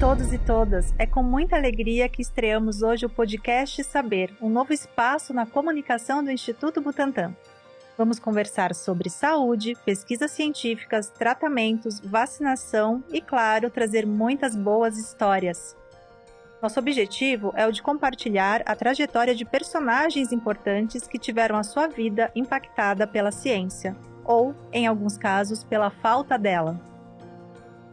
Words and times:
todos 0.00 0.32
e 0.32 0.38
todas! 0.38 0.94
É 0.98 1.04
com 1.04 1.22
muita 1.22 1.56
alegria 1.56 2.08
que 2.08 2.22
estreamos 2.22 2.80
hoje 2.80 3.04
o 3.04 3.10
podcast 3.10 3.84
Saber, 3.84 4.34
um 4.40 4.48
novo 4.48 4.72
espaço 4.72 5.34
na 5.34 5.44
comunicação 5.44 6.24
do 6.24 6.30
Instituto 6.30 6.80
Butantan. 6.80 7.36
Vamos 7.98 8.18
conversar 8.18 8.74
sobre 8.74 9.10
saúde, 9.10 9.76
pesquisas 9.84 10.30
científicas, 10.30 11.10
tratamentos, 11.10 12.00
vacinação 12.00 13.04
e, 13.12 13.20
claro, 13.20 13.68
trazer 13.68 14.06
muitas 14.06 14.56
boas 14.56 14.96
histórias. 14.96 15.76
Nosso 16.62 16.80
objetivo 16.80 17.52
é 17.54 17.66
o 17.66 17.72
de 17.72 17.82
compartilhar 17.82 18.62
a 18.64 18.74
trajetória 18.74 19.34
de 19.34 19.44
personagens 19.44 20.32
importantes 20.32 21.06
que 21.06 21.18
tiveram 21.18 21.58
a 21.58 21.62
sua 21.62 21.88
vida 21.88 22.32
impactada 22.34 23.06
pela 23.06 23.30
ciência, 23.30 23.94
ou, 24.24 24.54
em 24.72 24.86
alguns 24.86 25.18
casos, 25.18 25.62
pela 25.62 25.90
falta 25.90 26.38
dela. 26.38 26.88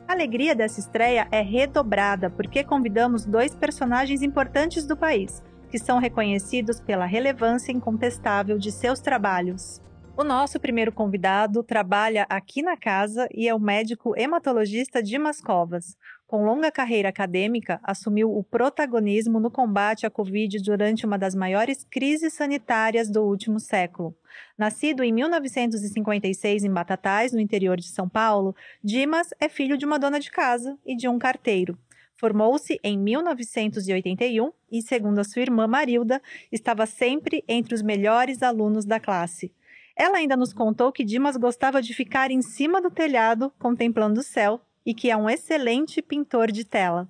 A 0.07 0.13
alegria 0.13 0.55
dessa 0.55 0.79
estreia 0.79 1.27
é 1.29 1.41
redobrada 1.41 2.29
porque 2.29 2.63
convidamos 2.63 3.25
dois 3.25 3.53
personagens 3.53 4.21
importantes 4.21 4.87
do 4.87 4.95
país, 4.95 5.43
que 5.69 5.77
são 5.77 5.99
reconhecidos 5.99 6.79
pela 6.79 7.05
relevância 7.05 7.73
incontestável 7.73 8.57
de 8.57 8.71
seus 8.71 9.01
trabalhos. 9.01 9.81
O 10.15 10.23
nosso 10.23 10.61
primeiro 10.61 10.93
convidado 10.93 11.61
trabalha 11.61 12.25
aqui 12.29 12.61
na 12.61 12.77
casa 12.77 13.27
e 13.33 13.49
é 13.49 13.53
o 13.53 13.59
médico 13.59 14.17
hematologista 14.17 15.03
Dimas 15.03 15.41
Covas. 15.41 15.97
Com 16.27 16.43
longa 16.43 16.69
carreira 16.69 17.07
acadêmica, 17.07 17.79
assumiu 17.81 18.37
o 18.37 18.43
protagonismo 18.43 19.39
no 19.39 19.49
combate 19.49 20.05
à 20.05 20.09
Covid 20.09 20.61
durante 20.61 21.05
uma 21.05 21.17
das 21.17 21.33
maiores 21.33 21.85
crises 21.89 22.33
sanitárias 22.33 23.09
do 23.09 23.23
último 23.23 23.61
século. 23.61 24.13
Nascido 24.57 25.05
em 25.05 25.13
1956 25.13 26.65
em 26.65 26.69
Batatais, 26.69 27.31
no 27.31 27.39
interior 27.39 27.77
de 27.77 27.87
São 27.87 28.09
Paulo, 28.09 28.53
Dimas 28.83 29.29
é 29.39 29.47
filho 29.47 29.77
de 29.77 29.85
uma 29.85 29.97
dona 29.97 30.19
de 30.19 30.29
casa 30.29 30.77
e 30.85 30.97
de 30.97 31.07
um 31.07 31.17
carteiro. 31.17 31.79
Formou-se 32.17 32.77
em 32.83 32.97
1981 32.97 34.51
e, 34.69 34.81
segundo 34.81 35.19
a 35.19 35.23
sua 35.23 35.43
irmã 35.43 35.65
Marilda, 35.65 36.21
estava 36.51 36.85
sempre 36.85 37.41
entre 37.47 37.73
os 37.73 37.81
melhores 37.81 38.43
alunos 38.43 38.83
da 38.83 38.99
classe. 38.99 39.53
Ela 39.95 40.17
ainda 40.17 40.35
nos 40.35 40.51
contou 40.51 40.91
que 40.91 41.05
Dimas 41.05 41.37
gostava 41.37 41.81
de 41.81 41.93
ficar 41.93 42.31
em 42.31 42.41
cima 42.41 42.81
do 42.81 42.91
telhado 42.91 43.49
contemplando 43.57 44.19
o 44.19 44.23
céu 44.23 44.61
e 44.87 44.93
que 44.93 45.11
é 45.11 45.17
um 45.17 45.29
excelente 45.29 46.01
pintor 46.01 46.49
de 46.49 46.63
tela. 46.63 47.09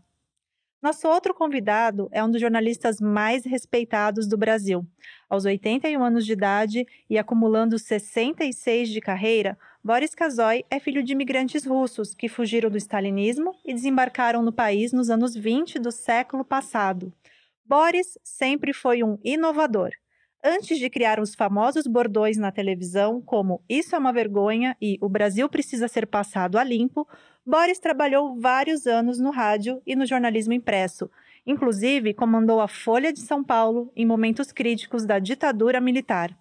Nosso 0.82 1.08
outro 1.08 1.32
convidado 1.32 2.10
é 2.12 2.24
um 2.24 2.32
dos 2.32 2.42
jornalistas 2.42 3.00
mais 3.00 3.46
respeitados 3.46 4.28
do 4.28 4.36
Brasil. 4.36 4.84
Aos 5.30 5.46
81 5.46 6.04
anos 6.04 6.26
de 6.26 6.34
idade 6.34 6.88
e 7.08 7.20
acumulando 7.20 7.78
66 7.78 8.90
de 8.90 9.00
carreira, 9.00 9.56
Boris 9.84 10.16
Kazoy 10.16 10.66
é 10.72 10.80
filho 10.80 11.04
de 11.04 11.14
imigrantes 11.14 11.68
russos 11.68 12.16
que 12.16 12.28
fugiram 12.28 12.72
do 12.72 12.78
stalinismo 12.78 13.54
e 13.64 13.74
desembarcaram 13.76 14.42
no 14.42 14.52
país 14.52 14.92
nos 14.92 15.12
anos 15.12 15.36
20 15.36 15.78
do 15.78 15.92
século 15.92 16.44
passado. 16.44 17.14
Boris 17.64 18.18
sempre 18.24 18.74
foi 18.74 19.04
um 19.04 19.20
inovador 19.24 19.92
antes 20.48 20.80
de 20.80 20.90
criar 20.90 21.20
os 21.20 21.36
famosos 21.36 21.86
bordões 21.86 22.38
na 22.38 22.52
televisão, 22.52 23.22
como 23.22 23.62
Isso 23.68 23.94
é 23.94 24.00
uma 24.00 24.14
vergonha 24.14 24.78
e 24.82 24.98
O 25.02 25.10
Brasil 25.10 25.50
precisa 25.50 25.90
ser 25.90 26.08
passado 26.08 26.58
a 26.58 26.64
limpo, 26.64 27.06
Boris 27.46 27.80
trabalhou 27.80 28.40
vários 28.40 28.88
anos 28.88 29.20
no 29.20 29.30
rádio 29.30 29.82
e 29.86 29.96
no 29.96 30.06
jornalismo 30.06 30.54
impresso. 30.54 31.10
Inclusive, 31.46 32.14
comandou 32.14 32.62
a 32.62 32.68
Folha 32.68 33.12
de 33.12 33.20
São 33.20 33.44
Paulo 33.44 33.92
em 33.96 34.06
momentos 34.06 34.52
críticos 34.52 35.06
da 35.06 35.20
ditadura 35.20 35.82
militar. 35.82 36.38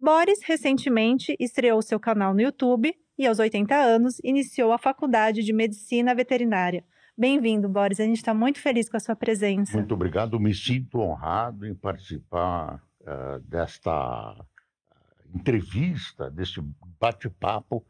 Boris 0.00 0.40
recentemente 0.42 1.36
estreou 1.38 1.82
seu 1.82 2.00
canal 2.00 2.32
no 2.32 2.40
YouTube 2.40 2.94
e, 3.18 3.26
aos 3.26 3.38
80 3.38 3.74
anos, 3.74 4.18
iniciou 4.24 4.72
a 4.72 4.78
Faculdade 4.78 5.42
de 5.42 5.52
Medicina 5.52 6.14
Veterinária. 6.14 6.82
Bem-vindo, 7.16 7.68
Boris. 7.68 8.00
A 8.00 8.04
gente 8.04 8.16
está 8.16 8.32
muito 8.32 8.58
feliz 8.58 8.88
com 8.88 8.96
a 8.96 9.00
sua 9.00 9.14
presença. 9.14 9.76
Muito 9.76 9.92
obrigado. 9.92 10.40
Me 10.40 10.54
sinto 10.54 11.00
honrado 11.00 11.66
em 11.66 11.74
participar 11.74 12.82
uh, 13.02 13.38
desta 13.40 14.32
uh, 14.32 14.44
entrevista, 15.34 16.30
deste 16.30 16.60
bate-papo 17.00 17.84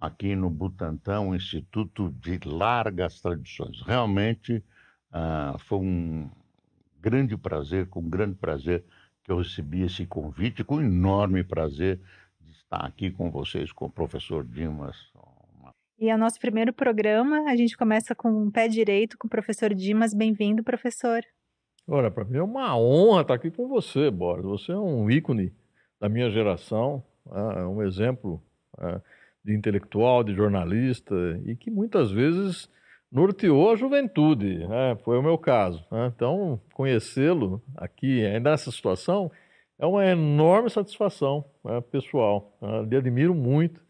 aqui 0.00 0.36
no 0.36 0.48
Butantan, 0.48 1.20
um 1.20 1.34
instituto 1.34 2.10
de 2.12 2.38
largas 2.46 3.20
tradições. 3.20 3.82
Realmente 3.82 4.64
uh, 5.10 5.58
foi 5.58 5.78
um 5.78 6.30
grande 7.00 7.36
prazer, 7.36 7.88
com 7.88 8.08
grande 8.08 8.34
prazer 8.36 8.84
que 9.24 9.32
eu 9.32 9.38
recebi 9.38 9.82
esse 9.82 10.06
convite, 10.06 10.64
com 10.64 10.80
enorme 10.80 11.44
prazer 11.44 12.00
de 12.40 12.52
estar 12.52 12.84
aqui 12.84 13.10
com 13.10 13.30
vocês, 13.30 13.72
com 13.72 13.86
o 13.86 13.90
professor 13.90 14.44
Dimas. 14.44 14.96
E 16.00 16.08
é 16.08 16.14
o 16.14 16.18
nosso 16.18 16.38
primeiro 16.38 16.72
programa, 16.72 17.50
a 17.50 17.56
gente 17.56 17.76
começa 17.76 18.14
com 18.14 18.30
o 18.30 18.46
um 18.46 18.50
pé 18.50 18.68
direito 18.68 19.18
com 19.18 19.26
o 19.26 19.30
professor 19.30 19.74
Dimas. 19.74 20.14
Bem-vindo, 20.14 20.62
professor. 20.62 21.22
Olha, 21.90 22.10
para 22.10 22.22
mim 22.22 22.36
é 22.36 22.42
uma 22.42 22.76
honra 22.76 23.22
estar 23.22 23.32
aqui 23.32 23.50
com 23.50 23.66
você, 23.66 24.10
Boris. 24.10 24.44
Você 24.44 24.72
é 24.72 24.76
um 24.76 25.10
ícone 25.10 25.54
da 25.98 26.06
minha 26.06 26.28
geração, 26.28 27.02
é 27.32 27.64
um 27.64 27.82
exemplo 27.82 28.42
é, 28.78 29.00
de 29.42 29.56
intelectual, 29.56 30.22
de 30.22 30.34
jornalista 30.34 31.14
e 31.46 31.56
que 31.56 31.70
muitas 31.70 32.10
vezes 32.10 32.68
norteou 33.10 33.70
a 33.70 33.76
juventude. 33.76 34.58
Né? 34.66 34.98
Foi 35.02 35.18
o 35.18 35.22
meu 35.22 35.38
caso. 35.38 35.82
Né? 35.90 36.12
Então, 36.14 36.60
conhecê-lo 36.74 37.62
aqui, 37.74 38.22
ainda 38.22 38.50
nessa 38.50 38.70
situação, 38.70 39.32
é 39.78 39.86
uma 39.86 40.04
enorme 40.04 40.68
satisfação 40.68 41.42
né, 41.64 41.80
pessoal. 41.80 42.54
Né? 42.60 42.82
Lhe 42.82 42.96
admiro 42.96 43.34
muito 43.34 43.82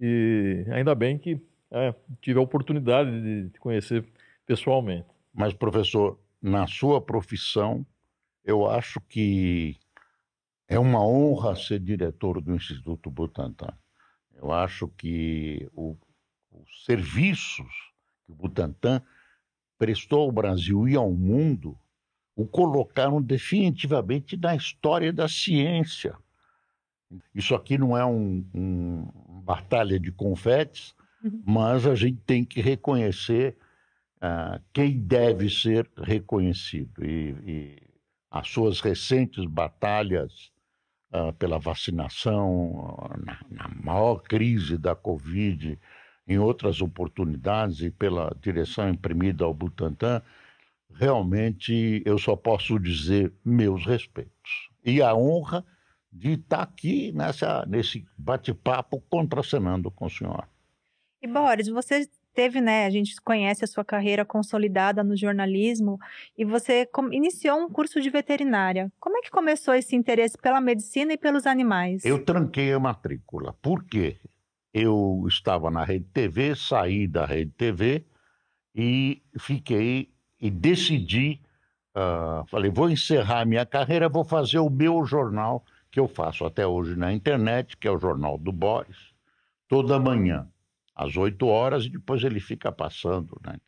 e 0.00 0.64
ainda 0.70 0.94
bem 0.94 1.18
que 1.18 1.38
é, 1.70 1.94
tive 2.22 2.38
a 2.38 2.42
oportunidade 2.42 3.20
de 3.20 3.50
te 3.50 3.60
conhecer 3.60 4.02
pessoalmente. 4.46 5.06
Mas, 5.34 5.52
professor, 5.52 6.18
na 6.44 6.66
sua 6.66 7.00
profissão, 7.00 7.86
eu 8.44 8.68
acho 8.68 9.00
que 9.00 9.78
é 10.68 10.78
uma 10.78 11.02
honra 11.02 11.56
ser 11.56 11.80
diretor 11.80 12.38
do 12.42 12.54
Instituto 12.54 13.10
Butantan. 13.10 13.72
Eu 14.34 14.52
acho 14.52 14.88
que 14.88 15.66
o, 15.72 15.96
os 16.52 16.84
serviços 16.84 17.72
que 18.26 18.32
o 18.32 18.34
Butantan 18.34 19.00
prestou 19.78 20.20
ao 20.20 20.30
Brasil 20.30 20.86
e 20.86 20.94
ao 20.94 21.10
mundo 21.10 21.78
o 22.36 22.46
colocaram 22.46 23.22
definitivamente 23.22 24.36
na 24.36 24.54
história 24.54 25.14
da 25.14 25.26
ciência. 25.26 26.14
Isso 27.34 27.54
aqui 27.54 27.78
não 27.78 27.96
é 27.96 28.04
um, 28.04 28.44
um 28.52 29.40
batalha 29.42 29.98
de 29.98 30.12
confetes, 30.12 30.94
uhum. 31.22 31.42
mas 31.46 31.86
a 31.86 31.94
gente 31.94 32.20
tem 32.26 32.44
que 32.44 32.60
reconhecer 32.60 33.56
uh, 34.24 34.60
quem 34.72 34.98
deve 34.98 35.50
ser 35.50 35.88
reconhecido. 35.96 37.04
E, 37.04 37.34
e 37.46 37.82
as 38.30 38.48
suas 38.48 38.80
recentes 38.80 39.44
batalhas 39.44 40.50
uh, 41.12 41.32
pela 41.34 41.58
vacinação, 41.58 43.10
na, 43.24 43.38
na, 43.50 43.68
maior 43.68 44.22
crise 44.22 44.78
da 44.78 44.94
Covid, 44.94 45.78
em 46.26 46.38
outras 46.38 46.80
oportunidades 46.80 47.80
e 47.80 47.90
pela 47.90 48.34
direção 48.40 48.88
imprimida 48.88 49.44
ao 49.44 49.52
Butantan, 49.52 50.22
realmente 50.94 52.02
eu 52.06 52.18
só 52.18 52.34
posso 52.34 52.78
dizer 52.78 53.32
meus 53.44 53.84
respeitos. 53.84 54.70
E 54.84 55.02
a 55.02 55.14
honra 55.14 55.64
de 56.10 56.32
estar 56.32 56.62
aqui 56.62 57.12
nessa, 57.12 57.66
nesse 57.66 58.06
bate-papo 58.16 59.00
contracenando 59.10 59.90
com 59.90 60.06
o 60.06 60.10
senhor. 60.10 60.48
E 61.20 61.26
Boris, 61.26 61.68
você 61.68 62.08
teve, 62.34 62.60
né, 62.60 62.84
a 62.84 62.90
gente 62.90 63.14
conhece 63.22 63.64
a 63.64 63.68
sua 63.68 63.84
carreira 63.84 64.24
consolidada 64.24 65.04
no 65.04 65.16
jornalismo 65.16 65.98
e 66.36 66.44
você 66.44 66.88
iniciou 67.12 67.58
um 67.58 67.70
curso 67.70 68.00
de 68.00 68.10
veterinária. 68.10 68.92
Como 68.98 69.16
é 69.16 69.20
que 69.20 69.30
começou 69.30 69.72
esse 69.74 69.94
interesse 69.94 70.36
pela 70.36 70.60
medicina 70.60 71.12
e 71.12 71.16
pelos 71.16 71.46
animais? 71.46 72.04
Eu 72.04 72.24
tranquei 72.24 72.72
a 72.72 72.80
matrícula. 72.80 73.54
Por 73.62 73.84
quê? 73.84 74.18
Eu 74.72 75.24
estava 75.28 75.70
na 75.70 75.84
Rede 75.84 76.06
TV, 76.12 76.56
saí 76.56 77.06
da 77.06 77.24
Rede 77.24 77.52
TV 77.52 78.04
e 78.74 79.22
fiquei 79.38 80.10
e 80.40 80.50
decidi, 80.50 81.40
uh, 81.96 82.44
falei, 82.48 82.70
vou 82.70 82.90
encerrar 82.90 83.46
minha 83.46 83.64
carreira, 83.64 84.08
vou 84.08 84.24
fazer 84.24 84.58
o 84.58 84.68
meu 84.68 85.04
jornal 85.04 85.64
que 85.94 86.00
eu 86.00 86.08
faço 86.08 86.44
até 86.44 86.66
hoje 86.66 86.96
na 86.96 87.12
internet, 87.12 87.76
que 87.76 87.86
é 87.86 87.90
o 87.90 88.00
Jornal 88.00 88.36
do 88.36 88.50
Boris, 88.50 89.14
toda 89.68 89.96
manhã 89.96 90.48
às 90.94 91.16
8 91.16 91.46
horas, 91.46 91.84
e 91.86 91.90
depois 91.90 92.22
ele 92.22 92.40
fica 92.40 92.70
passando. 92.70 93.40
Né? 93.44 93.58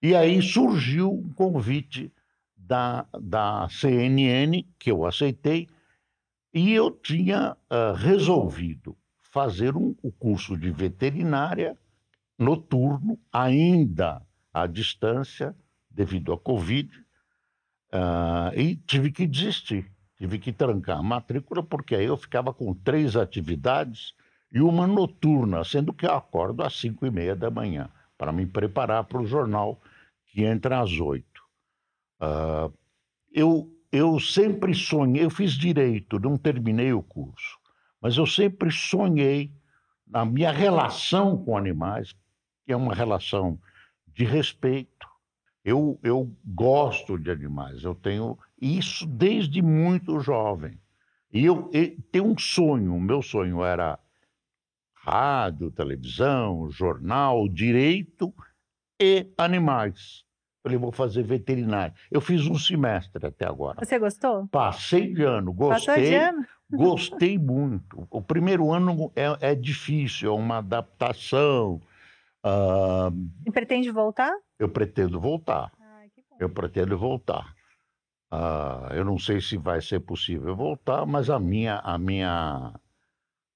E 0.00 0.14
aí 0.14 0.40
surgiu 0.40 1.12
um 1.12 1.32
convite 1.32 2.12
da, 2.56 3.06
da 3.20 3.68
CNN, 3.68 4.64
que 4.78 4.90
eu 4.90 5.04
aceitei, 5.04 5.68
e 6.54 6.72
eu 6.72 6.90
tinha 6.90 7.56
uh, 7.70 7.94
resolvido 7.94 8.96
fazer 9.22 9.76
um, 9.76 9.94
o 10.02 10.12
curso 10.12 10.56
de 10.56 10.70
veterinária 10.70 11.76
noturno, 12.38 13.18
ainda 13.32 14.22
à 14.52 14.66
distância, 14.66 15.54
devido 15.90 16.32
à 16.32 16.38
Covid, 16.38 16.90
uh, 17.92 18.58
e 18.58 18.76
tive 18.76 19.10
que 19.10 19.26
desistir. 19.26 19.90
Tive 20.18 20.38
que 20.38 20.52
trancar 20.52 20.98
a 20.98 21.02
matrícula, 21.02 21.62
porque 21.62 21.94
aí 21.94 22.04
eu 22.04 22.16
ficava 22.16 22.52
com 22.52 22.74
três 22.74 23.16
atividades 23.16 24.14
e 24.52 24.60
uma 24.60 24.86
noturna, 24.86 25.64
sendo 25.64 25.92
que 25.92 26.04
eu 26.04 26.12
acordo 26.12 26.62
às 26.62 26.78
cinco 26.78 27.06
e 27.06 27.10
meia 27.10 27.34
da 27.34 27.50
manhã, 27.50 27.88
para 28.18 28.30
me 28.30 28.46
preparar 28.46 29.04
para 29.04 29.20
o 29.20 29.26
jornal 29.26 29.80
que 30.26 30.44
entra 30.44 30.80
às 30.80 30.92
oito. 31.00 31.42
Uh, 32.20 32.72
eu, 33.32 33.70
eu 33.90 34.20
sempre 34.20 34.74
sonhei, 34.74 35.24
eu 35.24 35.30
fiz 35.30 35.52
direito, 35.52 36.18
não 36.18 36.36
terminei 36.36 36.92
o 36.92 37.02
curso, 37.02 37.58
mas 38.00 38.16
eu 38.16 38.26
sempre 38.26 38.70
sonhei 38.70 39.50
na 40.06 40.24
minha 40.24 40.52
relação 40.52 41.42
com 41.42 41.56
animais, 41.56 42.14
que 42.64 42.72
é 42.72 42.76
uma 42.76 42.94
relação 42.94 43.58
de 44.06 44.24
respeito. 44.24 45.08
Eu, 45.64 45.98
eu 46.02 46.30
gosto 46.44 47.18
de 47.18 47.30
animais, 47.30 47.84
eu 47.84 47.94
tenho 47.94 48.38
isso 48.60 49.06
desde 49.06 49.62
muito 49.62 50.20
jovem. 50.20 50.78
E 51.32 51.44
eu, 51.44 51.70
eu 51.72 51.96
tenho 52.10 52.26
um 52.26 52.36
sonho, 52.36 52.94
o 52.94 53.00
meu 53.00 53.22
sonho 53.22 53.64
era 53.64 53.98
rádio, 55.02 55.70
televisão, 55.70 56.70
jornal, 56.70 57.48
direito 57.48 58.32
e 59.00 59.26
animais. 59.36 60.24
Falei, 60.62 60.78
vou 60.78 60.92
fazer 60.92 61.24
veterinário. 61.24 61.92
Eu 62.10 62.20
fiz 62.20 62.46
um 62.46 62.54
semestre 62.54 63.26
até 63.26 63.44
agora. 63.44 63.84
Você 63.84 63.98
gostou? 63.98 64.46
Passei 64.46 65.12
de 65.12 65.24
ano, 65.24 65.52
gostei. 65.52 65.94
Passou 65.94 66.04
de 66.04 66.14
ano? 66.14 66.46
Gostei 66.72 67.36
muito. 67.36 68.08
O 68.10 68.22
primeiro 68.22 68.72
ano 68.72 69.12
é, 69.14 69.50
é 69.50 69.54
difícil, 69.54 70.30
é 70.30 70.34
uma 70.34 70.56
adaptação. 70.56 71.82
Uh... 72.42 73.12
E 73.46 73.50
pretende 73.50 73.90
voltar? 73.90 74.32
Eu 74.58 74.70
pretendo 74.70 75.20
voltar. 75.20 75.70
Ai, 75.78 76.08
eu 76.40 76.48
pretendo 76.48 76.96
voltar. 76.96 77.54
Uh, 78.32 78.94
eu 78.94 79.04
não 79.04 79.18
sei 79.18 79.38
se 79.42 79.58
vai 79.58 79.82
ser 79.82 80.00
possível 80.00 80.56
voltar, 80.56 81.04
mas 81.04 81.28
a 81.28 81.38
minha, 81.38 81.76
a 81.80 81.98
minha, 81.98 82.72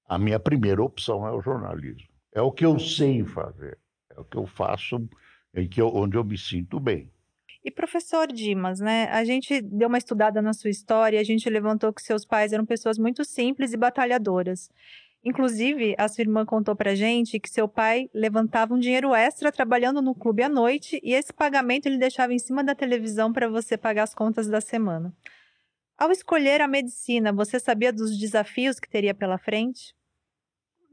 a 0.07 0.17
minha 0.17 0.39
primeira 0.39 0.81
opção 0.81 1.27
é 1.27 1.31
o 1.31 1.41
jornalismo. 1.41 2.07
É 2.33 2.41
o 2.41 2.51
que 2.51 2.65
eu 2.65 2.79
sei 2.79 3.23
fazer, 3.25 3.77
é 4.15 4.19
o 4.19 4.23
que 4.23 4.37
eu 4.37 4.45
faço 4.45 5.07
eu, 5.53 5.95
onde 5.95 6.17
eu 6.17 6.23
me 6.23 6.37
sinto 6.37 6.79
bem. 6.79 7.11
E 7.63 7.71
professor 7.71 8.27
Dimas, 8.27 8.79
né? 8.79 9.09
A 9.11 9.25
gente 9.25 9.61
deu 9.61 9.89
uma 9.89 9.97
estudada 9.97 10.41
na 10.41 10.53
sua 10.53 10.69
história, 10.69 11.19
a 11.19 11.23
gente 11.23 11.49
levantou 11.49 11.91
que 11.91 12.01
seus 12.01 12.23
pais 12.23 12.53
eram 12.53 12.65
pessoas 12.65 12.97
muito 12.97 13.25
simples 13.25 13.73
e 13.73 13.77
batalhadoras. 13.77 14.69
Inclusive, 15.25 15.95
a 15.97 16.07
sua 16.07 16.21
irmã 16.21 16.45
contou 16.45 16.75
pra 16.75 16.95
gente 16.95 17.39
que 17.39 17.49
seu 17.49 17.67
pai 17.67 18.09
levantava 18.13 18.73
um 18.73 18.79
dinheiro 18.79 19.13
extra 19.13 19.51
trabalhando 19.51 20.01
no 20.01 20.15
clube 20.15 20.43
à 20.43 20.47
noite 20.47 21.01
e 21.03 21.13
esse 21.13 21.33
pagamento 21.33 21.87
ele 21.87 21.97
deixava 21.97 22.33
em 22.33 22.39
cima 22.39 22.63
da 22.63 22.73
televisão 22.73 23.33
para 23.33 23.49
você 23.49 23.75
pagar 23.75 24.03
as 24.03 24.13
contas 24.13 24.47
da 24.47 24.61
semana. 24.61 25.13
Ao 25.97 26.11
escolher 26.11 26.61
a 26.61 26.67
medicina, 26.67 27.33
você 27.33 27.59
sabia 27.59 27.91
dos 27.91 28.19
desafios 28.19 28.79
que 28.79 28.87
teria 28.87 29.15
pela 29.15 29.39
frente? 29.39 29.95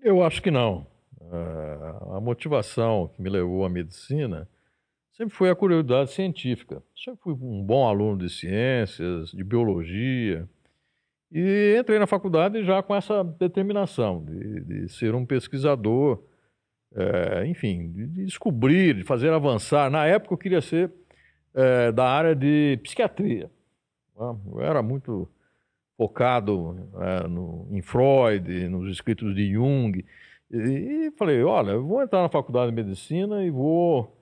Eu 0.03 0.23
acho 0.23 0.41
que 0.41 0.51
não. 0.51 0.87
Uh, 1.21 2.15
a 2.15 2.21
motivação 2.21 3.09
que 3.09 3.21
me 3.21 3.29
levou 3.29 3.67
à 3.67 3.69
medicina 3.69 4.49
sempre 5.13 5.35
foi 5.35 5.51
a 5.51 5.55
curiosidade 5.55 6.11
científica. 6.11 6.83
Sempre 6.97 7.21
fui 7.23 7.35
um 7.35 7.63
bom 7.63 7.87
aluno 7.87 8.17
de 8.17 8.31
ciências, 8.31 9.31
de 9.31 9.45
biologia. 9.45 10.49
E 11.31 11.77
entrei 11.79 11.99
na 11.99 12.07
faculdade 12.07 12.65
já 12.65 12.83
com 12.83 12.95
essa 12.95 13.23
determinação 13.23 14.25
de, 14.25 14.61
de 14.61 14.89
ser 14.89 15.15
um 15.15 15.27
pesquisador, 15.27 16.23
é, 16.95 17.47
enfim, 17.47 17.91
de, 17.93 18.07
descobrir, 18.25 18.95
de 18.95 19.05
fazer 19.05 19.33
avançar. 19.33 19.91
Na 19.91 20.07
época 20.07 20.33
eu 20.33 20.39
queria 20.39 20.63
ser 20.63 20.91
é, 21.53 21.93
da 21.93 22.09
área 22.09 22.35
de 22.35 22.79
psiquiatria. 22.83 23.51
Né? 24.19 24.37
Eu 24.53 24.61
era 24.61 24.83
muito 24.83 25.29
focado 25.97 26.89
é, 27.01 27.29
no, 27.29 27.69
em 27.71 27.83
Freud, 27.83 28.69
nos 28.69 28.91
escritos 28.91 29.35
de 29.35 29.53
Jung. 29.53 30.05
E, 30.51 30.57
e 30.57 31.11
falei, 31.13 31.43
olha, 31.43 31.73
eu 31.73 31.85
vou 31.85 32.03
entrar 32.03 32.23
na 32.23 32.29
faculdade 32.29 32.71
de 32.71 32.83
medicina 32.83 33.45
e 33.45 33.51
vou 33.51 34.15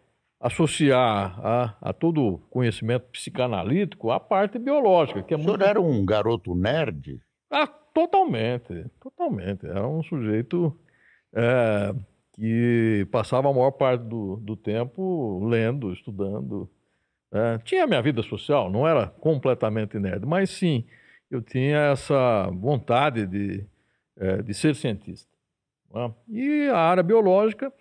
associar 0.43 1.39
a, 1.41 1.77
a 1.81 1.93
todo 1.93 2.41
conhecimento 2.51 3.07
psicanalítico 3.13 4.11
a 4.11 4.19
parte 4.19 4.59
biológica, 4.59 5.23
que 5.23 5.33
é 5.33 5.37
o 5.37 5.41
senhor 5.41 5.63
era 5.63 5.81
um 5.81 6.05
garoto 6.05 6.55
nerd? 6.55 7.21
Ah, 7.49 7.67
totalmente, 7.67 8.87
totalmente. 9.01 9.67
Era 9.67 9.87
um 9.87 10.03
sujeito 10.03 10.77
é, 11.33 11.95
que 12.33 13.07
passava 13.13 13.49
a 13.49 13.53
maior 13.53 13.71
parte 13.71 14.03
do, 14.03 14.37
do 14.37 14.57
tempo 14.57 15.47
lendo, 15.47 15.93
estudando. 15.93 16.69
É, 17.33 17.59
tinha 17.59 17.87
minha 17.87 18.03
vida 18.03 18.23
social, 18.23 18.71
não 18.71 18.87
era 18.87 19.07
completamente 19.07 19.99
nerd, 19.99 20.27
mas 20.27 20.51
sim, 20.51 20.85
eu 21.31 21.41
tinha 21.41 21.93
essa 21.93 22.51
vontade 22.53 23.27
de, 23.27 23.65
é, 24.17 24.43
de 24.43 24.53
ser 24.53 24.75
cientista. 24.75 25.31
É? 25.95 26.11
E 26.29 26.69
a 26.69 26.79
área 26.79 27.03
biológica 27.03 27.73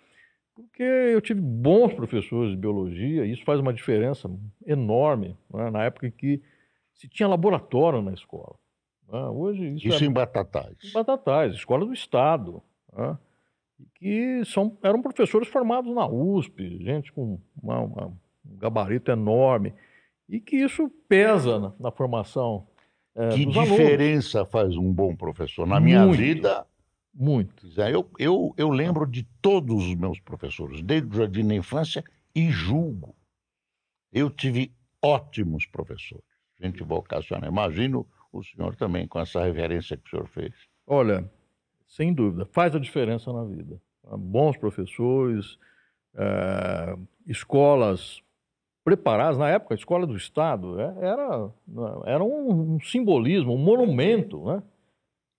porque 0.54 0.82
eu 0.82 1.20
tive 1.20 1.40
bons 1.40 1.94
professores 1.94 2.50
de 2.50 2.56
biologia, 2.56 3.24
e 3.24 3.32
isso 3.32 3.44
faz 3.44 3.58
uma 3.60 3.72
diferença 3.72 4.30
enorme 4.66 5.36
né? 5.52 5.70
na 5.70 5.84
época 5.84 6.06
em 6.06 6.10
que 6.10 6.42
se 6.94 7.08
tinha 7.08 7.28
laboratório 7.28 8.02
na 8.02 8.12
escola. 8.12 8.54
Né? 9.10 9.20
Hoje 9.28 9.66
isso, 9.74 9.88
isso 9.88 10.04
é... 10.04 10.06
em 10.06 10.12
Batatais. 10.12 10.76
Em 10.84 10.92
Batatais, 10.92 11.54
escola 11.54 11.86
do 11.86 11.92
Estado. 11.92 12.62
Que 13.94 14.44
são, 14.44 14.76
eram 14.82 15.00
professores 15.00 15.48
formados 15.48 15.92
na 15.94 16.06
USP, 16.06 16.78
gente 16.84 17.12
com 17.12 17.40
uma, 17.60 17.80
uma, 17.80 18.18
um 18.44 18.56
gabarito 18.56 19.10
enorme, 19.10 19.74
e 20.28 20.40
que 20.40 20.56
isso 20.56 20.88
pesa 21.08 21.58
na, 21.58 21.72
na 21.78 21.90
formação. 21.90 22.66
É, 23.14 23.28
que 23.30 23.44
diferença 23.44 24.38
alunos. 24.38 24.52
faz 24.52 24.76
um 24.76 24.90
bom 24.92 25.14
professor? 25.14 25.66
Na 25.66 25.78
minha 25.78 26.06
Muito. 26.06 26.18
vida, 26.18 26.66
muito. 27.14 27.66
Eu, 27.78 28.08
eu, 28.18 28.54
eu 28.56 28.70
lembro 28.70 29.06
de 29.06 29.22
todos 29.42 29.86
os 29.86 29.94
meus 29.94 30.18
professores, 30.18 30.82
desde 30.82 31.08
o 31.08 31.18
jardim 31.18 31.46
da 31.46 31.54
infância, 31.54 32.02
e 32.34 32.50
julgo. 32.50 33.14
Eu 34.10 34.30
tive 34.30 34.72
ótimos 35.02 35.66
professores, 35.66 36.24
gente 36.58 36.82
vocacional. 36.82 37.50
Imagino 37.50 38.06
o 38.32 38.42
senhor 38.42 38.74
também, 38.76 39.06
com 39.06 39.20
essa 39.20 39.42
reverência 39.42 39.96
que 39.96 40.06
o 40.06 40.10
senhor 40.10 40.28
fez. 40.28 40.54
Olha, 40.86 41.30
sem 41.86 42.14
dúvida, 42.14 42.46
faz 42.46 42.74
a 42.74 42.78
diferença 42.78 43.30
na 43.32 43.44
vida. 43.44 43.80
Bons 44.18 44.56
professores, 44.56 45.58
é, 46.14 46.96
escolas 47.26 48.22
preparadas, 48.84 49.38
na 49.38 49.48
época, 49.48 49.74
a 49.74 49.76
escola 49.76 50.06
do 50.06 50.16
Estado 50.16 50.80
é, 50.80 50.94
era, 51.00 51.50
era 52.04 52.24
um, 52.24 52.74
um 52.74 52.80
simbolismo, 52.80 53.54
um 53.54 53.58
monumento, 53.58 54.44
né? 54.44 54.62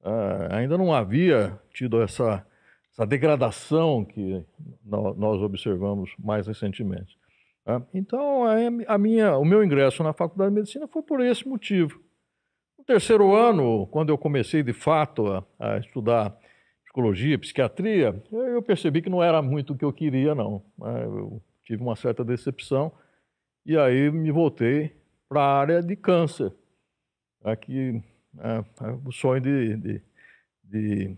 Uh, 0.02 0.54
ainda 0.54 0.78
não 0.78 0.94
havia 0.94 1.58
tido 1.74 2.02
essa, 2.02 2.46
essa 2.92 3.06
degradação 3.06 4.04
que 4.04 4.46
nós 4.86 5.42
observamos 5.42 6.14
mais 6.20 6.46
recentemente. 6.46 7.18
Uh, 7.66 7.86
então, 7.94 8.44
a, 8.88 8.98
minha, 8.98 9.38
o 9.38 9.46
meu 9.46 9.64
ingresso 9.64 10.04
na 10.04 10.12
Faculdade 10.12 10.50
de 10.50 10.56
Medicina 10.56 10.88
foi 10.90 11.02
por 11.02 11.22
esse 11.22 11.48
motivo. 11.48 12.02
No 12.78 12.84
terceiro 12.84 13.34
ano, 13.34 13.88
quando 13.88 14.10
eu 14.10 14.18
comecei 14.18 14.62
de 14.62 14.74
fato 14.74 15.26
a, 15.28 15.46
a 15.58 15.78
estudar 15.78 16.38
psicologia, 16.84 17.40
psiquiatria, 17.40 18.22
eu 18.30 18.62
percebi 18.62 19.02
que 19.02 19.10
não 19.10 19.24
era 19.24 19.42
muito 19.42 19.72
o 19.72 19.78
que 19.78 19.86
eu 19.86 19.94
queria, 19.94 20.36
não. 20.36 20.62
Né? 20.78 21.06
Eu 21.06 21.42
tive 21.64 21.82
uma 21.82 21.96
certa 21.96 22.26
decepção 22.26 22.92
e 23.66 23.78
aí 23.78 24.12
me 24.12 24.32
voltei 24.32 24.96
para 25.28 25.42
a 25.42 25.60
área 25.60 25.82
de 25.82 25.96
câncer. 25.96 26.54
Aqui 27.44 28.02
é, 28.40 28.58
é, 28.58 28.92
o 29.06 29.12
sonho 29.12 29.42
de, 29.42 29.78
de, 29.78 30.02
de, 30.64 31.18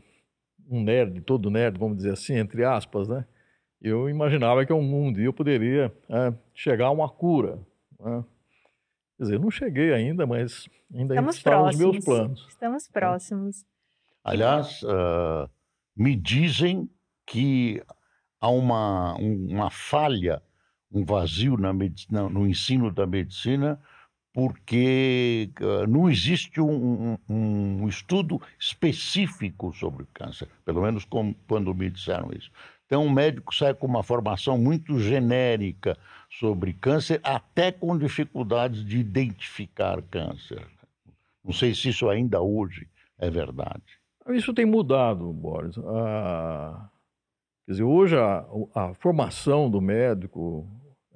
um 0.69 0.83
nerd, 0.83 1.21
todo 1.21 1.49
nerd, 1.49 1.77
vamos 1.77 1.97
dizer 1.97 2.13
assim, 2.13 2.35
entre 2.35 2.63
aspas, 2.63 3.07
né? 3.07 3.25
Eu 3.81 4.09
imaginava 4.09 4.65
que 4.65 4.73
um 4.73 4.81
mundo 4.81 5.19
eu 5.19 5.33
poderia 5.33 5.93
é, 6.09 6.33
chegar 6.53 6.87
a 6.87 6.91
uma 6.91 7.09
cura. 7.09 7.59
Né? 7.99 8.23
Quer 9.17 9.23
dizer, 9.23 9.39
não 9.39 9.51
cheguei 9.51 9.93
ainda, 9.93 10.25
mas 10.25 10.67
ainda 10.93 11.13
Estamos 11.13 11.35
está 11.37 11.51
próximos. 11.51 11.85
nos 11.85 11.93
meus 11.93 12.05
planos. 12.05 12.47
Estamos 12.49 12.87
próximos. 12.87 13.65
Aliás, 14.23 14.81
uh, 14.81 15.47
me 15.95 16.15
dizem 16.15 16.89
que 17.27 17.81
há 18.41 18.49
uma, 18.49 19.15
uma 19.15 19.69
falha, 19.69 20.41
um 20.95 21.03
vazio 21.03 21.57
na 21.57 21.73
medicina, 21.73 22.29
no 22.29 22.47
ensino 22.47 22.89
da 22.89 23.05
medicina 23.05 23.79
porque 24.35 25.49
uh, 25.61 25.87
não 25.87 26.09
existe 26.09 26.59
um, 26.59 27.15
um, 27.29 27.83
um, 27.83 27.87
estudo 27.87 28.41
específico 28.59 29.73
sobre 29.73 30.05
câncer, 30.13 30.49
pelo 30.65 30.81
menos 30.81 31.05
com, 31.05 31.33
quando 31.47 31.73
me 31.73 31.89
disseram 31.89 32.29
isso. 32.33 32.51
Então, 32.85 33.05
o 33.05 33.09
médico 33.09 33.55
sai 33.55 33.73
com 33.73 33.87
uma 33.87 34.03
formação 34.03 34.57
muito 34.57 34.99
genérica 34.99 35.97
sobre 36.29 36.73
câncer, 36.73 37.21
até 37.23 37.71
com 37.71 37.97
dificuldades 37.97 38.85
de 38.85 38.97
identificar 38.97 40.01
câncer. 40.01 40.67
Não 41.41 41.53
sei 41.53 41.73
se 41.73 41.87
isso 41.87 42.09
ainda 42.09 42.41
hoje 42.41 42.89
é 43.17 43.29
verdade. 43.29 43.83
Isso 44.31 44.53
tem 44.53 44.65
mudado, 44.65 45.31
Boris. 45.31 45.77
Ah, 45.77 46.89
quer 47.65 47.71
dizer, 47.71 47.83
hoje 47.83 48.17
a, 48.17 48.45
a 48.75 48.93
formação 48.95 49.69
do 49.69 49.79
médico 49.79 50.67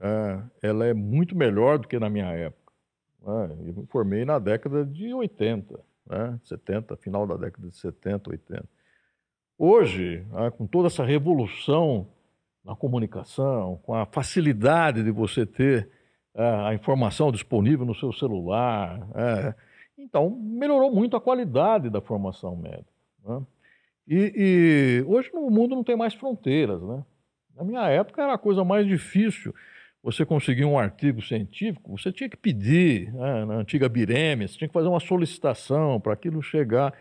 é, 0.01 0.41
ela 0.61 0.85
é 0.85 0.93
muito 0.93 1.35
melhor 1.35 1.77
do 1.77 1.87
que 1.87 1.99
na 1.99 2.09
minha 2.09 2.31
época. 2.31 2.73
Né? 3.21 3.57
Eu 3.67 3.73
me 3.73 3.85
formei 3.87 4.25
na 4.25 4.39
década 4.39 4.85
de 4.85 5.13
80, 5.13 5.79
né? 6.09 6.39
70, 6.43 6.95
final 6.97 7.27
da 7.27 7.35
década 7.35 7.67
de 7.67 7.75
70, 7.75 8.29
80. 8.31 8.65
Hoje, 9.57 10.25
né, 10.31 10.49
com 10.51 10.65
toda 10.65 10.87
essa 10.87 11.03
revolução 11.03 12.07
na 12.63 12.75
comunicação, 12.75 13.79
com 13.83 13.93
a 13.93 14.05
facilidade 14.05 15.03
de 15.03 15.11
você 15.11 15.45
ter 15.45 15.89
é, 16.33 16.43
a 16.43 16.73
informação 16.73 17.31
disponível 17.31 17.85
no 17.85 17.95
seu 17.95 18.13
celular. 18.13 19.05
É. 19.15 19.53
Então, 19.97 20.29
melhorou 20.29 20.91
muito 20.91 21.17
a 21.17 21.21
qualidade 21.21 21.89
da 21.89 21.99
formação 21.99 22.55
médica. 22.55 22.85
Né? 23.25 23.41
E, 24.07 24.33
e, 24.35 25.03
hoje 25.05 25.29
o 25.33 25.49
mundo 25.51 25.75
não 25.75 25.83
tem 25.83 25.97
mais 25.97 26.13
fronteiras. 26.13 26.81
Né? 26.81 27.03
Na 27.55 27.63
minha 27.63 27.87
época 27.89 28.23
era 28.23 28.33
a 28.33 28.37
coisa 28.37 28.63
mais 28.63 28.87
difícil 28.87 29.53
você 30.03 30.25
conseguir 30.25 30.65
um 30.65 30.79
artigo 30.79 31.21
científico, 31.21 31.97
você 31.97 32.11
tinha 32.11 32.29
que 32.29 32.37
pedir, 32.37 33.13
né, 33.13 33.45
na 33.45 33.55
antiga 33.55 33.89
Bireme, 33.89 34.47
você 34.47 34.57
tinha 34.57 34.67
que 34.67 34.73
fazer 34.73 34.87
uma 34.87 34.99
solicitação 34.99 35.99
para 35.99 36.13
aquilo 36.13 36.41
chegar. 36.41 36.93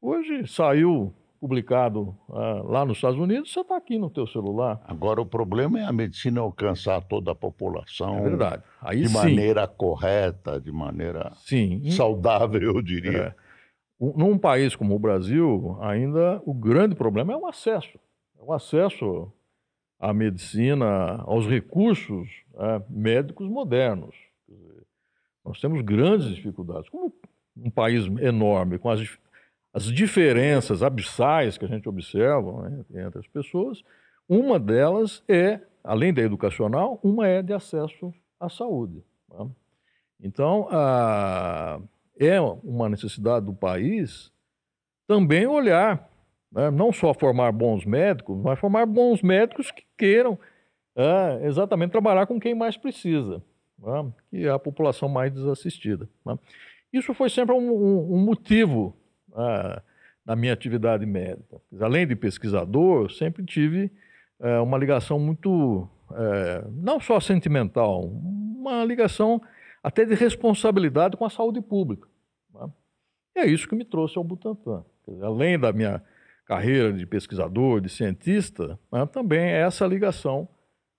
Hoje 0.00 0.46
saiu 0.46 1.12
publicado 1.40 2.16
uh, 2.28 2.66
lá 2.66 2.84
nos 2.84 2.98
Estados 2.98 3.18
Unidos, 3.18 3.52
você 3.52 3.60
está 3.60 3.76
aqui 3.76 3.98
no 3.98 4.10
teu 4.10 4.26
celular. 4.26 4.80
Agora 4.86 5.20
o 5.20 5.26
problema 5.26 5.78
é 5.78 5.84
a 5.84 5.92
medicina 5.92 6.40
alcançar 6.40 7.00
toda 7.02 7.30
a 7.30 7.34
população. 7.34 8.18
É 8.18 8.22
verdade. 8.22 8.62
Aí, 8.80 9.02
de 9.02 9.08
sim. 9.08 9.14
maneira 9.14 9.66
correta, 9.66 10.60
de 10.60 10.72
maneira 10.72 11.32
sim. 11.36 11.90
saudável, 11.90 12.60
eu 12.60 12.82
diria. 12.82 13.18
É. 13.18 13.48
Num 14.00 14.38
país 14.38 14.74
como 14.76 14.94
o 14.94 14.98
Brasil, 14.98 15.76
ainda 15.80 16.40
o 16.44 16.54
grande 16.54 16.94
problema 16.94 17.32
é 17.32 17.36
o 17.36 17.46
acesso. 17.46 17.98
É 18.38 18.42
o 18.42 18.52
acesso 18.52 19.32
à 19.98 20.12
medicina, 20.12 21.22
aos 21.22 21.46
recursos 21.46 22.28
é, 22.54 22.82
médicos 22.88 23.48
modernos. 23.48 24.14
Nós 25.44 25.60
temos 25.60 25.80
grandes 25.82 26.34
dificuldades. 26.34 26.88
Como 26.88 27.12
um 27.56 27.70
país 27.70 28.04
enorme, 28.20 28.78
com 28.78 28.90
as 28.90 29.00
as 29.72 29.84
diferenças 29.84 30.82
abissais 30.82 31.58
que 31.58 31.64
a 31.64 31.68
gente 31.68 31.88
observa 31.88 32.68
né, 32.68 32.84
entre 33.06 33.20
as 33.20 33.26
pessoas, 33.26 33.82
uma 34.28 34.58
delas 34.58 35.22
é, 35.28 35.60
além 35.84 36.12
da 36.12 36.22
educacional, 36.22 36.98
uma 37.02 37.26
é 37.26 37.42
de 37.42 37.52
acesso 37.52 38.12
à 38.40 38.48
saúde. 38.48 39.04
Né? 39.28 39.48
Então, 40.20 40.66
a, 40.70 41.80
é 42.18 42.40
uma 42.40 42.88
necessidade 42.88 43.46
do 43.46 43.54
país 43.54 44.32
também 45.06 45.46
olhar, 45.46 46.07
né, 46.50 46.70
não 46.70 46.92
só 46.92 47.12
formar 47.14 47.52
bons 47.52 47.84
médicos, 47.84 48.38
mas 48.42 48.58
formar 48.58 48.86
bons 48.86 49.22
médicos 49.22 49.70
que 49.70 49.84
queiram 49.96 50.38
é, 50.96 51.46
exatamente 51.46 51.92
trabalhar 51.92 52.26
com 52.26 52.40
quem 52.40 52.54
mais 52.54 52.76
precisa, 52.76 53.42
né, 53.78 54.12
que 54.30 54.46
é 54.46 54.50
a 54.50 54.58
população 54.58 55.08
mais 55.08 55.32
desassistida. 55.32 56.08
Né? 56.24 56.38
Isso 56.92 57.12
foi 57.14 57.28
sempre 57.28 57.54
um, 57.54 57.70
um, 57.70 58.14
um 58.14 58.24
motivo 58.24 58.96
ah, 59.34 59.82
na 60.24 60.34
minha 60.34 60.52
atividade 60.52 61.06
médica. 61.06 61.60
Além 61.80 62.06
de 62.06 62.16
pesquisador, 62.16 63.04
eu 63.04 63.08
sempre 63.08 63.44
tive 63.44 63.90
é, 64.40 64.58
uma 64.58 64.76
ligação 64.76 65.18
muito, 65.18 65.88
é, 66.12 66.64
não 66.70 67.00
só 67.00 67.20
sentimental, 67.20 68.04
uma 68.04 68.84
ligação 68.84 69.40
até 69.82 70.04
de 70.04 70.14
responsabilidade 70.14 71.16
com 71.16 71.24
a 71.24 71.30
saúde 71.30 71.60
pública. 71.60 72.08
Né? 72.54 72.68
E 73.36 73.40
é 73.40 73.46
isso 73.46 73.68
que 73.68 73.74
me 73.74 73.84
trouxe 73.84 74.18
ao 74.18 74.24
Butantan. 74.24 74.84
Dizer, 75.06 75.24
além 75.24 75.58
da 75.58 75.72
minha 75.72 76.02
carreira 76.48 76.90
de 76.90 77.04
pesquisador, 77.04 77.78
de 77.78 77.90
cientista, 77.90 78.78
né, 78.90 79.04
também 79.04 79.50
é 79.50 79.60
essa 79.60 79.86
ligação 79.86 80.48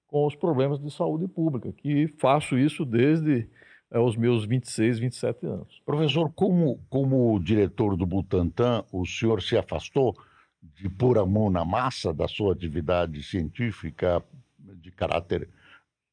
com 0.06 0.28
os 0.28 0.36
problemas 0.36 0.80
de 0.80 0.92
saúde 0.92 1.28
pública, 1.28 1.74
que 1.74 2.08
faço 2.20 2.56
isso 2.56 2.86
desde 2.86 3.50
é, 3.90 4.00
meus 4.16 4.46
26, 4.46 5.00
27 5.00 5.48
anos. 5.48 5.82
Professor, 5.84 6.32
como, 6.34 6.80
como 6.88 7.40
diretor 7.40 7.98
do 7.98 8.06
Butantan, 8.06 8.84
o 8.92 9.04
senhor 9.08 9.42
se 9.42 9.58
afastou 9.58 10.16
de 10.62 10.88
pôr 10.88 11.18
a 11.18 11.26
mão 11.26 11.50
na 11.50 11.66
massa 11.66 12.14
da 12.14 12.28
sua 12.28 12.54
atividade 12.54 13.24
científica 13.24 14.24
de 14.60 14.92
caráter 14.92 15.50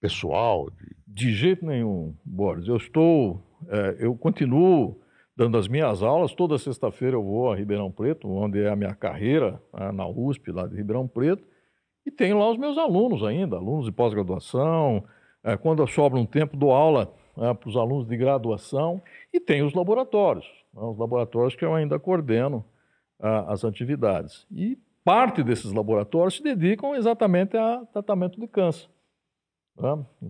pessoal? 0.00 0.70
De, 0.70 0.96
de 1.06 1.34
jeito 1.34 1.66
nenhum, 1.66 2.14
Boris. 2.24 2.68
Eu 2.68 2.76
estou, 2.78 3.42
é, 3.68 3.96
eu 3.98 4.16
continuo 4.16 4.98
dando 5.36 5.58
as 5.58 5.68
minhas 5.68 6.02
aulas. 6.02 6.34
Toda 6.34 6.56
sexta-feira 6.56 7.16
eu 7.16 7.22
vou 7.22 7.52
a 7.52 7.56
Ribeirão 7.56 7.92
Preto, 7.92 8.28
onde 8.28 8.62
é 8.62 8.70
a 8.70 8.76
minha 8.76 8.94
carreira, 8.94 9.60
né, 9.72 9.92
na 9.92 10.08
USP, 10.08 10.50
lá 10.50 10.66
de 10.66 10.74
Ribeirão 10.74 11.06
Preto, 11.06 11.44
e 12.04 12.10
tenho 12.10 12.38
lá 12.38 12.50
os 12.50 12.56
meus 12.56 12.78
alunos 12.78 13.22
ainda, 13.22 13.56
alunos 13.56 13.84
de 13.84 13.92
pós-graduação. 13.92 15.04
É, 15.44 15.56
quando 15.56 15.82
eu 15.82 15.86
sobro 15.86 16.18
um 16.18 16.24
tempo, 16.24 16.56
dou 16.56 16.72
aula 16.72 17.12
né, 17.36 17.52
para 17.52 17.68
os 17.68 17.76
alunos 17.76 18.06
de 18.08 18.16
graduação, 18.16 19.02
e 19.32 19.38
tem 19.38 19.62
os 19.62 19.74
laboratórios, 19.74 20.46
né, 20.72 20.82
os 20.82 20.96
laboratórios 20.96 21.54
que 21.54 21.64
eu 21.64 21.74
ainda 21.74 21.98
coordeno 21.98 22.64
as 23.18 23.64
atividades. 23.64 24.46
E 24.50 24.78
parte 25.02 25.42
desses 25.42 25.72
laboratórios 25.72 26.36
se 26.36 26.42
dedicam 26.42 26.94
exatamente 26.94 27.56
a 27.56 27.82
tratamento 27.92 28.38
de 28.38 28.46
câncer, 28.46 28.88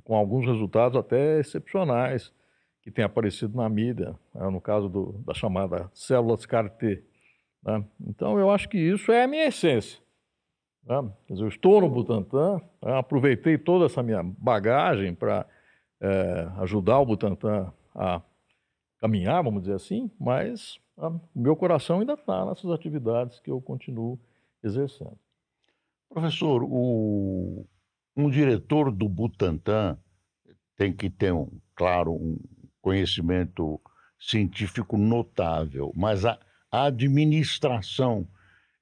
com 0.05 0.15
alguns 0.15 0.47
resultados 0.47 0.97
até 0.97 1.41
excepcionais 1.41 2.33
que 2.87 2.91
têm 2.93 3.05
aparecido 3.05 3.57
na 3.57 3.69
mídia, 3.69 4.15
né, 4.33 4.49
no 4.49 4.61
caso 4.61 4.89
do, 4.89 5.15
da 5.27 5.35
chamada 5.35 5.91
células 5.93 6.47
CAR-T. 6.47 7.03
Né. 7.65 7.85
Então, 8.07 8.39
eu 8.39 8.49
acho 8.49 8.69
que 8.69 8.79
isso 8.79 9.11
é 9.11 9.25
a 9.25 9.27
minha 9.27 9.47
essência. 9.47 10.01
Né. 10.85 11.11
Dizer, 11.29 11.43
eu 11.43 11.49
estou 11.49 11.81
no 11.81 11.91
Butantan, 11.91 12.61
né, 12.81 12.97
aproveitei 12.97 13.59
toda 13.59 13.87
essa 13.87 14.05
minha 14.05 14.23
bagagem 14.23 15.13
para 15.17 15.45
é, 16.01 16.49
ajudar 16.59 17.01
o 17.01 17.07
Butantan 17.07 17.73
a 17.93 18.23
caminhar, 19.01 19.43
vamos 19.43 19.63
dizer 19.63 19.75
assim, 19.75 20.09
mas 20.17 20.79
a, 20.97 21.09
o 21.09 21.21
meu 21.35 21.57
coração 21.57 21.99
ainda 21.99 22.13
está 22.13 22.47
nessas 22.47 22.71
atividades 22.71 23.41
que 23.41 23.51
eu 23.51 23.61
continuo 23.61 24.17
exercendo. 24.63 25.19
Professor, 26.09 26.63
o, 26.63 27.67
um 28.17 28.31
diretor 28.31 28.93
do 28.93 29.09
Butantan 29.09 29.99
tem 30.77 30.93
que 30.93 31.11
ter, 31.11 31.33
um, 31.33 31.49
claro, 31.75 32.13
um 32.13 32.39
conhecimento 32.87 33.81
científico 34.17 34.97
notável, 34.97 35.93
mas 35.97 36.25
a, 36.25 36.39
administração 36.71 38.29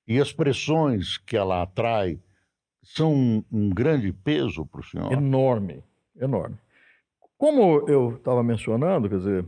e 0.06 0.20
as 0.20 0.30
pressões 0.30 1.16
que 1.16 1.34
ela 1.34 1.62
atrai 1.62 2.20
são 2.82 3.14
um, 3.14 3.44
um 3.50 3.70
grande 3.70 4.12
peso 4.12 4.66
para 4.66 4.82
o 4.82 4.84
senhor? 4.84 5.11
Enorme, 5.11 5.82
enorme. 6.20 6.58
Como 7.38 7.88
eu 7.88 8.16
estava 8.16 8.42
mencionando, 8.42 9.08
quer 9.08 9.16
dizer, 9.16 9.46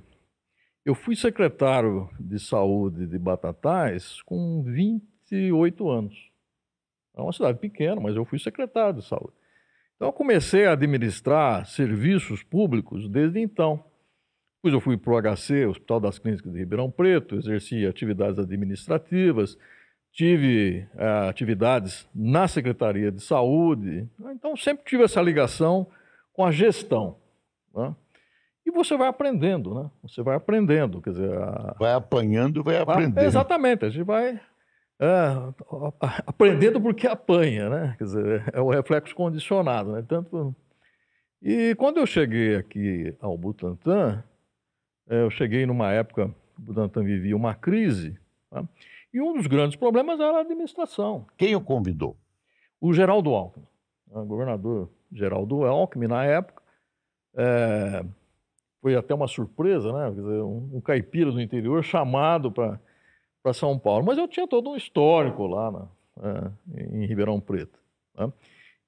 eu 0.86 0.94
fui 0.94 1.14
secretário 1.14 2.08
de 2.18 2.38
saúde 2.38 3.06
de 3.06 3.18
Batatais 3.18 4.22
com 4.22 4.62
28 4.62 5.90
anos. 5.90 6.30
É 7.14 7.20
uma 7.20 7.32
cidade 7.32 7.58
pequena, 7.58 8.00
mas 8.00 8.16
eu 8.16 8.24
fui 8.24 8.38
secretário 8.38 9.00
de 9.00 9.06
saúde. 9.06 9.34
Então, 9.96 10.08
eu 10.08 10.12
comecei 10.12 10.66
a 10.66 10.72
administrar 10.72 11.66
serviços 11.66 12.42
públicos 12.42 13.06
desde 13.06 13.38
então. 13.40 13.84
Depois 14.66 14.74
eu 14.74 14.80
fui 14.80 14.96
para 14.96 15.12
o 15.12 15.36
HC, 15.36 15.64
Hospital 15.66 16.00
das 16.00 16.18
Clínicas 16.18 16.52
de 16.52 16.58
Ribeirão 16.58 16.90
Preto, 16.90 17.36
exerci 17.36 17.86
atividades 17.86 18.36
administrativas, 18.36 19.56
tive 20.12 20.88
uh, 20.96 21.28
atividades 21.28 22.08
na 22.12 22.48
Secretaria 22.48 23.12
de 23.12 23.22
Saúde. 23.22 24.08
Então, 24.32 24.56
sempre 24.56 24.84
tive 24.84 25.04
essa 25.04 25.22
ligação 25.22 25.86
com 26.32 26.44
a 26.44 26.50
gestão. 26.50 27.16
Né? 27.72 27.94
E 28.66 28.72
você 28.72 28.96
vai 28.96 29.06
aprendendo, 29.06 29.72
né? 29.72 29.88
Você 30.02 30.20
vai 30.20 30.34
aprendendo, 30.34 31.00
quer 31.00 31.10
dizer... 31.10 31.32
A... 31.32 31.76
Vai 31.78 31.92
apanhando 31.92 32.64
vai 32.64 32.78
aprendendo. 32.78 33.24
Exatamente, 33.24 33.84
a 33.84 33.88
gente 33.88 34.04
vai 34.04 34.40
é, 34.98 35.32
aprendendo 36.26 36.80
porque 36.80 37.06
apanha, 37.06 37.70
né? 37.70 37.94
Quer 37.98 38.04
dizer, 38.04 38.44
é 38.52 38.60
o 38.60 38.70
reflexo 38.70 39.14
condicionado, 39.14 39.92
né? 39.92 40.04
Tanto... 40.08 40.56
E 41.40 41.76
quando 41.76 41.98
eu 41.98 42.06
cheguei 42.06 42.56
aqui 42.56 43.14
ao 43.20 43.38
Butantan, 43.38 44.24
eu 45.08 45.30
cheguei 45.30 45.66
numa 45.66 45.92
época, 45.92 46.30
o 46.58 46.62
Butantan 46.62 47.04
vivia 47.04 47.36
uma 47.36 47.54
crise, 47.54 48.18
tá? 48.50 48.64
e 49.12 49.20
um 49.20 49.34
dos 49.34 49.46
grandes 49.46 49.76
problemas 49.76 50.18
era 50.20 50.38
a 50.38 50.40
administração. 50.40 51.26
Quem 51.36 51.54
o 51.54 51.60
convidou? 51.60 52.16
O 52.80 52.92
Geraldo 52.92 53.30
Alckmin, 53.34 53.66
o 54.10 54.24
governador 54.24 54.90
Geraldo 55.12 55.64
Alckmin, 55.64 56.08
na 56.08 56.24
época, 56.24 56.62
é, 57.34 58.04
foi 58.80 58.94
até 58.94 59.14
uma 59.14 59.26
surpresa, 59.26 59.92
né? 59.92 60.10
Dizer, 60.10 60.42
um, 60.42 60.70
um, 60.74 60.80
caipira 60.80 61.30
do 61.30 61.40
interior 61.40 61.82
chamado 61.82 62.50
para 62.50 63.52
São 63.52 63.78
Paulo. 63.78 64.04
Mas 64.04 64.18
eu 64.18 64.28
tinha 64.28 64.46
todo 64.46 64.70
um 64.70 64.76
histórico 64.76 65.46
lá 65.46 65.70
na, 65.70 65.88
é, 66.22 66.96
em 66.96 67.06
Ribeirão 67.06 67.40
Preto. 67.40 67.78
Né? 68.16 68.32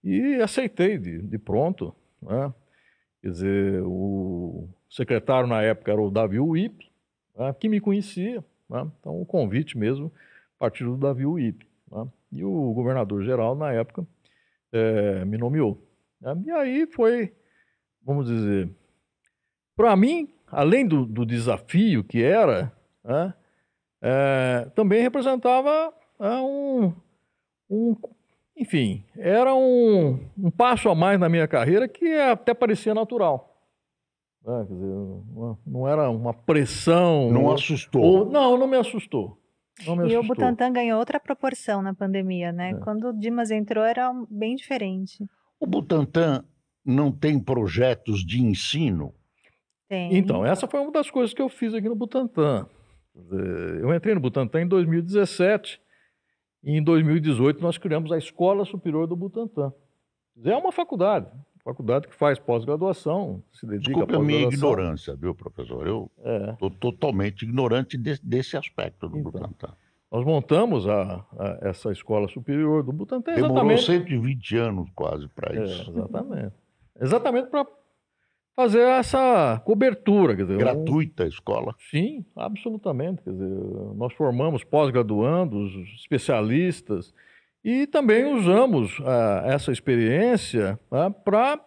E 0.04 0.34
aceitei 0.37 0.98
de, 0.98 1.20
de 1.20 1.38
pronto. 1.38 1.94
Né? 2.22 2.52
Quer 3.22 3.30
dizer, 3.30 3.82
o 3.84 4.68
secretário 4.88 5.48
na 5.48 5.62
época 5.62 5.90
era 5.90 6.00
o 6.00 6.10
Davi 6.10 6.38
Uip, 6.38 6.90
né? 7.37 7.54
que 7.58 7.68
me 7.68 7.80
conhecia. 7.80 8.44
Né? 8.68 8.90
Então, 9.00 9.20
o 9.20 9.26
convite 9.26 9.76
mesmo 9.76 10.12
partiu 10.58 10.92
do 10.92 10.96
Davi 10.96 11.26
Uip. 11.26 11.66
Né? 11.90 12.06
E 12.32 12.44
o 12.44 12.72
governador 12.72 13.22
geral, 13.22 13.54
na 13.54 13.72
época, 13.72 14.06
é, 14.72 15.25
me 15.25 15.37
nomeou. 15.37 15.82
Né? 16.20 16.42
E 16.46 16.50
aí 16.50 16.87
foi 16.87 17.32
vamos 18.08 18.26
dizer, 18.26 18.70
para 19.76 19.94
mim, 19.94 20.32
além 20.46 20.88
do, 20.88 21.04
do, 21.04 21.26
desafio 21.26 22.02
que 22.02 22.22
era, 22.22 22.72
é, 24.00 24.66
também 24.75 25.02
representava 25.02 25.92
é, 26.18 26.30
um, 26.37 26.94
um, 27.68 27.94
enfim, 28.58 29.04
era 29.16 29.54
um, 29.54 30.18
um 30.36 30.50
passo 30.50 30.88
a 30.88 30.94
mais 30.94 31.18
na 31.18 31.28
minha 31.28 31.46
carreira 31.46 31.86
que 31.86 32.12
até 32.14 32.52
parecia 32.52 32.92
natural. 32.92 33.56
Né? 34.44 34.64
Quer 34.66 34.74
dizer, 34.74 34.94
não 35.64 35.86
era 35.86 36.10
uma 36.10 36.34
pressão. 36.34 37.30
Não 37.30 37.44
ou, 37.44 37.54
assustou. 37.54 38.02
Ou, 38.02 38.30
não, 38.30 38.58
não 38.58 38.66
me 38.66 38.76
assustou. 38.76 39.38
Não 39.86 39.94
me 39.94 40.02
e 40.02 40.06
assustou. 40.06 40.24
o 40.24 40.26
Butantan 40.26 40.72
ganhou 40.72 40.98
outra 40.98 41.20
proporção 41.20 41.80
na 41.80 41.94
pandemia, 41.94 42.50
né? 42.50 42.70
É. 42.70 42.74
Quando 42.74 43.08
o 43.08 43.12
Dimas 43.12 43.50
entrou 43.52 43.84
era 43.84 44.12
bem 44.28 44.56
diferente. 44.56 45.24
O 45.60 45.66
Butantan 45.66 46.44
não 46.84 47.12
tem 47.12 47.38
projetos 47.38 48.24
de 48.24 48.42
ensino? 48.42 49.14
Tem. 49.88 50.16
Então, 50.16 50.44
essa 50.44 50.66
foi 50.66 50.80
uma 50.80 50.90
das 50.90 51.10
coisas 51.10 51.32
que 51.32 51.40
eu 51.40 51.48
fiz 51.48 51.72
aqui 51.74 51.88
no 51.88 51.94
Butantan. 51.94 52.66
Eu 53.80 53.94
entrei 53.94 54.14
no 54.14 54.20
Butantan 54.20 54.62
em 54.62 54.68
2017 54.68 55.80
e 56.68 56.76
em 56.76 56.82
2018 56.82 57.62
nós 57.62 57.78
criamos 57.78 58.12
a 58.12 58.18
Escola 58.18 58.64
Superior 58.66 59.06
do 59.06 59.16
Butantan. 59.16 59.72
É 60.44 60.54
uma 60.54 60.70
faculdade, 60.70 61.26
faculdade 61.64 62.06
que 62.06 62.14
faz 62.14 62.38
pós-graduação, 62.38 63.42
se 63.52 63.66
dedica 63.66 63.90
Desculpe 63.92 64.14
a 64.14 64.18
minha 64.20 64.42
ignorância, 64.42 65.16
viu, 65.16 65.34
professor? 65.34 65.87
Eu 65.87 66.10
É. 66.22 66.50
estou 66.52 66.70
totalmente 66.70 67.42
ignorante 67.42 67.96
desse, 67.96 68.25
desse 68.25 68.56
aspecto 68.56 69.08
do 69.08 69.16
Então. 69.18 69.32
Butantan. 69.32 69.72
Nós 70.12 70.25
montamos 70.25 70.87
a- 70.88 71.25
a- 71.38 71.58
essa 71.62 71.90
Escola 71.90 72.28
Superior 72.28 72.82
do 72.82 72.92
Butantan 72.92 73.34
Demorou 73.34 73.52
exatamente... 73.72 73.82
120 73.87 74.56
anos 74.56 74.88
quase 74.94 75.26
para 75.28 75.54
É, 75.58 75.64
isso. 75.64 75.90
exatamente. 75.90 76.52
Exatamente 77.00 77.48
para 77.50 77.66
fazer 78.58 78.80
essa 78.80 79.62
cobertura. 79.64 80.34
Quer 80.34 80.42
dizer, 80.42 80.56
um- 80.56 80.58
Gratuita 80.58 81.22
a 81.22 81.28
escola. 81.28 81.76
Sim, 81.92 82.24
absolutamente. 82.34 83.22
Quer 83.22 83.30
dizer, 83.30 83.46
nós 83.94 84.12
formamos 84.14 84.64
pós-graduandos, 84.64 85.72
especialistas, 85.94 87.14
e 87.64 87.86
também 87.86 88.24
usamos 88.34 88.98
ah, 89.04 89.42
essa 89.46 89.70
experiência 89.70 90.76
para 91.24 91.60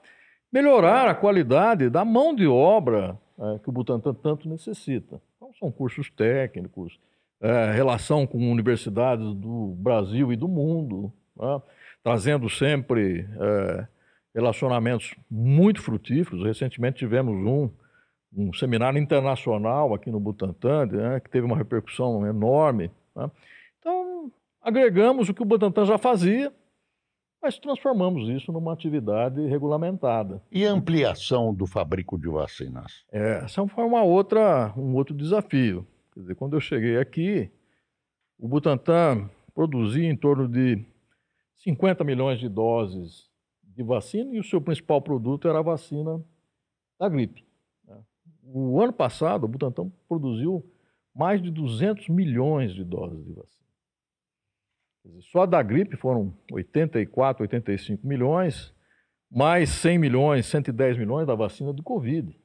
melhorar 0.51 1.07
a 1.07 1.15
qualidade 1.15 1.89
da 1.89 2.03
mão 2.03 2.35
de 2.35 2.45
obra 2.45 3.17
ah, 3.39 3.57
que 3.63 3.69
o 3.69 3.71
Butantan 3.71 4.13
tanto 4.13 4.49
necessita. 4.49 5.21
Então, 5.37 5.49
são 5.57 5.71
cursos 5.71 6.09
técnicos, 6.09 6.99
eh, 7.41 7.71
relação 7.73 8.27
com 8.27 8.51
universidades 8.51 9.33
do 9.33 9.73
Brasil 9.77 10.31
e 10.33 10.35
do 10.35 10.47
mundo, 10.47 11.11
né, 11.39 11.61
trazendo 12.03 12.49
sempre 12.49 13.25
eh, 13.39 13.87
relacionamentos 14.33 15.15
muito 15.29 15.81
frutíferos. 15.81 16.43
Recentemente 16.43 16.99
tivemos 16.99 17.35
um 17.35 17.69
um 18.35 18.53
seminário 18.53 18.99
internacional 18.99 19.93
aqui 19.93 20.09
no 20.09 20.19
Butantan, 20.19 20.85
né, 20.85 21.19
que 21.19 21.29
teve 21.29 21.45
uma 21.45 21.57
repercussão 21.57 22.25
enorme. 22.25 22.89
né. 23.15 23.29
Então, 23.79 24.31
agregamos 24.61 25.27
o 25.27 25.33
que 25.33 25.41
o 25.41 25.45
Butantan 25.45 25.85
já 25.85 25.97
fazia, 25.97 26.53
mas 27.41 27.57
transformamos 27.57 28.29
isso 28.29 28.51
numa 28.51 28.71
atividade 28.71 29.45
regulamentada. 29.47 30.41
E 30.51 30.65
a 30.65 30.71
ampliação 30.71 31.53
do 31.53 31.65
fabrico 31.65 32.17
de 32.17 32.29
vacinas? 32.29 33.03
É, 33.11 33.41
essa 33.43 33.67
foi 33.67 33.83
uma 33.83 34.03
outra, 34.03 34.73
um 34.77 34.95
outro 34.95 35.15
desafio. 35.15 35.85
Quer 36.13 36.21
dizer, 36.21 36.35
quando 36.35 36.55
eu 36.55 36.61
cheguei 36.61 36.97
aqui, 36.97 37.49
o 38.37 38.47
Butantan 38.47 39.29
produzia 39.53 40.07
em 40.07 40.15
torno 40.15 40.47
de 40.47 40.85
50 41.57 42.03
milhões 42.03 42.39
de 42.39 42.47
doses 42.47 43.30
de 43.75 43.83
vacina 43.83 44.33
e 44.35 44.39
o 44.39 44.43
seu 44.43 44.61
principal 44.61 45.01
produto 45.01 45.47
era 45.47 45.59
a 45.59 45.63
vacina 45.63 46.23
da 46.99 47.09
gripe. 47.09 47.45
né. 47.87 47.97
O 48.43 48.81
ano 48.81 48.93
passado, 48.93 49.45
o 49.45 49.47
Butantan 49.47 49.91
produziu 50.07 50.65
mais 51.13 51.41
de 51.41 51.51
200 51.51 52.09
milhões 52.09 52.73
de 52.73 52.83
doses 52.83 53.23
de 53.25 53.33
vacina. 53.33 53.61
Só 55.31 55.45
da 55.45 55.61
gripe 55.63 55.97
foram 55.97 56.33
84, 56.51 57.43
85 57.43 58.05
milhões, 58.05 58.73
mais 59.29 59.69
100 59.69 59.97
milhões, 59.97 60.45
110 60.45 60.97
milhões 60.97 61.25
da 61.25 61.33
vacina 61.33 61.73
do 61.73 61.81
Covid. 61.81 62.37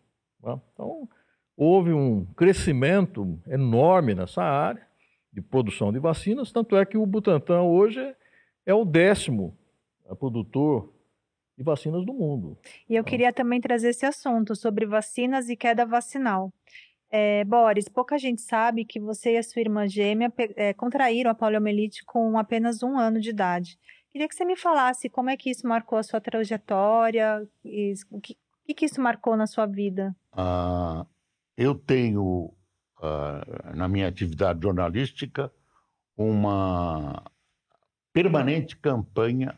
né? 0.43 0.61
Então, 0.73 1.09
houve 1.57 1.93
um 1.93 2.25
crescimento 2.35 3.39
enorme 3.47 4.15
nessa 4.15 4.43
área 4.43 4.87
de 5.33 5.43
produção 5.43 5.93
de 5.93 5.99
vacinas, 5.99 6.51
tanto 6.51 6.77
é 6.77 6.87
que 6.87 6.97
o 6.97 7.05
Butantan 7.05 7.63
hoje 7.63 8.01
é 8.65 8.75
o 8.75 8.85
décimo 8.85 9.57
eh, 10.07 10.15
produtor 10.15 10.96
de 11.57 11.65
vacinas 11.65 12.05
do 12.05 12.13
mundo. 12.13 12.59
E 12.89 12.95
eu 12.95 13.03
queria 13.03 13.33
também 13.33 13.61
trazer 13.61 13.89
esse 13.89 14.05
assunto 14.05 14.55
sobre 14.55 14.85
vacinas 14.85 15.49
e 15.49 15.57
queda 15.57 15.87
vacinal. 15.87 16.53
É, 17.11 17.45
Boris, 17.45 17.89
pouca 17.89 18.19
gente 18.19 18.43
sabe 18.43 18.85
que 18.85 19.01
você 19.01 19.35
e 19.35 19.39
a 19.39 19.43
sua 19.43 19.61
irmã 19.61 19.89
gêmea 19.89 20.33
é, 20.57 20.75
contraíram 20.75 21.31
a 21.31 21.35
poliomielite 21.35 22.05
com 22.05 22.37
apenas 22.39 22.83
um 22.83 22.99
ano 22.99 23.21
de 23.21 23.31
idade. 23.31 23.79
Queria 24.11 24.29
que 24.29 24.35
você 24.35 24.45
me 24.45 24.57
falasse 24.57 25.09
como 25.09 25.31
é 25.31 25.37
que 25.37 25.51
isso 25.51 25.67
marcou 25.67 25.99
a 25.99 26.03
sua 26.03 26.21
trajetória, 26.21 27.47
e 27.65 27.95
o 28.11 28.21
que, 28.21 28.33
o 28.33 28.67
que 28.67 28.75
que 28.75 28.85
isso 28.87 29.01
marcou 29.01 29.37
na 29.37 29.47
sua 29.47 29.67
vida. 29.67 30.15
Ah, 30.33 31.07
eu 31.57 31.75
tenho, 31.75 32.53
ah, 33.01 33.73
na 33.75 33.89
minha 33.89 34.09
atividade 34.09 34.61
jornalística, 34.63 35.53
uma 36.17 37.23
permanente 38.13 38.77
campanha 38.77 39.55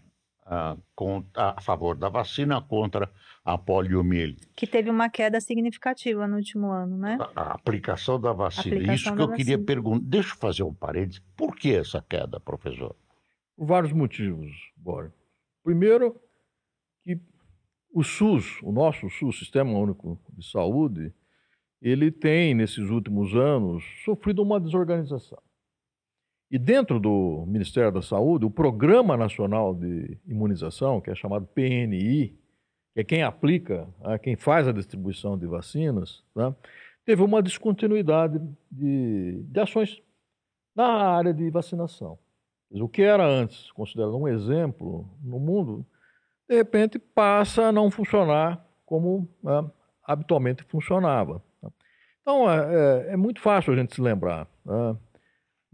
ah, 0.50 0.76
con- 0.94 1.24
a 1.34 1.60
favor 1.60 1.94
da 1.96 2.08
vacina 2.08 2.60
contra 2.62 3.10
a 3.44 3.56
poliomielite. 3.58 4.48
Que 4.56 4.66
teve 4.66 4.90
uma 4.90 5.08
queda 5.08 5.40
significativa 5.40 6.26
no 6.26 6.36
último 6.36 6.70
ano, 6.70 6.96
né? 6.96 7.18
A, 7.36 7.40
a 7.42 7.52
aplicação 7.54 8.20
da 8.20 8.32
vacina. 8.32 8.76
Aplicação 8.76 8.94
Isso 8.94 9.10
que 9.12 9.16
da 9.16 9.22
eu 9.24 9.28
queria 9.36 9.56
vacina. 9.56 9.66
perguntar. 9.66 10.04
Deixa 10.06 10.32
eu 10.32 10.36
fazer 10.38 10.62
um 10.62 10.74
parênteses. 10.74 11.20
Por 11.36 11.54
que 11.54 11.74
essa 11.74 12.00
queda, 12.02 12.40
professor? 12.40 12.96
Por 13.56 13.66
vários 13.66 13.92
motivos, 13.92 14.50
Bora. 14.76 15.12
Primeiro, 15.64 16.14
que 17.04 17.20
o 17.92 18.02
SUS, 18.02 18.58
o 18.62 18.72
nosso 18.72 19.08
SUS, 19.10 19.38
Sistema 19.38 19.70
Único 19.72 20.18
de 20.30 20.48
Saúde, 20.50 21.12
ele 21.82 22.10
tem, 22.10 22.54
nesses 22.54 22.90
últimos 22.90 23.34
anos, 23.34 23.84
sofrido 24.04 24.42
uma 24.42 24.58
desorganização. 24.60 25.38
E 26.50 26.58
dentro 26.58 26.98
do 26.98 27.44
Ministério 27.46 27.92
da 27.92 28.00
Saúde, 28.02 28.46
o 28.46 28.50
Programa 28.50 29.16
Nacional 29.16 29.74
de 29.74 30.16
Imunização, 30.26 31.00
que 31.00 31.10
é 31.10 31.14
chamado 31.14 31.46
PNI, 31.46 32.38
que 32.94 33.00
é 33.00 33.04
quem 33.04 33.22
aplica, 33.22 33.86
ah, 34.02 34.18
quem 34.18 34.34
faz 34.34 34.66
a 34.66 34.72
distribuição 34.72 35.36
de 35.36 35.46
vacinas, 35.46 36.24
né, 36.34 36.54
teve 37.04 37.22
uma 37.22 37.42
descontinuidade 37.42 38.40
de, 38.70 39.42
de 39.42 39.60
ações 39.60 40.00
na 40.74 40.86
área 40.86 41.34
de 41.34 41.50
vacinação. 41.50 42.18
O 42.70 42.88
que 42.88 43.02
era 43.02 43.26
antes 43.26 43.70
considerado 43.72 44.16
um 44.16 44.28
exemplo 44.28 45.08
no 45.22 45.38
mundo, 45.38 45.86
de 46.48 46.56
repente 46.56 46.98
passa 46.98 47.64
a 47.68 47.72
não 47.72 47.90
funcionar 47.90 48.64
como 48.86 49.28
né, 49.42 49.70
habitualmente 50.04 50.62
funcionava. 50.64 51.42
né. 51.62 51.70
Então, 52.22 52.50
é, 52.50 53.06
é- 53.10 53.12
é 53.12 53.16
muito 53.16 53.40
fácil 53.40 53.72
a 53.72 53.76
gente 53.76 53.94
se 53.94 54.00
lembrar. 54.00 54.46
né. 54.64 54.96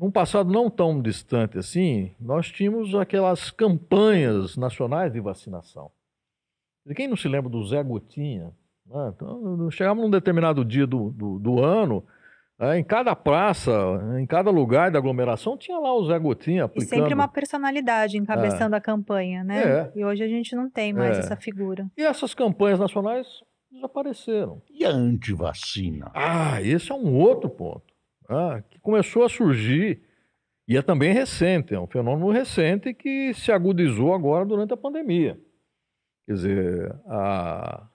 Num 0.05 0.11
passado 0.11 0.53
não 0.53 0.69
tão 0.69 1.01
distante 1.01 1.57
assim, 1.57 2.13
nós 2.21 2.51
tínhamos 2.51 2.95
aquelas 2.95 3.51
campanhas 3.51 4.55
nacionais 4.55 5.11
de 5.11 5.19
vacinação. 5.19 5.91
E 6.87 6.95
Quem 6.95 7.09
não 7.09 7.17
se 7.17 7.27
lembra 7.27 7.49
do 7.49 7.65
Zé 7.65 7.83
Gotinha? 7.83 8.53
né? 8.87 9.13
Então, 9.17 9.71
chegava 9.71 9.99
num 9.99 10.11
determinado 10.11 10.63
dia 10.63 10.87
do, 10.87 11.09
do, 11.11 11.39
do 11.39 11.59
ano, 11.65 12.05
né, 12.59 12.79
em 12.79 12.85
cada 12.85 13.17
praça, 13.17 13.73
em 14.21 14.27
cada 14.27 14.51
lugar 14.51 14.91
da 14.91 14.99
aglomeração, 14.99 15.57
tinha 15.57 15.79
lá 15.79 15.95
o 15.95 16.05
Zé 16.05 16.19
Gotinha 16.19 16.59
E 16.59 16.61
aplicando. 16.65 16.89
sempre 16.91 17.15
uma 17.15 17.27
personalidade 17.27 18.19
encabeçando 18.19 18.77
a 18.77 18.81
campanha, 18.83 19.43
né? 19.43 19.63
É. 19.63 19.93
E 19.97 20.05
hoje 20.05 20.23
a 20.23 20.29
gente 20.29 20.55
não 20.55 20.69
tem 20.69 20.93
mais 20.93 21.17
É. 21.17 21.21
essa 21.21 21.35
figura. 21.35 21.91
E 21.97 22.03
essas 22.03 22.35
campanhas 22.35 22.79
nacionais 22.79 23.27
desapareceram. 23.73 24.61
E 24.71 24.85
a 24.85 24.91
antivacina? 24.91 26.11
Ah, 26.15 26.61
esse 26.61 26.93
é 26.93 26.95
um 26.95 27.17
outro 27.17 27.49
ponto. 27.49 27.94
Ah, 28.29 28.63
que 28.71 28.79
começou 28.81 29.25
a 29.25 29.29
surgir, 29.29 30.01
e 30.67 30.77
é 30.77 30.83
também 30.83 31.13
recente, 31.13 31.75
é 31.75 31.81
um 31.81 31.87
fenômeno 31.87 32.31
recente 32.31 32.95
que 32.95 33.33
se 33.35 33.53
agudizou 33.53 34.15
agora 34.15 34.45
durante 34.47 34.73
a 34.73 34.77
pandemia. 34.77 35.39
Quer 36.27 36.33
dizer, 36.33 36.97
a 37.07 37.87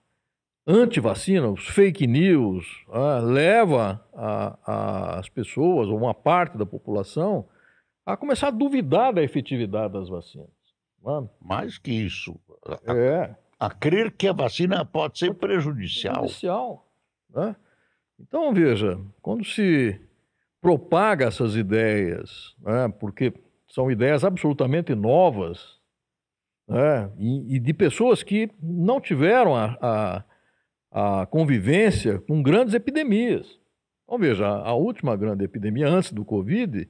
antivacina, 0.67 1.49
os 1.49 1.67
fake 1.67 2.05
news, 2.05 2.85
ah, 2.91 3.19
leva 3.23 4.05
a- 4.13 4.57
a- 4.65 5.19
as 5.19 5.27
pessoas, 5.29 5.87
ou 5.87 5.97
uma 5.97 6.13
parte 6.13 6.57
da 6.57 6.65
população, 6.65 7.47
a 8.05 8.15
começar 8.15 8.47
a 8.49 8.51
duvidar 8.51 9.13
da 9.13 9.23
efetividade 9.23 9.93
das 9.93 10.09
vacinas. 10.09 10.49
não 11.01 11.23
é? 11.23 11.29
Mais 11.41 11.77
que 11.77 11.91
isso, 11.91 12.37
a, 12.85 12.93
É. 12.93 13.35
a 13.57 13.69
crer 13.69 14.11
que 14.11 14.27
a 14.27 14.33
vacina 14.33 14.83
pode 14.83 15.17
ser 15.17 15.33
prejudicial. 15.33 16.15
Prejudicial, 16.15 16.85
né? 17.29 17.55
Então, 18.19 18.53
veja, 18.53 18.99
quando 19.21 19.45
se 19.45 19.97
propaga 20.61 21.25
essas 21.25 21.55
ideias, 21.55 22.55
né, 22.61 22.93
porque 22.99 23.33
são 23.67 23.89
ideias 23.89 24.23
absolutamente 24.23 24.93
novas, 24.93 25.79
né, 26.67 27.11
e, 27.17 27.55
e 27.55 27.59
de 27.59 27.73
pessoas 27.73 28.23
que 28.23 28.49
não 28.61 28.99
tiveram 28.99 29.55
a, 29.55 29.77
a, 29.81 31.21
a 31.21 31.25
convivência 31.25 32.19
com 32.19 32.41
grandes 32.41 32.73
epidemias. 32.73 33.59
Então, 34.03 34.17
veja, 34.17 34.47
a, 34.47 34.73
última 34.73 35.15
grande 35.15 35.45
epidemia 35.45 35.87
antes 35.87 36.11
do 36.11 36.25
Covid 36.25 36.89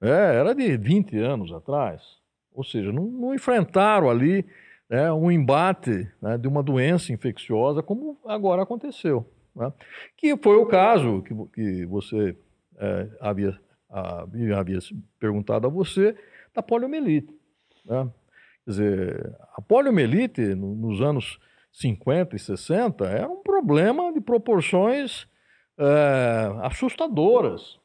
né, 0.00 0.36
era 0.36 0.52
de 0.52 0.76
20 0.76 1.16
anos 1.18 1.52
atrás. 1.52 2.02
Ou 2.52 2.64
seja, 2.64 2.90
não, 2.92 3.04
não 3.04 3.34
enfrentaram 3.34 4.10
ali 4.10 4.44
né, 4.90 5.12
um 5.12 5.30
embate 5.30 6.10
né, 6.20 6.36
de 6.36 6.48
uma 6.48 6.62
doença 6.62 7.12
infecciosa 7.12 7.82
como 7.82 8.18
agora 8.26 8.62
aconteceu. 8.62 9.30
né? 9.54 9.72
que 10.16 10.36
foi 10.38 10.56
o 10.56 10.66
caso 10.66 11.22
que, 11.22 11.34
que 11.54 11.86
você 11.86 12.36
é, 12.78 13.08
havia, 13.20 13.58
havia, 13.88 14.58
havia 14.58 14.78
perguntado 15.18 15.66
a 15.66 15.70
você 15.70 16.16
da 16.54 16.62
poliomielite. 16.62 17.32
Né? 17.84 18.10
Quer 18.64 18.70
dizer, 18.70 19.36
a 19.54 19.62
poliomielite, 19.62 20.40
nos 20.54 21.00
anos 21.00 21.38
50 21.72 22.34
e 22.34 22.38
60, 22.38 23.04
era 23.04 23.28
um 23.28 23.42
problema 23.42 24.12
de 24.12 24.20
proporções 24.20 25.28
é, 25.78 26.52
assustadoras. 26.62 27.78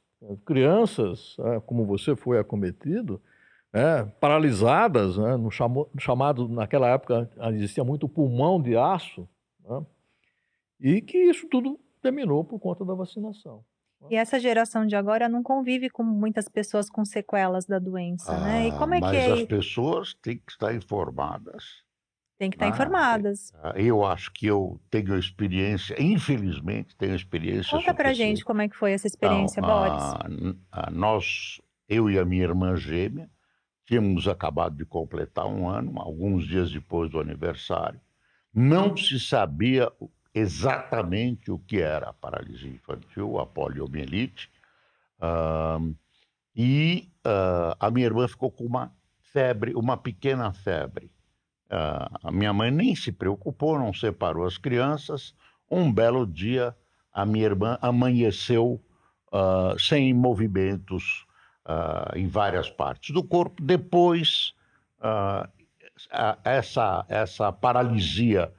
Crianças, 0.46 1.36
é, 1.40 1.60
como 1.60 1.86
você 1.86 2.16
foi 2.16 2.40
acometido, 2.40 3.22
é, 3.74 4.04
paralisadas, 4.20 5.18
né, 5.18 5.36
no 5.36 5.50
chamo, 5.50 5.90
chamado, 5.98 6.48
naquela 6.48 6.90
época 6.90 7.30
existia 7.54 7.84
muito 7.84 8.08
pulmão 8.08 8.62
de 8.62 8.76
aço, 8.76 9.28
né, 9.64 9.86
e 10.80 11.02
que 11.02 11.18
isso 11.18 11.48
tudo 11.48 11.80
terminou 12.02 12.44
por 12.44 12.60
conta 12.60 12.84
da 12.84 12.94
vacinação. 12.94 13.64
E 14.10 14.16
essa 14.16 14.40
geração 14.40 14.86
de 14.86 14.96
agora 14.96 15.30
não 15.30 15.44
convive 15.44 15.90
com 15.90 16.04
muitas 16.04 16.48
pessoas 16.48 16.90
com 16.90 17.06
sequelas 17.06 17.66
da 17.66 17.80
doença, 17.80 18.32
ah, 18.32 18.40
né? 18.40 18.68
E 18.68 18.72
como 18.72 18.96
é 18.96 19.00
mas 19.00 19.12
que 19.12 19.18
é? 19.18 19.32
As 19.32 19.44
pessoas 19.44 20.14
têm 20.16 20.38
que 20.38 20.52
estar 20.52 20.74
informadas. 20.74 21.84
Tem 22.38 22.50
que 22.50 22.56
estar 22.56 22.66
ah, 22.66 22.70
informadas. 22.70 23.54
Eu 23.76 24.04
acho 24.04 24.32
que 24.34 24.48
eu 24.48 24.82
tenho 24.90 25.16
experiência, 25.16 25.96
infelizmente 26.02 26.96
tenho 26.98 27.16
experiência. 27.16 27.78
Conta 27.78 27.94
pra 27.94 28.14
gente 28.14 28.44
como 28.44 28.62
é 28.62 28.68
que 28.68 28.76
foi 28.76 28.94
essa 28.94 29.06
experiência, 29.06 29.60
então, 29.60 29.70
Boris. 29.70 30.04
A, 30.72 30.88
a, 30.88 30.90
nós, 30.90 31.62
eu 31.88 32.10
e 32.10 32.18
a 32.18 32.26
minha 32.26 32.44
irmã 32.44 32.76
gêmea, 32.76 33.30
tínhamos 33.86 34.28
acabado 34.28 34.76
de 34.76 34.86
completar 34.86 35.46
um 35.46 35.70
ano, 35.70 36.00
alguns 36.00 36.48
dias 36.48 36.72
depois 36.72 37.12
do 37.12 37.20
aniversário. 37.20 38.02
Não 38.54 38.98
se 38.98 39.20
sabia 39.20 39.92
exatamente 40.34 41.52
o 41.52 41.60
que 41.60 41.82
era 41.82 42.10
a 42.10 42.14
paralisia 42.14 42.72
infantil, 42.72 43.40
a 43.40 43.46
poliomielite. 43.46 44.50
Uh, 45.20 45.96
e 46.56 47.10
uh, 47.26 47.76
a 47.80 47.92
minha 47.92 48.06
irmã 48.06 48.28
ficou 48.28 48.52
com 48.52 48.66
uma 48.66 48.92
febre, 49.22 49.74
uma 49.76 49.98
pequena 49.98 50.52
febre. 50.54 51.12
Uh, 51.68 52.28
a 52.28 52.32
minha 52.32 52.54
mãe 52.54 52.72
nem 52.72 52.96
se 52.96 53.12
preocupou, 53.12 53.78
não 53.78 53.94
separou 53.94 54.46
as 54.46 54.58
crianças. 54.58 55.34
Um 55.70 55.92
belo 55.92 56.26
dia, 56.26 56.76
a 57.14 57.26
minha 57.26 57.46
irmã 57.46 57.78
amanheceu 57.82 58.82
sem 59.80 60.14
movimentos 60.14 61.26
em 62.14 62.28
várias 62.28 62.70
partes 62.70 63.14
do 63.14 63.24
corpo. 63.24 63.64
Depois, 63.64 64.54
essa, 66.44 67.06
essa 67.08 67.50
paralisia 67.50 68.52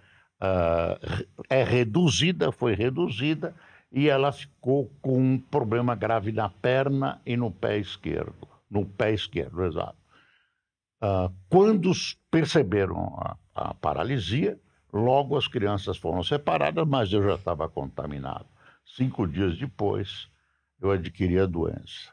uh, 0.42 1.26
é 1.48 1.62
reduzida, 1.62 2.50
foi 2.50 2.74
reduzida, 2.74 3.54
e 3.90 4.08
ela 4.08 4.32
ficou 4.32 4.90
com 5.00 5.18
um 5.18 5.38
problema 5.38 5.94
grave 5.94 6.32
na 6.32 6.48
perna 6.48 7.20
e 7.24 7.36
no 7.36 7.50
pé 7.50 7.78
esquerdo. 7.78 8.48
No 8.68 8.84
pé 8.84 9.12
esquerdo, 9.12 9.64
exato. 9.64 9.96
Uh, 11.02 11.32
quando 11.48 11.92
perceberam 12.30 13.14
a, 13.18 13.36
a 13.54 13.74
paralisia, 13.74 14.58
logo 14.92 15.36
as 15.36 15.46
crianças 15.46 15.96
foram 15.96 16.22
separadas, 16.22 16.86
mas 16.86 17.12
eu 17.12 17.22
já 17.22 17.34
estava 17.34 17.68
contaminado. 17.68 18.46
Cinco 18.84 19.26
dias 19.26 19.58
depois, 19.58 20.28
eu 20.80 20.90
adquiri 20.90 21.38
a 21.38 21.46
doença. 21.46 22.12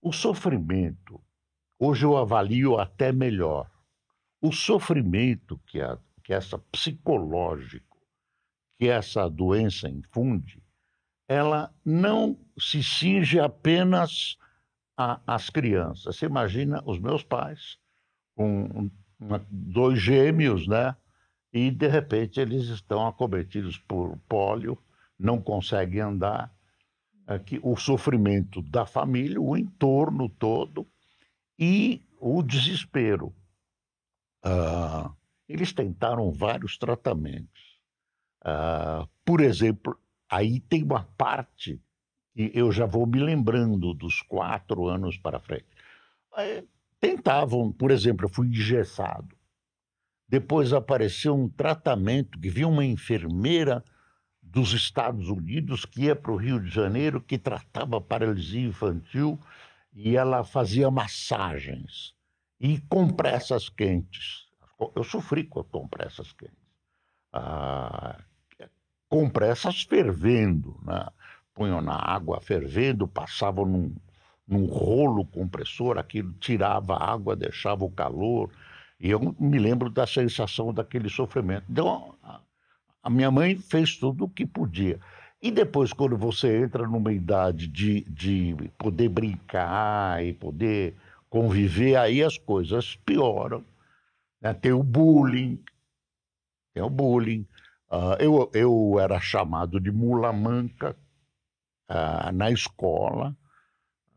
O 0.00 0.12
sofrimento, 0.12 1.20
hoje 1.78 2.04
eu 2.04 2.16
avalio 2.16 2.78
até 2.78 3.12
melhor. 3.12 3.68
O 4.40 4.52
sofrimento 4.52 5.60
que 5.66 5.80
a 5.80 5.98
que 6.28 6.34
essa 6.34 6.58
psicológico 6.58 7.96
que 8.78 8.86
essa 8.86 9.30
doença 9.30 9.88
infunde, 9.88 10.62
ela 11.26 11.74
não 11.82 12.38
se 12.58 12.82
cinge 12.82 13.40
apenas 13.40 14.36
às 15.26 15.48
crianças. 15.48 16.16
Você 16.16 16.26
imagina 16.26 16.82
os 16.84 16.98
meus 16.98 17.24
pais 17.24 17.78
com 18.36 18.90
dois 19.50 19.98
gêmeos, 20.02 20.68
né? 20.68 20.94
E 21.50 21.70
de 21.70 21.88
repente 21.88 22.38
eles 22.38 22.64
estão 22.64 23.06
acometidos 23.06 23.78
por 23.78 24.18
pólio, 24.28 24.76
não 25.18 25.40
conseguem 25.40 26.02
andar. 26.02 26.54
É 27.26 27.40
o 27.62 27.74
sofrimento 27.74 28.60
da 28.60 28.84
família, 28.84 29.40
o 29.40 29.56
entorno 29.56 30.28
todo 30.28 30.86
e 31.58 32.02
o 32.20 32.42
desespero. 32.42 33.34
Ah, 34.44 35.10
eles 35.48 35.72
tentaram 35.72 36.30
vários 36.30 36.76
tratamentos. 36.76 37.78
Uh, 38.42 39.08
por 39.24 39.40
exemplo, 39.40 39.98
aí 40.28 40.60
tem 40.60 40.82
uma 40.82 41.04
parte 41.16 41.80
que 42.34 42.52
eu 42.54 42.70
já 42.70 42.84
vou 42.84 43.06
me 43.06 43.18
lembrando 43.18 43.94
dos 43.94 44.20
quatro 44.22 44.86
anos 44.86 45.16
para 45.16 45.40
frente. 45.40 45.66
tentavam, 47.00 47.72
por 47.72 47.90
exemplo, 47.90 48.26
eu 48.26 48.30
fui 48.30 48.48
engessado. 48.48 49.34
Depois 50.28 50.74
apareceu 50.74 51.34
um 51.34 51.48
tratamento 51.48 52.38
que 52.38 52.50
viu 52.50 52.68
uma 52.68 52.84
enfermeira 52.84 53.82
dos 54.42 54.72
Estados 54.72 55.28
Unidos 55.28 55.86
que 55.86 56.02
ia 56.02 56.14
para 56.14 56.32
o 56.32 56.36
Rio 56.36 56.60
de 56.60 56.68
Janeiro, 56.68 57.20
que 57.20 57.38
tratava 57.38 58.00
paralisia 58.00 58.68
infantil 58.68 59.40
e 59.92 60.16
ela 60.16 60.44
fazia 60.44 60.90
massagens 60.90 62.14
e 62.60 62.78
compressas 62.80 63.68
quentes 63.68 64.47
eu 64.94 65.04
sofri 65.04 65.44
com 65.44 65.62
compressas 65.64 66.32
quentes. 66.32 66.56
Ah, 67.32 68.18
compressas 69.08 69.82
fervendo, 69.82 70.78
né? 70.84 71.06
punham 71.54 71.80
na 71.80 71.96
água 71.96 72.40
fervendo, 72.40 73.08
passavam 73.08 73.66
num, 73.66 73.94
num 74.46 74.66
rolo 74.66 75.24
compressor, 75.24 75.98
aquilo 75.98 76.32
tirava 76.34 76.94
a 76.94 77.12
água, 77.12 77.34
deixava 77.34 77.84
o 77.84 77.90
calor. 77.90 78.50
E 79.00 79.10
eu 79.10 79.34
me 79.38 79.58
lembro 79.58 79.90
da 79.90 80.06
sensação 80.06 80.72
daquele 80.72 81.08
sofrimento. 81.08 81.64
Então, 81.68 82.14
a 83.02 83.10
minha 83.10 83.30
mãe 83.30 83.56
fez 83.56 83.96
tudo 83.96 84.24
o 84.24 84.28
que 84.28 84.46
podia. 84.46 85.00
E 85.40 85.50
depois, 85.50 85.92
quando 85.92 86.16
você 86.16 86.62
entra 86.64 86.86
numa 86.86 87.12
idade 87.12 87.68
de, 87.68 88.00
de 88.08 88.56
poder 88.76 89.08
brincar 89.08 90.24
e 90.24 90.32
poder 90.32 90.94
conviver, 91.30 91.96
aí 91.96 92.22
as 92.22 92.36
coisas 92.36 92.96
pioram. 93.06 93.64
Né? 94.40 94.54
Tem 94.54 94.72
o 94.72 94.82
bullying, 94.82 95.62
tem 96.74 96.82
o 96.82 96.90
bullying. 96.90 97.46
Uh, 97.90 98.16
eu, 98.20 98.50
eu 98.52 99.00
era 99.00 99.18
chamado 99.20 99.80
de 99.80 99.90
mula 99.90 100.32
manca 100.32 100.96
uh, 101.90 102.32
na 102.32 102.50
escola, 102.50 103.36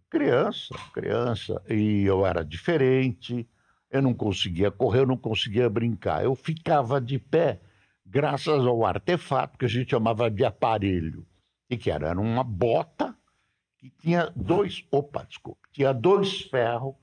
criança, 0.09 0.75
criança, 0.93 1.61
e 1.69 2.03
eu 2.03 2.25
era 2.25 2.43
diferente, 2.43 3.49
eu 3.89 4.01
não 4.01 4.13
conseguia 4.13 4.69
correr, 4.69 4.99
eu 4.99 5.07
não 5.07 5.17
conseguia 5.17 5.69
brincar. 5.69 6.23
Eu 6.23 6.35
ficava 6.35 6.99
de 6.99 7.17
pé 7.17 7.61
graças 8.05 8.65
ao 8.65 8.85
artefato 8.85 9.57
que 9.57 9.65
a 9.65 9.69
gente 9.69 9.91
chamava 9.91 10.29
de 10.29 10.43
aparelho, 10.43 11.25
e 11.69 11.77
que 11.77 11.89
era, 11.89 12.09
era 12.09 12.19
uma 12.19 12.43
bota 12.43 13.17
que 13.77 13.89
tinha 13.89 14.31
dois, 14.35 14.85
opa, 14.91 15.23
desculpa, 15.23 15.61
tinha 15.71 15.93
dois 15.93 16.41
ferros 16.41 16.95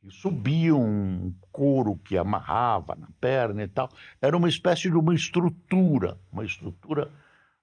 que 0.00 0.10
subia 0.10 0.74
um 0.74 1.34
couro 1.52 1.96
que 1.98 2.16
amarrava 2.16 2.96
na 2.96 3.08
perna 3.20 3.62
e 3.62 3.68
tal. 3.68 3.90
Era 4.20 4.36
uma 4.36 4.48
espécie 4.48 4.90
de 4.90 4.96
uma 4.96 5.14
estrutura, 5.14 6.18
uma 6.32 6.44
estrutura 6.44 7.10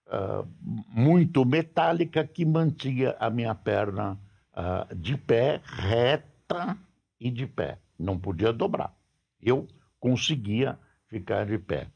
uh, 0.07 0.47
muito 0.87 1.43
metálica 1.43 2.25
que 2.25 2.45
mantinha 2.45 3.15
a 3.19 3.29
minha 3.29 3.55
perna 3.55 4.19
uh, 4.53 4.95
de 4.95 5.17
pé, 5.17 5.61
reta 5.65 6.77
e 7.19 7.31
de 7.31 7.47
pé. 7.47 7.79
Não 7.97 8.19
podia 8.19 8.53
dobrar. 8.53 8.93
Eu 9.41 9.67
conseguia 9.99 10.77
ficar 11.07 11.45
de 11.45 11.57
pé. 11.57 11.87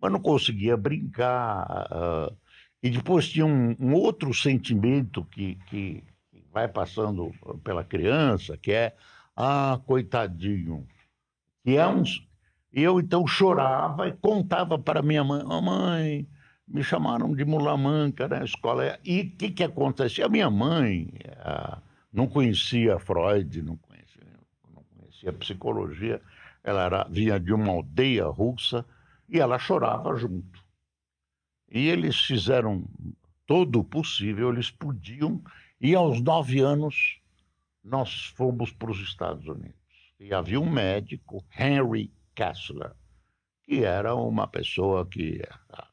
Mas 0.00 0.12
não 0.12 0.20
conseguia 0.20 0.76
brincar. 0.76 1.88
Uh, 1.90 2.36
e 2.82 2.90
depois 2.90 3.26
tinha 3.26 3.46
um, 3.46 3.74
um 3.80 3.94
outro 3.94 4.34
sentimento 4.34 5.24
que, 5.24 5.54
que 5.70 6.04
vai 6.52 6.68
passando 6.68 7.32
pela 7.64 7.82
criança, 7.82 8.58
que 8.58 8.70
é 8.70 8.94
ah, 9.36 9.80
coitadinho. 9.86 10.86
E 11.64 11.76
é 11.76 11.86
uns... 11.86 12.26
eu 12.72 13.00
então 13.00 13.26
chorava 13.26 14.08
e 14.08 14.12
contava 14.12 14.78
para 14.78 15.02
minha 15.02 15.24
mãe: 15.24 15.42
oh, 15.44 15.60
mãe, 15.60 16.28
me 16.66 16.82
chamaram 16.82 17.34
de 17.34 17.44
mulamanca 17.44 18.28
na 18.28 18.44
escola. 18.44 18.98
E 19.04 19.20
o 19.20 19.30
que, 19.36 19.50
que 19.50 19.64
acontecia? 19.64 20.26
A 20.26 20.28
minha 20.28 20.50
mãe 20.50 21.08
ah, 21.38 21.78
não 22.12 22.26
conhecia 22.26 22.98
Freud, 22.98 23.62
não 23.62 23.76
conhecia, 23.76 24.24
não 24.72 24.82
conhecia 24.96 25.32
psicologia. 25.32 26.20
Ela 26.62 26.84
era, 26.84 27.04
vinha 27.04 27.38
de 27.38 27.52
uma 27.52 27.70
aldeia 27.70 28.26
russa 28.26 28.84
e 29.28 29.38
ela 29.38 29.58
chorava 29.58 30.16
junto. 30.16 30.62
E 31.70 31.88
eles 31.88 32.18
fizeram 32.20 32.84
todo 33.46 33.80
o 33.80 33.84
possível, 33.84 34.52
eles 34.52 34.70
podiam. 34.70 35.42
E 35.80 35.94
aos 35.94 36.20
nove 36.20 36.60
anos, 36.60 37.18
nós 37.84 38.32
fomos 38.36 38.72
para 38.72 38.90
os 38.90 38.98
Estados 39.00 39.46
Unidos. 39.46 39.76
E 40.18 40.32
havia 40.32 40.58
um 40.58 40.70
médico, 40.70 41.44
Henry 41.56 42.10
Kessler, 42.34 42.92
que 43.62 43.84
era 43.84 44.14
uma 44.14 44.46
pessoa 44.46 45.06
que 45.06 45.42
a 45.70 45.86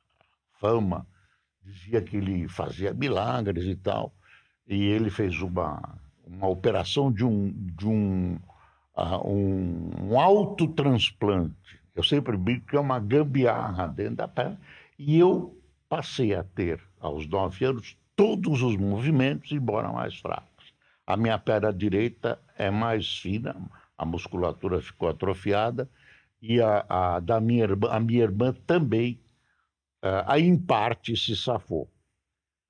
fama 0.60 1.06
dizia 1.62 2.02
que 2.02 2.18
ele 2.18 2.48
fazia 2.48 2.94
milagres 2.94 3.66
e 3.66 3.76
tal. 3.76 4.14
E 4.68 4.86
ele 4.86 5.10
fez 5.10 5.42
uma, 5.42 6.00
uma 6.26 6.48
operação 6.48 7.12
de 7.12 7.26
um, 7.26 7.52
de 7.52 7.88
um, 7.88 8.36
uh, 8.96 9.28
um, 9.28 10.12
um 10.12 10.20
autotransplante. 10.20 11.80
Eu 11.94 12.04
sempre 12.04 12.38
brinco 12.38 12.68
que 12.68 12.76
é 12.76 12.80
uma 12.80 13.00
gambiarra 13.00 13.88
dentro 13.88 14.16
da 14.16 14.28
perna. 14.28 14.60
E 14.98 15.18
eu 15.20 15.58
passei 15.90 16.34
a 16.34 16.44
ter, 16.44 16.82
aos 17.00 17.28
nove 17.28 17.66
anos, 17.66 17.98
todos 18.16 18.62
os 18.62 18.78
movimentos, 18.78 19.52
embora 19.52 19.92
mais 19.92 20.18
fracos. 20.18 20.51
A 21.12 21.18
minha 21.18 21.38
perna 21.38 21.74
direita 21.74 22.40
é 22.58 22.72
mais 22.72 23.18
fina, 23.18 23.54
a 23.98 24.06
musculatura 24.06 24.82
ficou 24.82 25.10
atrofiada, 25.10 25.90
e 26.42 26.62
a, 26.62 26.86
a 26.88 27.20
da 27.20 27.42
minha 27.42 27.64
irmã, 27.64 27.90
a 27.92 28.00
minha 28.00 28.24
irmã 28.24 28.54
também, 28.66 29.20
uh, 30.02 30.24
aí 30.26 30.44
em 30.48 30.58
parte 30.58 31.18
se 31.18 31.36
safou. 31.36 31.92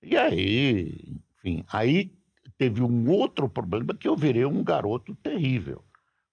E 0.01 0.17
aí, 0.17 1.21
enfim, 1.37 1.63
aí 1.71 2.11
teve 2.57 2.81
um 2.81 3.11
outro 3.11 3.47
problema 3.47 3.93
que 3.93 4.07
eu 4.07 4.15
virei 4.15 4.43
um 4.43 4.63
garoto 4.63 5.13
terrível. 5.17 5.85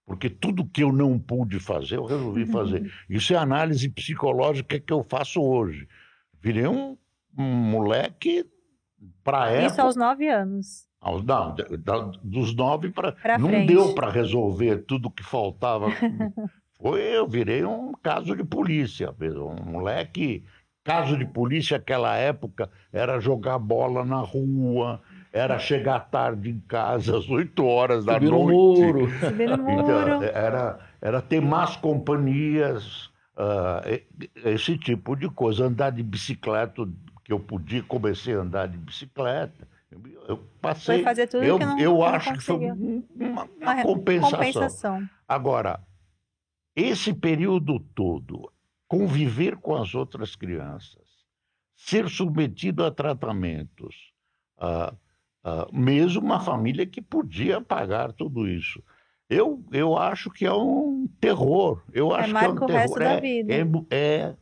Porque 0.06 0.30
tudo 0.30 0.64
que 0.64 0.82
eu 0.82 0.90
não 0.90 1.18
pude 1.18 1.60
fazer, 1.60 1.96
eu 1.96 2.06
resolvi 2.06 2.46
fazer. 2.46 2.90
Isso 3.06 3.34
é 3.34 3.36
análise 3.36 3.86
psicológica 3.90 4.80
que 4.80 4.94
eu 4.94 5.04
faço 5.04 5.42
hoje. 5.42 5.86
Virei 6.40 6.66
um, 6.66 6.96
um 7.36 7.44
moleque 7.44 8.46
para 9.22 9.50
época. 9.50 9.66
Isso 9.66 9.82
aos 9.82 9.94
nove 9.94 10.26
anos. 10.26 10.87
Não, 11.24 11.54
dos 12.22 12.54
nove 12.54 12.90
para. 12.90 13.14
Não 13.38 13.48
frente. 13.48 13.68
deu 13.68 13.94
para 13.94 14.10
resolver 14.10 14.78
tudo 14.78 15.10
que 15.10 15.22
faltava. 15.22 15.86
Foi, 16.80 17.00
eu 17.00 17.26
virei 17.26 17.64
um 17.64 17.92
caso 18.02 18.36
de 18.36 18.44
polícia, 18.44 19.14
um 19.20 19.70
moleque. 19.70 20.44
Caso 20.84 21.18
de 21.18 21.26
polícia, 21.26 21.76
naquela 21.76 22.16
época, 22.16 22.70
era 22.90 23.20
jogar 23.20 23.58
bola 23.58 24.06
na 24.06 24.20
rua, 24.20 25.02
era 25.32 25.58
chegar 25.58 26.00
tarde 26.08 26.50
em 26.50 26.60
casa, 26.60 27.18
às 27.18 27.28
8 27.28 27.62
horas 27.64 28.04
da 28.04 28.14
Subir 28.14 28.30
noite. 28.30 28.56
Muro. 28.56 29.10
Subir 29.20 29.48
no 29.50 29.58
muro. 29.58 29.82
Então, 29.82 30.22
era, 30.22 30.78
era 31.02 31.20
ter 31.20 31.42
más 31.42 31.76
companhias, 31.76 33.10
uh, 33.36 34.00
esse 34.44 34.78
tipo 34.78 35.14
de 35.14 35.28
coisa. 35.28 35.66
Andar 35.66 35.90
de 35.90 36.02
bicicleta, 36.02 36.88
que 37.24 37.32
eu 37.32 37.40
podia, 37.40 37.82
comecei 37.82 38.34
a 38.34 38.38
andar 38.38 38.66
de 38.68 38.78
bicicleta. 38.78 39.68
Eu 40.28 40.36
passei. 40.60 40.96
Foi 40.96 41.04
fazer 41.04 41.26
tudo 41.26 41.42
eu, 41.42 41.58
que 41.58 41.64
não, 41.64 41.78
eu 41.78 41.94
não 41.94 42.04
acho 42.04 42.34
que 42.34 42.40
foi 42.40 42.56
uma, 42.56 42.74
uma, 42.74 43.44
uma 43.44 43.82
compensação. 43.82 44.38
compensação. 44.38 45.10
Agora, 45.26 45.80
esse 46.76 47.14
período 47.14 47.80
todo, 47.80 48.52
conviver 48.86 49.56
com 49.56 49.74
as 49.74 49.94
outras 49.94 50.36
crianças, 50.36 51.08
ser 51.74 52.10
submetido 52.10 52.84
a 52.84 52.90
tratamentos, 52.90 54.12
mesmo 55.72 56.20
uma 56.20 56.40
família 56.40 56.84
que 56.84 57.00
podia 57.00 57.58
pagar 57.62 58.12
tudo 58.12 58.46
isso. 58.46 58.82
Eu, 59.30 59.64
eu 59.72 59.96
acho 59.96 60.30
que 60.30 60.44
é 60.44 60.52
um 60.52 61.08
terror. 61.20 61.82
Eu 61.90 62.14
é 62.14 62.20
acho 62.20 62.34
que 62.34 62.44
é 62.44 62.48
um 62.48 62.54
terror. 62.54 62.70
O 62.70 62.72
resto 62.72 63.02
é, 63.02 63.14
da 63.14 63.20
vida. 63.20 63.54
É, 63.54 63.96
é, 63.96 64.36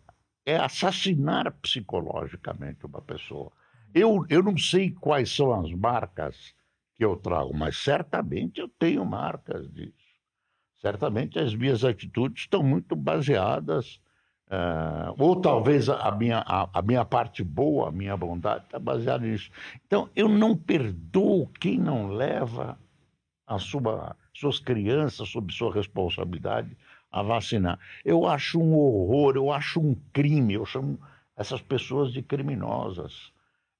é 0.46 0.56
assassinar 0.56 1.52
psicologicamente 1.62 2.86
uma 2.86 3.00
pessoa. 3.00 3.52
Eu, 3.98 4.26
eu 4.28 4.42
não 4.42 4.58
sei 4.58 4.90
quais 4.90 5.34
são 5.34 5.58
as 5.58 5.72
marcas 5.72 6.54
que 6.96 7.02
eu 7.02 7.16
trago, 7.16 7.56
mas 7.56 7.78
certamente 7.78 8.60
eu 8.60 8.68
tenho 8.68 9.02
marcas 9.06 9.72
disso. 9.72 9.94
Certamente 10.82 11.38
as 11.38 11.54
minhas 11.54 11.82
atitudes 11.82 12.42
estão 12.42 12.62
muito 12.62 12.94
baseadas, 12.94 13.98
uh, 14.48 15.14
ou 15.16 15.40
talvez 15.40 15.88
a 15.88 16.10
minha, 16.10 16.40
a, 16.46 16.68
a, 16.74 16.82
minha 16.82 17.06
parte 17.06 17.42
boa, 17.42 17.88
a 17.88 17.90
minha 17.90 18.14
bondade 18.18 18.66
está 18.66 18.78
baseada 18.78 19.26
nisso. 19.26 19.50
Então, 19.86 20.10
eu 20.14 20.28
não 20.28 20.54
perdoo 20.54 21.46
quem 21.58 21.78
não 21.78 22.08
leva 22.08 22.78
as 23.46 23.62
sua, 23.62 24.14
suas 24.34 24.58
crianças 24.58 25.26
sob 25.30 25.50
sua 25.54 25.72
responsabilidade 25.72 26.76
a 27.10 27.22
vacinar. 27.22 27.78
Eu 28.04 28.26
acho 28.26 28.60
um 28.60 28.74
horror, 28.74 29.36
eu 29.36 29.50
acho 29.50 29.80
um 29.80 29.96
crime, 30.12 30.52
eu 30.52 30.66
chamo 30.66 31.00
essas 31.34 31.62
pessoas 31.62 32.12
de 32.12 32.20
criminosas. 32.20 33.34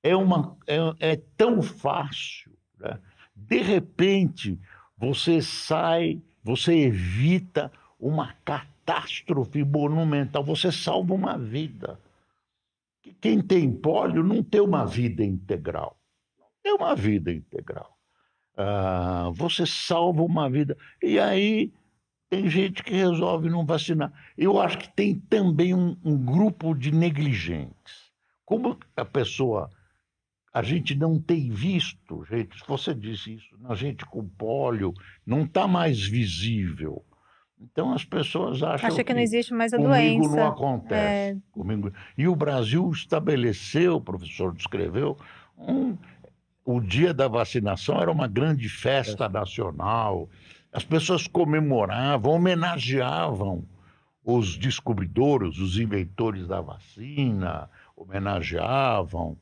É, 0.09 0.15
uma, 0.15 0.57
é, 0.67 0.79
é 1.13 1.17
tão 1.37 1.61
fácil. 1.63 2.53
Né? 2.79 2.99
De 3.35 3.61
repente, 3.61 4.59
você 4.97 5.43
sai, 5.43 6.23
você 6.43 6.73
evita 6.75 7.73
uma 7.99 8.33
catástrofe 8.45 9.65
monumental, 9.65 10.45
você 10.45 10.71
salva 10.71 11.13
uma 11.15 11.37
vida. 11.37 11.99
Quem 13.21 13.41
tem 13.41 13.73
pólio 13.73 14.23
não 14.23 14.43
tem 14.43 14.61
uma 14.61 14.85
vida 14.87 15.25
integral. 15.25 15.97
Não 16.39 16.47
tem 16.63 16.73
uma 16.75 16.95
vida 16.95 17.33
integral. 17.33 17.97
Ah, 18.57 19.31
você 19.35 19.67
salva 19.67 20.23
uma 20.23 20.49
vida. 20.49 20.77
E 21.03 21.19
aí 21.19 21.73
tem 22.31 22.49
gente 22.49 22.83
que 22.83 22.95
resolve 22.95 23.49
não 23.49 23.67
vacinar. 23.67 24.13
Eu 24.37 24.61
acho 24.61 24.79
que 24.79 24.89
tem 24.95 25.15
também 25.15 25.75
um, 25.75 25.97
um 26.05 26.17
grupo 26.17 26.75
de 26.75 26.91
negligentes. 26.91 28.13
Como 28.45 28.79
a 28.97 29.05
pessoa, 29.05 29.71
a 30.57 30.63
gente 30.63 30.95
não 30.95 31.21
tem 31.21 31.51
visto, 31.51 32.25
gente, 32.25 32.57
você 32.67 32.95
disse 32.95 33.35
isso, 33.35 33.55
a 33.69 33.75
gente 33.75 34.07
com 34.07 34.27
pólio 34.27 34.95
não 35.27 35.43
está 35.43 35.69
mais 35.69 36.03
visível. 36.07 37.05
Então 37.61 37.93
as 37.93 38.07
pessoas 38.07 38.63
acham 38.63 38.89
Acha 38.89 38.97
que, 38.97 39.05
que 39.05 39.13
não 39.13 39.21
existe 39.21 39.53
mais 39.53 39.75
a 39.75 39.77
comigo 39.77 40.23
doença. 40.23 40.35
não 40.35 40.47
acontece. 40.47 41.37
É... 41.37 41.37
Comigo... 41.53 41.93
E 42.17 42.27
o 42.27 42.35
Brasil 42.35 42.91
estabeleceu, 42.91 43.97
o 43.97 44.01
professor 44.01 44.55
descreveu, 44.55 45.19
um... 45.59 45.95
o 46.65 46.81
dia 46.81 47.13
da 47.13 47.29
vacinação 47.29 48.01
era 48.01 48.11
uma 48.11 48.27
grande 48.27 48.71
festa 48.71 49.27
é. 49.27 49.29
nacional. 49.29 50.27
As 50.73 50.87
pessoas 50.87 51.27
comemoravam, 51.27 52.33
homenageavam 52.33 53.63
os 54.25 54.57
descobridores, 54.57 55.59
os 55.59 55.79
inventores 55.79 56.49
da 56.49 56.63
vacina, 56.63 57.69
homenageavam. 57.95 59.37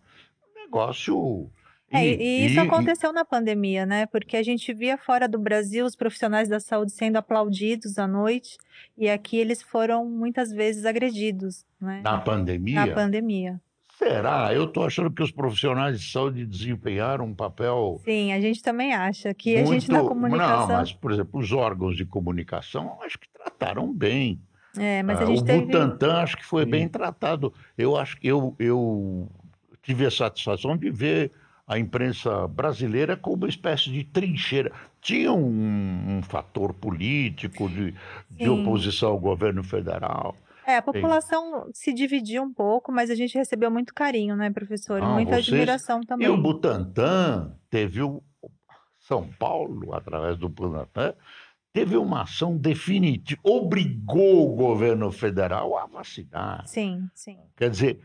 Negócio. 0.75 1.51
É, 1.91 2.05
e, 2.05 2.17
e, 2.17 2.47
isso 2.47 2.57
e, 2.57 2.59
aconteceu 2.59 3.11
e... 3.11 3.13
na 3.13 3.25
pandemia, 3.25 3.87
né? 3.87 4.07
Porque 4.07 4.37
a 4.37 4.43
gente 4.43 4.73
via 4.75 4.99
fora 4.99 5.29
do 5.29 5.39
Brasil 5.39 5.87
os 5.87 5.95
profissionais 5.95 6.49
da 6.49 6.59
saúde 6.59 6.93
sendo 6.93 7.17
aplaudidos 7.17 7.99
à 7.99 8.07
noite, 8.07 8.59
e 8.99 9.09
aqui 9.09 9.37
eles 9.37 9.63
foram 9.63 10.05
muitas 10.05 10.51
vezes 10.51 10.85
agredidos, 10.85 11.65
né? 11.81 12.01
Na 12.03 12.19
pandemia? 12.19 12.87
Na 12.87 12.95
pandemia. 12.95 13.61
Será? 13.97 14.53
Eu 14.53 14.65
estou 14.65 14.85
achando 14.85 15.09
que 15.09 15.23
os 15.23 15.31
profissionais 15.31 16.01
de 16.01 16.11
saúde 16.11 16.45
desempenharam 16.45 17.27
um 17.27 17.35
papel. 17.35 18.01
Sim, 18.05 18.33
a 18.33 18.41
gente 18.41 18.61
também 18.61 18.93
acha 18.93 19.33
que 19.33 19.55
muito... 19.55 19.71
a 19.71 19.73
gente 19.73 19.91
na 19.93 20.01
comunicação. 20.01 20.67
Não, 20.67 20.77
mas, 20.77 20.93
por 20.93 21.13
exemplo, 21.13 21.39
os 21.39 21.53
órgãos 21.53 21.97
de 21.97 22.05
comunicação 22.05 22.99
acho 23.03 23.19
que 23.19 23.29
trataram 23.29 23.93
bem. 23.93 24.41
É, 24.77 25.01
mas 25.05 25.21
a 25.21 25.27
gente 25.27 25.43
o 25.43 25.45
teve... 25.45 25.67
Butantan 25.67 26.15
acho 26.15 26.37
que 26.37 26.45
foi 26.45 26.65
Sim. 26.65 26.71
bem 26.71 26.89
tratado. 26.89 27.55
Eu 27.79 27.97
acho 27.97 28.19
que 28.19 28.27
eu, 28.27 28.57
eu 28.59 29.31
tive 29.85 30.07
a 30.07 30.11
satisfação 30.11 30.77
de 30.77 30.91
ver 30.91 31.31
a 31.67 31.79
imprensa 31.79 32.47
brasileira 32.49 33.17
como 33.17 33.37
uma 33.37 33.49
espécie 33.49 33.91
de 33.91 34.05
trincheira. 34.05 34.73
Tinha 35.01 35.33
um, 35.33 36.19
um 36.19 36.23
fator 36.23 36.75
político 36.75 37.69
de, 37.69 37.95
de 38.31 38.49
oposição 38.49 39.11
ao 39.11 39.19
governo 39.19 39.63
federal. 39.63 40.37
É, 40.67 40.77
a 40.77 40.83
população 40.83 41.67
Sim. 41.67 41.71
se 41.75 41.93
dividiu 41.93 42.43
um 42.43 42.53
pouco, 42.53 42.91
mas 42.91 43.11
a 43.11 43.15
gente 43.15 43.37
recebeu 43.37 43.71
muito 43.71 43.95
carinho, 43.95 44.35
né, 44.35 44.51
professor? 44.51 45.03
Ah, 45.03 45.09
muita 45.09 45.33
vocês... 45.33 45.49
admiração 45.49 46.01
também. 46.01 46.27
E 46.27 46.31
o 46.31 46.37
Butantan 46.41 47.55
teve 47.69 48.03
o 48.03 48.23
São 48.99 49.29
Paulo, 49.39 49.95
através 49.95 50.39
do 50.39 50.49
Butantan, 50.49 51.15
teve 51.73 51.97
uma 51.97 52.23
ação 52.23 52.57
definitiva, 52.57 53.41
obrigou 53.43 54.53
o 54.53 54.57
governo 54.57 55.11
federal 55.11 55.77
a 55.77 55.87
vacinar. 55.87 56.67
Sim, 56.67 57.09
sim. 57.15 57.37
Quer 57.57 57.69
dizer, 57.69 58.01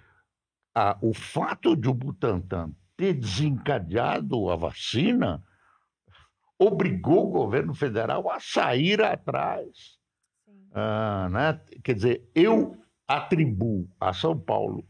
a, 0.79 0.97
o 1.01 1.13
fato 1.13 1.75
de 1.75 1.89
o 1.89 1.93
Butantan 1.93 2.71
ter 2.95 3.13
desencadeado 3.13 4.49
a 4.49 4.55
vacina 4.55 5.43
obrigou 6.57 7.27
o 7.27 7.31
governo 7.31 7.73
federal 7.73 8.29
a 8.29 8.39
sair 8.39 9.01
atrás 9.01 9.99
ah, 10.73 11.27
né? 11.31 11.59
Quer 11.83 11.95
dizer, 11.95 12.29
eu 12.35 12.77
atribuo 13.07 13.89
a 13.99 14.13
São 14.13 14.37
Paulo, 14.39 14.85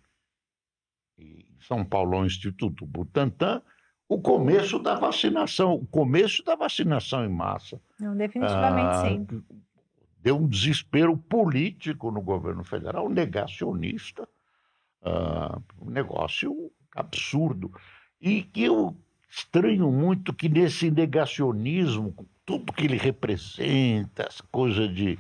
e 1.18 1.46
São 1.62 1.86
Paulo 1.86 2.22
é 2.24 2.26
Instituto 2.26 2.86
Butantan, 2.86 3.62
o 4.08 4.20
começo 4.20 4.80
da 4.80 4.96
vacinação, 4.96 5.76
o 5.76 5.86
começo 5.86 6.44
da 6.44 6.56
vacinação 6.56 7.24
em 7.24 7.30
massa. 7.30 7.80
Não, 8.00 8.16
definitivamente 8.16 8.90
ah, 8.90 9.06
sim. 9.06 9.44
Deu 10.22 10.38
um 10.38 10.48
desespero 10.48 11.16
político 11.18 12.12
no 12.12 12.22
governo 12.22 12.64
federal, 12.64 13.08
negacionista, 13.08 14.28
ah, 15.02 15.60
um 15.80 15.90
negócio 15.90 16.72
absurdo. 16.96 17.72
E 18.20 18.44
que 18.44 18.64
eu 18.64 18.96
estranho 19.30 19.92
muito 19.92 20.34
que 20.34 20.50
nesse 20.50 20.90
negacionismo, 20.90 22.14
tudo 22.46 22.74
que 22.74 22.86
ele 22.86 22.98
representa, 22.98 24.24
essa 24.24 24.44
coisa 24.52 24.88
de 24.88 25.18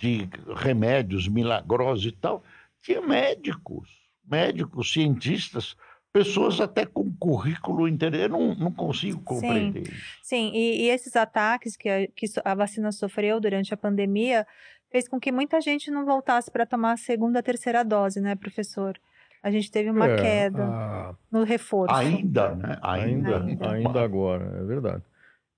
de 0.00 0.26
remédios 0.56 1.28
milagrosos 1.28 2.06
e 2.06 2.12
tal, 2.12 2.42
tinha 2.80 3.02
médicos, 3.02 3.90
médicos, 4.24 4.92
cientistas 4.92 5.76
pessoas 6.10 6.58
até 6.60 6.86
com 6.86 7.12
currículo. 7.14 7.86
Eu 7.86 8.28
não, 8.28 8.54
não 8.54 8.72
consigo 8.72 9.20
compreender. 9.22 9.86
Sim, 9.86 9.92
sim. 10.22 10.52
E, 10.54 10.82
e, 10.82 10.88
esses 10.88 11.14
ataques 11.14 11.76
que 11.76 11.88
a, 11.88 12.06
que 12.08 12.26
a 12.42 12.54
vacina 12.54 12.90
sofreu 12.90 13.38
durante 13.38 13.74
a 13.74 13.76
pandemia 13.76 14.46
fez 14.90 15.06
com 15.06 15.20
que 15.20 15.30
muita 15.30 15.60
gente 15.60 15.90
não 15.90 16.04
voltasse 16.04 16.50
para 16.50 16.66
tomar 16.66 16.92
a 16.92 16.96
segunda, 16.96 17.42
terceira 17.42 17.84
dose, 17.84 18.20
né, 18.20 18.34
professor? 18.34 18.98
A 19.42 19.50
gente 19.50 19.70
teve 19.70 19.90
uma 19.90 20.06
é, 20.06 20.16
queda 20.16 20.64
a... 20.64 21.14
no 21.30 21.44
reforço. 21.44 21.94
Ainda, 21.94 22.54
né? 22.54 22.78
Ainda, 22.82 23.42
ainda, 23.42 23.72
ainda 23.72 24.02
agora, 24.02 24.44
é 24.60 24.64
verdade. 24.64 25.02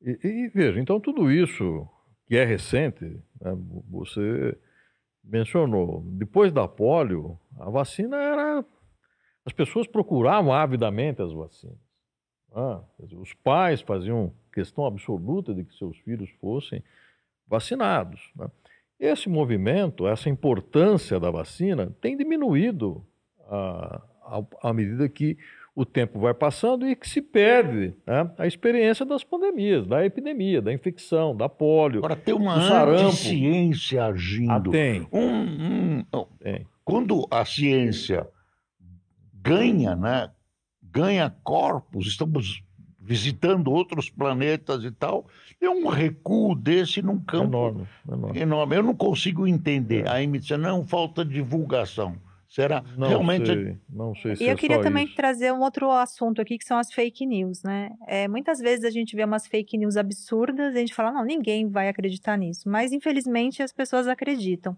E, 0.01 0.19
e, 0.23 0.49
veja, 0.49 0.81
então 0.81 1.01
tudo 1.01 1.31
isso 1.31 1.89
que 2.27 2.37
é 2.37 2.45
recente, 2.45 3.05
né, 3.41 3.57
você 3.91 4.57
mencionou, 5.23 6.03
depois 6.07 6.53
da 6.53 6.67
polio, 6.67 7.39
a 7.59 7.71
vacina 7.71 8.17
era. 8.17 8.65
As 9.45 9.53
pessoas 9.53 9.87
procuravam 9.87 10.53
avidamente 10.53 11.21
as 11.21 11.33
vacinas. 11.33 11.79
Ah, 12.55 12.81
os 13.19 13.33
pais 13.35 13.81
faziam 13.81 14.33
questão 14.53 14.85
absoluta 14.87 15.55
de 15.55 15.65
que 15.65 15.75
seus 15.75 15.97
filhos 15.99 16.31
fossem 16.41 16.83
vacinados. 17.49 18.31
Né? 18.37 18.47
Esse 19.01 19.29
movimento, 19.29 20.07
essa 20.07 20.29
importância 20.29 21.19
da 21.19 21.31
vacina 21.31 21.91
tem 22.01 22.17
diminuído 22.17 23.05
à 24.63 24.73
medida 24.73 25.09
que 25.09 25.37
o 25.75 25.85
tempo 25.87 26.19
vai 26.19 26.35
passando 26.35 26.87
e 26.87 26.95
que 26.95 27.09
se 27.09 27.23
perde 27.23 27.95
né, 28.07 28.31
a 28.37 28.47
experiência 28.47 29.07
das 29.07 29.25
pandemias, 29.25 29.87
da 29.87 30.05
epidemia, 30.05 30.61
da 30.61 30.73
infecção, 30.73 31.35
da 31.35 31.49
polio. 31.49 31.99
Agora 31.99 32.17
tem 32.17 32.35
uma 32.35 33.11
ciência 33.11 34.05
agindo. 34.05 34.51
Ah, 34.51 34.73
tem. 34.73 35.09
Um, 35.11 36.05
um, 36.13 36.27
tem. 36.39 36.67
Quando 36.85 37.27
a 37.31 37.45
ciência 37.45 38.29
ganha, 39.33 39.97
né, 39.97 40.31
ganha 40.83 41.35
corpos, 41.43 42.07
estamos 42.07 42.63
visitando 43.01 43.71
outros 43.73 44.11
planetas 44.11 44.85
e 44.85 44.91
tal, 44.91 45.27
é 45.61 45.69
um 45.69 45.89
recuo 45.89 46.55
desse 46.55 47.03
num 47.03 47.19
campo 47.19 47.47
enorme. 47.47 47.89
enorme. 48.07 48.41
enorme. 48.41 48.77
Eu 48.77 48.83
não 48.83 48.95
consigo 48.95 49.47
entender. 49.47 50.07
É. 50.07 50.11
Aí 50.11 50.27
me 50.27 50.39
disseram, 50.39 50.63
não, 50.63 50.87
falta 50.87 51.25
divulgação. 51.25 52.17
Será 52.53 52.85
não 52.99 53.09
realmente. 53.09 53.47
Sei, 53.47 53.79
não 53.89 54.15
sei 54.15 54.37
se 54.37 54.45
E 54.45 54.47
eu 54.47 54.53
é 54.53 54.57
queria 54.57 54.79
também 54.83 55.07
isso. 55.07 55.17
trazer 55.17 55.51
um 55.55 55.61
outro 55.61 55.91
assunto 55.91 56.43
aqui, 56.43 56.59
que 56.59 56.67
são 56.67 56.79
as 56.79 56.93
fake 56.93 57.25
news, 57.25 57.63
né? 57.63 57.93
É, 58.07 58.29
muitas 58.29 58.59
vezes 58.59 58.85
a 58.85 58.91
gente 58.91 59.17
vê 59.17 59.25
umas 59.25 59.47
fake 59.47 59.79
news 59.79 59.97
absurdas 59.97 60.75
e 60.75 60.77
a 60.77 60.81
gente 60.81 60.95
fala, 60.95 61.11
não, 61.11 61.25
ninguém 61.25 61.71
vai 61.71 61.89
acreditar 61.89 62.37
nisso. 62.37 62.69
Mas, 62.69 62.93
infelizmente, 62.93 63.63
as 63.63 63.73
pessoas 63.73 64.07
acreditam. 64.07 64.77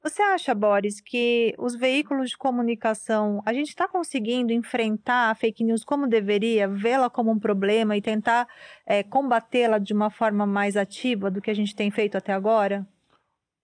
Você 0.00 0.22
acha, 0.22 0.54
Boris, 0.54 1.00
que 1.00 1.56
os 1.58 1.74
veículos 1.74 2.30
de 2.30 2.38
comunicação, 2.38 3.42
a 3.44 3.52
gente 3.52 3.70
está 3.70 3.88
conseguindo 3.88 4.52
enfrentar 4.52 5.30
a 5.30 5.34
fake 5.34 5.64
news 5.64 5.82
como 5.82 6.06
deveria, 6.06 6.68
vê-la 6.68 7.10
como 7.10 7.32
um 7.32 7.38
problema 7.40 7.96
e 7.96 8.00
tentar 8.00 8.46
é, 8.86 9.02
combatê-la 9.02 9.78
de 9.78 9.92
uma 9.92 10.08
forma 10.08 10.46
mais 10.46 10.76
ativa 10.76 11.32
do 11.32 11.42
que 11.42 11.50
a 11.50 11.54
gente 11.54 11.74
tem 11.74 11.90
feito 11.90 12.16
até 12.16 12.32
agora? 12.32 12.86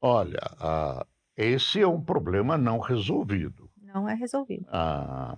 Olha, 0.02 0.40
a 0.58 1.06
esse 1.36 1.80
é 1.80 1.86
um 1.86 2.00
problema 2.00 2.56
não 2.56 2.78
resolvido. 2.78 3.70
Não 3.82 4.08
é 4.08 4.14
resolvido. 4.14 4.66
Ah, 4.68 5.36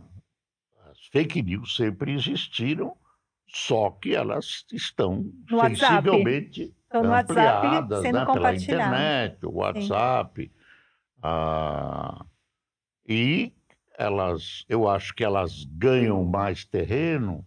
as 0.91 1.07
fake 1.07 1.43
news 1.43 1.77
sempre 1.77 2.13
existiram, 2.13 2.97
só 3.47 3.91
que 3.91 4.15
elas 4.15 4.65
estão 4.73 5.31
no 5.51 5.61
sensivelmente 5.61 6.75
WhatsApp. 6.93 7.33
ampliadas 7.33 8.05
WhatsApp 8.05 8.13
né, 8.13 8.33
pela 8.33 8.55
internet, 8.55 9.47
o 9.47 9.53
WhatsApp. 9.53 10.53
Ah, 11.23 12.25
e 13.09 13.53
elas, 13.99 14.65
eu 14.69 14.89
acho 14.89 15.15
que 15.15 15.25
elas 15.25 15.65
ganham 15.65 16.25
mais 16.25 16.65
terreno, 16.65 17.47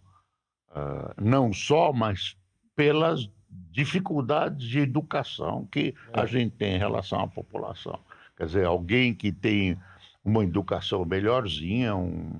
ah, 0.70 1.14
não 1.20 1.52
só, 1.52 1.92
mas 1.92 2.36
pelas 2.74 3.28
dificuldades 3.50 4.66
de 4.66 4.80
educação 4.80 5.66
que 5.66 5.94
a 6.12 6.22
é. 6.22 6.26
gente 6.26 6.56
tem 6.56 6.74
em 6.74 6.78
relação 6.78 7.20
à 7.20 7.28
população. 7.28 7.98
Quer 8.40 8.46
dizer, 8.46 8.64
alguém 8.64 9.12
que 9.12 9.30
tem 9.30 9.78
uma 10.24 10.42
educação 10.42 11.04
melhorzinha, 11.04 11.94
um, 11.94 12.32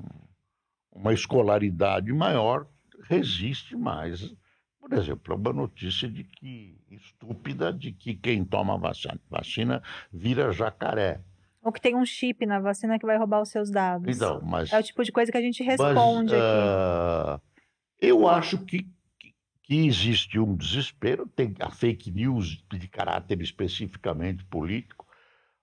uma 0.91 1.13
escolaridade 1.13 2.11
maior, 2.11 2.67
resiste 3.03 3.77
mais. 3.77 4.35
Por 4.81 4.95
exemplo, 4.95 5.37
uma 5.37 5.53
notícia 5.53 6.09
de 6.09 6.25
que 6.25 6.75
estúpida 6.91 7.71
de 7.71 7.93
que 7.93 8.15
quem 8.15 8.47
toma 8.47 8.79
vacina, 8.79 9.21
vacina 9.29 9.83
vira 10.11 10.51
jacaré. 10.53 11.21
Ou 11.63 11.71
que 11.71 11.83
tem 11.83 11.95
um 11.95 12.07
chip 12.07 12.47
na 12.47 12.61
vacina 12.61 12.99
que 12.99 13.05
vai 13.05 13.19
roubar 13.19 13.43
os 13.43 13.51
seus 13.51 13.71
dados. 13.71 14.17
Então, 14.17 14.41
mas, 14.43 14.73
é 14.73 14.79
o 14.79 14.83
tipo 14.83 15.05
de 15.05 15.13
coisa 15.13 15.31
que 15.31 15.37
a 15.37 15.43
gente 15.43 15.63
responde 15.63 16.33
mas, 16.33 16.43
aqui. 16.43 17.37
Uh, 17.37 17.63
eu 18.01 18.27
acho 18.27 18.57
que, 18.65 18.85
que, 19.19 19.35
que, 19.65 19.87
existe 19.87 20.39
um 20.39 20.57
desespero, 20.57 21.27
tem 21.27 21.55
a 21.61 21.69
fake 21.69 22.11
news 22.11 22.65
de 22.73 22.89
caráter 22.89 23.43
especificamente 23.43 24.43
político, 24.47 25.10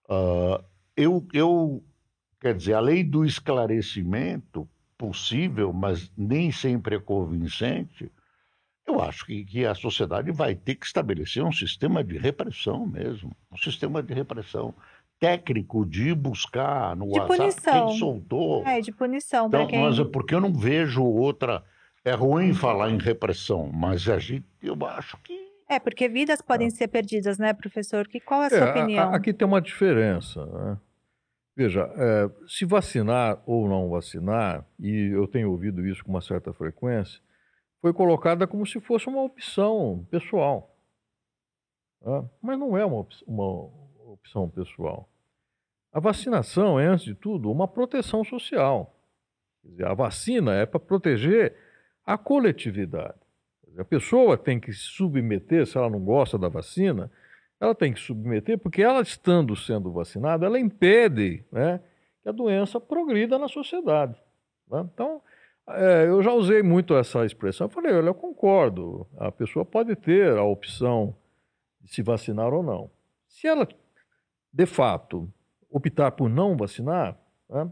Uh, 0.10 0.63
eu, 0.96 1.28
eu, 1.34 1.84
quer 2.39 2.56
dizer, 2.56 2.74
além 2.74 3.04
do 3.04 3.26
esclarecimento 3.26 4.67
possível, 4.98 5.72
mas 5.72 6.12
nem 6.17 6.52
sempre 6.52 6.96
é 6.96 7.00
convincente, 7.00 8.12
eu 8.86 9.02
acho 9.02 9.26
que, 9.26 9.43
que, 9.43 9.65
a 9.65 9.76
sociedade 9.76 10.32
vai 10.32 10.56
ter 10.56 10.76
que 10.76 10.86
estabelecer 10.86 11.43
um 11.43 11.52
sistema 11.52 12.04
de 12.04 12.17
repressão 12.17 12.88
mesmo, 12.88 13.36
um 13.52 13.58
sistema 13.58 14.02
de 14.02 14.13
repressão 14.13 14.74
técnico 15.20 15.86
de 15.86 16.13
buscar 16.15 16.96
no 16.96 17.12
de 17.12 17.20
WhatsApp 17.20 17.38
punição. 17.38 17.88
quem 17.88 17.98
soltou. 17.98 18.65
É, 18.65 18.80
de 18.80 18.91
punição. 18.91 19.48
Então, 19.48 19.67
quem... 19.67 19.82
mas 19.82 20.00
é 20.00 20.06
porque 20.06 20.34
eu 20.34 20.41
não 20.41 20.54
vejo 20.54 21.04
outra. 21.04 21.63
É 22.06 22.13
ruim 22.13 22.54
falar 22.54 22.89
em 22.89 22.98
repressão, 22.98 23.70
mas 23.74 24.08
a 24.08 24.17
gente, 24.17 24.46
eu 24.62 24.78
acho 24.86 25.17
que 25.17 25.46
é, 25.69 25.80
porque 25.80 26.08
vidas 26.08 26.41
podem 26.41 26.67
é. 26.67 26.71
ser 26.71 26.88
perdidas, 26.88 27.38
né, 27.38 27.53
professor? 27.53 28.08
Que, 28.08 28.19
qual 28.19 28.43
é 28.43 28.45
a 28.47 28.49
sua 28.49 28.58
é, 28.60 28.71
opinião? 28.71 29.13
aqui 29.13 29.34
tem 29.34 29.47
uma 29.47 29.62
diferença. 29.62 30.45
Né? 30.45 30.77
Veja, 31.56 31.91
é, 31.95 32.30
se 32.47 32.65
vacinar 32.65 33.41
ou 33.45 33.67
não 33.67 33.89
vacinar, 33.89 34.65
e 34.80 35.10
eu 35.13 35.27
tenho 35.27 35.51
ouvido 35.51 35.86
isso 35.86 36.03
com 36.03 36.12
uma 36.12 36.21
certa 36.21 36.53
frequência, 36.53 37.19
foi 37.82 37.91
colocada 37.93 38.47
como 38.47 38.65
se 38.65 38.80
fosse 38.80 39.08
uma 39.08 39.21
opção 39.21 40.08
pessoal. 40.10 40.73
Né? 42.01 42.30
Mas 42.41 42.58
não 42.58 42.77
é 42.77 42.86
uma, 42.86 42.97
op 42.97 43.13
uma 43.27 43.69
opção 44.12 44.49
pessoal. 44.49 45.10
A 45.91 45.99
vacinação 45.99 46.80
é, 46.80 46.86
antes 46.86 47.06
de 47.06 47.15
tudo, 47.15 47.51
uma 47.51 47.67
proteção 47.67 48.23
social. 48.23 48.95
Dizer, 49.63 49.86
a 49.86 49.93
vacina 49.93 50.53
é 50.53 50.65
para 50.65 50.80
proteger 50.80 51.56
a 52.06 52.17
coletividade. 52.17 53.26
A 53.77 53.85
pessoa 53.85 54.37
tem 54.37 54.59
que 54.59 54.73
se 54.73 54.79
submeter, 54.79 55.65
se 55.65 55.77
ela 55.77 55.89
não 55.89 55.99
gosta 55.99 56.37
da 56.37 56.49
vacina, 56.49 57.11
ela 57.59 57.75
tem 57.75 57.93
que 57.93 57.99
se 57.99 58.05
submeter, 58.05 58.57
porque 58.57 58.81
ela 58.81 59.01
estando 59.01 59.55
sendo 59.55 59.91
vacinada, 59.91 60.45
ela 60.45 60.59
impede 60.59 61.43
né, 61.51 61.79
que 62.21 62.29
a 62.29 62.31
doença 62.31 62.79
progrida 62.79 63.37
na 63.37 63.47
sociedade. 63.47 64.15
Né? 64.69 64.87
Então, 64.93 65.21
é, 65.69 66.05
eu 66.07 66.21
já 66.23 66.31
usei 66.31 66.63
muito 66.63 66.95
essa 66.95 67.25
expressão. 67.25 67.65
Eu 67.65 67.71
falei, 67.71 67.93
olha, 67.93 68.07
eu 68.07 68.13
concordo, 68.13 69.07
a 69.17 69.31
pessoa 69.31 69.65
pode 69.65 69.95
ter 69.95 70.37
a 70.37 70.43
opção 70.43 71.15
de 71.81 71.93
se 71.93 72.01
vacinar 72.01 72.53
ou 72.53 72.63
não. 72.63 72.89
Se 73.27 73.47
ela, 73.47 73.67
de 74.53 74.65
fato, 74.65 75.31
optar 75.69 76.11
por 76.11 76.29
não 76.29 76.55
vacinar, 76.55 77.17
né, 77.49 77.69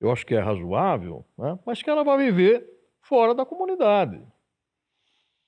eu 0.00 0.10
acho 0.10 0.26
que 0.26 0.34
é 0.34 0.40
razoável, 0.40 1.24
né, 1.38 1.58
mas 1.64 1.82
que 1.82 1.88
ela 1.88 2.02
vai 2.02 2.18
viver 2.18 2.68
fora 3.00 3.34
da 3.34 3.46
comunidade. 3.46 4.20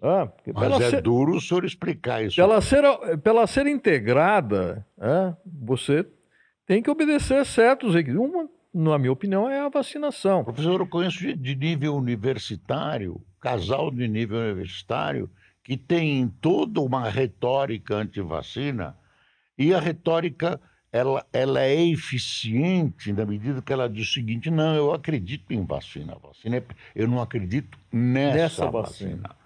Ah, 0.07 0.29
Mas 0.53 0.81
é 0.83 0.91
ser, 0.91 1.03
duro 1.03 1.37
o 1.37 1.41
senhor 1.41 1.65
explicar 1.65 2.23
isso. 2.23 2.37
Pela 2.37 2.61
ser, 2.61 2.85
pela 3.23 3.47
ser 3.47 3.67
integrada, 3.67 4.87
é, 5.01 5.35
você 5.47 6.07
tem 6.67 6.83
que 6.83 6.91
obedecer 6.91 7.43
certos 7.47 7.95
requisitos. 7.95 8.29
Uma, 8.29 8.47
na 8.75 8.99
minha 8.99 9.13
opinião, 9.13 9.49
é 9.49 9.61
a 9.61 9.71
vacinação. 9.71 10.45
Professor, 10.45 10.79
eu 10.79 10.87
conheço 10.87 11.35
de 11.35 11.57
nível 11.57 11.97
universitário, 11.97 13.19
casal 13.41 13.91
de 13.91 14.07
nível 14.07 14.41
universitário, 14.41 15.31
que 15.63 15.75
tem 15.75 16.29
toda 16.39 16.83
uma 16.83 17.09
retórica 17.09 17.97
anti-vacina, 17.97 18.95
e 19.57 19.73
a 19.73 19.81
retórica 19.81 20.61
ela, 20.93 21.27
ela 21.33 21.63
é 21.63 21.83
eficiente 21.83 23.11
na 23.11 23.25
medida 23.25 23.63
que 23.63 23.73
ela 23.73 23.89
diz 23.89 24.09
o 24.09 24.13
seguinte: 24.13 24.51
não, 24.51 24.77
eu 24.77 24.93
acredito 24.93 25.51
em 25.51 25.65
vacina. 25.65 26.15
vacina 26.23 26.59
é, 26.59 26.65
eu 26.95 27.09
não 27.09 27.23
acredito 27.23 27.79
nessa, 27.91 28.37
nessa 28.37 28.71
vacina. 28.71 29.23
vacina. 29.23 29.44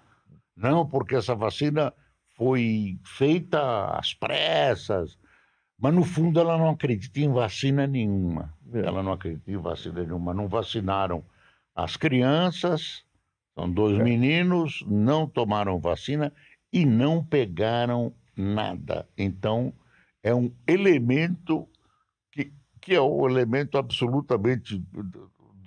Não, 0.59 0.85
porque 0.85 1.15
essa 1.15 1.33
vacina 1.33 1.93
foi 2.35 2.99
feita 3.05 3.97
às 3.97 4.13
pressas, 4.13 5.17
mas 5.79 5.93
no 5.93 6.03
fundo 6.03 6.37
ela 6.39 6.57
não 6.57 6.71
acredita 6.71 7.21
em 7.21 7.31
vacina 7.31 7.87
nenhuma. 7.87 8.53
É. 8.73 8.79
Ela 8.79 9.01
não 9.01 9.13
acredita 9.13 9.49
em 9.49 9.57
vacina 9.57 10.03
nenhuma. 10.03 10.33
Não 10.33 10.49
vacinaram 10.49 11.23
as 11.73 11.95
crianças, 11.95 13.05
são 13.55 13.71
dois 13.71 13.97
é. 13.97 14.03
meninos, 14.03 14.83
não 14.85 15.25
tomaram 15.25 15.79
vacina 15.79 16.33
e 16.73 16.85
não 16.85 17.23
pegaram 17.23 18.13
nada. 18.35 19.07
Então, 19.17 19.73
é 20.21 20.35
um 20.35 20.51
elemento 20.67 21.69
que, 22.33 22.51
que 22.81 22.95
é 22.95 23.01
um 23.01 23.29
elemento 23.29 23.77
absolutamente 23.77 24.83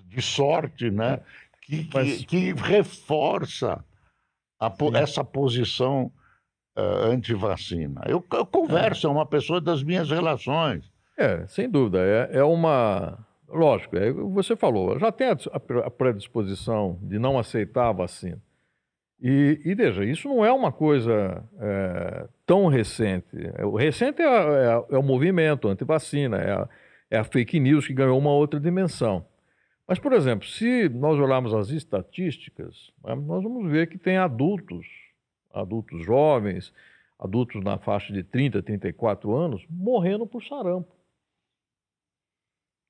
de 0.07 0.21
sorte, 0.21 0.91
né? 0.91 1.21
que, 1.63 1.89
Mas- 1.93 2.25
que, 2.25 2.53
que 2.53 2.53
reforça 2.53 3.83
po- 4.71 4.95
essa 4.97 5.23
posição 5.25 6.11
ah, 6.77 7.07
anti-vacina. 7.07 8.01
Eu, 8.07 8.25
eu 8.33 8.47
converso, 8.47 9.07
é 9.07 9.11
uma 9.11 9.27
pessoa 9.27 9.61
das 9.61 9.83
minhas 9.83 10.11
relações. 10.11 10.91
É, 11.19 11.47
sem 11.47 11.69
dúvida. 11.69 11.99
É, 12.01 12.39
é 12.39 12.45
uma. 12.45 13.19
Lógico, 13.49 13.97
é, 13.99 14.11
você 14.11 14.57
falou, 14.57 14.99
já 14.99 15.13
tem 15.13 15.27
a, 15.29 15.37
a 15.85 15.91
predisposição 15.91 16.99
de 17.03 17.19
não 17.19 17.39
aceitar 17.39 17.89
a 17.89 17.93
vacina. 17.93 18.41
E, 19.21 19.61
e 19.65 19.75
veja, 19.75 20.05
isso 20.05 20.27
não 20.29 20.45
é 20.45 20.51
uma 20.51 20.73
coisa 20.73 21.45
é, 21.61 22.27
tão 22.47 22.67
recente. 22.67 23.27
É, 23.57 23.65
O 23.65 23.77
recente 23.77 24.21
é, 24.23 24.25
é- 24.25 24.85
é 24.95 24.99
o 24.99 25.03
movimento 25.03 25.69
anti-vacina, 25.69 26.39
é 26.39 26.53
a, 26.53 26.69
é 27.11 27.19
a 27.19 27.25
fake 27.25 27.61
news 27.61 27.87
que 27.87 27.93
ganhou 27.95 28.19
uma 28.19 28.31
outra 28.33 28.59
dimensão. 28.59 29.25
Mas, 29.87 29.99
por 29.99 30.13
exemplo, 30.13 30.47
se 30.47 30.89
nós 30.89 31.19
olharmos 31.19 31.53
as 31.53 31.71
estatísticas, 31.71 32.93
né, 33.05 33.15
nós 33.15 33.43
vamos 33.43 33.71
ver 33.71 33.89
que 33.89 33.99
tem 33.99 34.17
adultos, 34.17 34.87
adultos 35.53 36.05
jovens, 36.05 36.73
adultos 37.19 37.63
na 37.63 37.79
faixa 37.79 38.13
de 38.13 38.23
30, 38.23 38.63
34 38.63 39.35
anos, 39.35 39.65
morrendo 39.69 40.27
por 40.27 40.43
sarampo. 40.43 40.91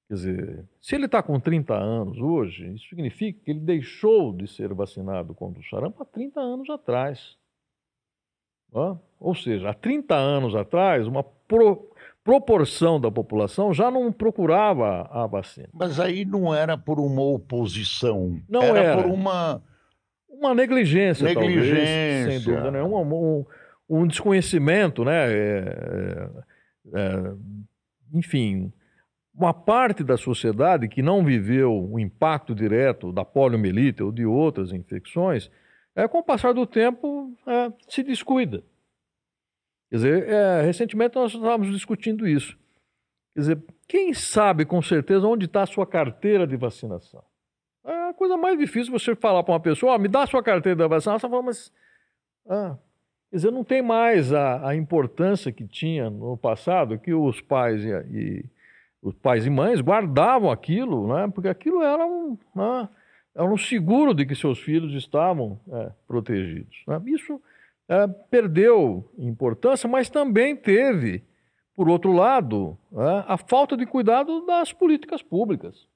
Quer 0.09 0.15
dizer, 0.15 0.69
se 0.81 0.95
ele 0.95 1.07
está 1.07 1.23
com 1.23 1.41
30 1.41 1.75
anos 1.75 2.19
hoje, 2.19 2.75
isso 2.75 2.89
significa 2.89 3.43
que 3.43 3.51
ele 3.51 3.61
deixou 3.61 4.33
de 4.33 4.47
ser 4.47 4.73
vacinado 4.75 5.35
contra 5.35 5.61
o 5.61 5.65
sarampo 5.65 6.03
há 6.03 6.07
30 6.07 6.41
anos 6.41 6.69
atrás. 6.69 7.39
Ou 9.19 9.35
seja, 9.35 9.71
há 9.71 9.75
30 9.75 10.15
anos 10.15 10.55
atrás, 10.55 11.07
uma 11.07 11.23
pro- 11.23 11.92
proporção 12.25 13.01
da 13.01 13.11
população 13.11 13.73
já 13.73 13.91
não 13.91 14.13
procurava 14.13 15.09
a 15.11 15.27
vacina. 15.27 15.69
Mas 15.73 15.99
aí 15.99 16.25
não 16.25 16.55
era 16.55 16.77
por 16.79 17.01
uma 17.01 17.23
oposição, 17.23 18.41
Não 18.49 18.63
era, 18.63 18.81
era. 18.81 19.03
por 19.03 19.11
uma. 19.11 19.63
Uma 20.29 20.55
negligência, 20.55 21.25
Negligência. 21.25 21.75
talvez, 21.77 22.43
sem 22.43 22.53
dúvida 22.53 22.71
nenhuma, 22.73 22.99
um, 22.99 23.45
um 23.89 24.07
desconhecimento, 24.09 25.05
né? 25.05 25.33
É, 25.33 26.29
é, 26.95 27.01
é, 27.01 27.33
enfim, 28.13 28.73
uma 29.33 29.55
parte 29.55 30.03
da 30.03 30.17
sociedade 30.17 30.89
que 30.89 31.01
não 31.01 31.25
viveu 31.25 31.73
o 31.73 31.99
impacto 32.01 32.57
direto 32.57 33.13
da 33.13 33.25
poliomielite 33.25 34.03
ou 34.03 34.11
de 34.11 34.27
outras 34.27 34.73
infecções, 34.73 35.49
é, 35.95 36.09
com 36.09 36.19
o 36.19 36.25
passar 36.25 36.53
do 36.53 36.67
tempo, 36.67 37.33
é, 37.47 37.73
se 37.89 38.03
descuida. 38.03 38.65
Quer 39.93 39.97
dizer, 39.97 40.27
é, 40.27 40.63
recentemente 40.63 41.17
nós 41.17 41.35
estávamos 41.35 41.71
discutindo 41.71 42.27
isso. 42.27 42.57
Quer 43.35 43.41
dizer, 43.41 43.65
quem 43.87 44.15
sabe 44.15 44.65
com 44.65 44.81
certeza 44.81 45.27
onde 45.27 45.45
está 45.45 45.65
a 45.65 45.67
sua 45.67 45.87
carteira 45.87 46.47
de 46.47 46.57
vacinação? 46.57 47.23
É 47.85 48.09
a 48.09 48.15
coisa 48.15 48.39
mais 48.39 48.59
difícil 48.59 48.91
você 48.91 49.15
falar 49.15 49.43
para 49.43 49.53
uma 49.53 49.61
pessoa, 49.61 49.93
ó, 49.93 49.99
me 49.99 50.09
dá 50.09 50.23
a 50.23 50.27
sua 50.27 50.43
carteira 50.43 50.83
de 50.83 50.89
vacinação, 50.89 51.29
fala, 51.29 51.43
mas... 51.43 51.71
Ah, 52.49 52.79
quer 53.29 53.37
dizer, 53.37 53.51
não 53.51 53.63
tem 53.63 53.83
mais 53.83 54.33
a, 54.33 54.67
a 54.71 54.75
importância 54.75 55.53
que 55.53 55.67
tinha 55.69 56.09
no 56.09 56.39
passado, 56.39 56.99
que 56.99 57.13
os 57.13 57.43
pais 57.43 57.85
e, 57.85 57.91
e- 58.17 58.45
os 59.03 59.15
pais 59.17 59.45
e 59.45 59.51
mães 59.51 59.83
guardavam 59.83 60.51
aquilo, 60.51 61.07
né? 61.15 61.31
porque 61.35 61.49
aquilo 61.49 61.83
era 61.83 62.07
um, 62.07 62.39
né? 62.55 62.89
era 63.35 63.45
um 63.45 63.59
seguro 63.59 64.15
de 64.15 64.25
que 64.25 64.35
seus 64.35 64.59
filhos 64.59 64.95
estavam 64.95 65.61
é, 65.71 65.91
protegidos. 66.09 66.83
né? 66.87 66.99
Isso 67.05 67.39
é, 67.89 68.07
perdeu 68.31 69.11
importância, 69.19 69.89
mas 69.89 70.09
também 70.09 70.57
teve, 70.57 71.25
por 71.75 71.89
outro 71.89 72.13
lado, 72.13 72.79
né, 72.91 73.25
a 73.27 73.37
falta 73.37 73.77
de 73.77 73.87
cuidado 73.87 74.45
das 74.47 74.73
políticas 74.73 75.23
públicas. 75.23 75.87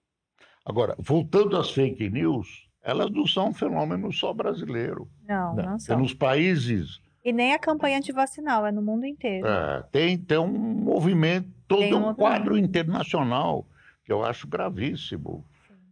Agora, 0.64 0.96
voltando 0.98 1.56
às 1.56 1.70
fake 1.70 2.10
news, 2.10 2.66
elas 2.82 3.10
não 3.10 3.26
são 3.26 3.48
um 3.48 3.54
fenômeno 3.54 4.12
só 4.12 4.32
brasileiro. 4.32 5.08
Não, 5.26 5.54
Não. 5.54 5.64
não 5.64 5.74
É 5.74 5.78
são. 5.78 5.98
nos 5.98 6.12
países 6.14 7.00
E 7.24 7.32
nem 7.32 7.52
a 7.54 7.58
campanha 7.58 7.98
antivacinal, 7.98 8.66
é 8.66 8.72
no 8.72 8.82
mundo 8.82 9.04
inteiro. 9.06 9.46
É, 9.46 9.82
tem, 9.90 10.16
tem 10.18 10.38
um 10.38 10.48
movimento, 10.48 11.48
todo 11.66 11.80
Tem 11.80 11.94
um 11.94 12.08
um 12.10 12.14
quadro 12.14 12.56
internacional 12.56 13.66
que 14.04 14.12
eu 14.12 14.24
acho 14.24 14.46
gravíssimo. 14.46 15.44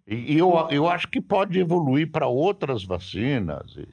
E, 0.06 0.34
e 0.34 0.38
eu, 0.38 0.52
eu 0.70 0.88
acho 0.88 1.08
que 1.08 1.20
pode 1.20 1.58
evoluir 1.58 2.10
para 2.10 2.26
outras 2.28 2.84
vacinas. 2.84 3.74
E 3.76 3.88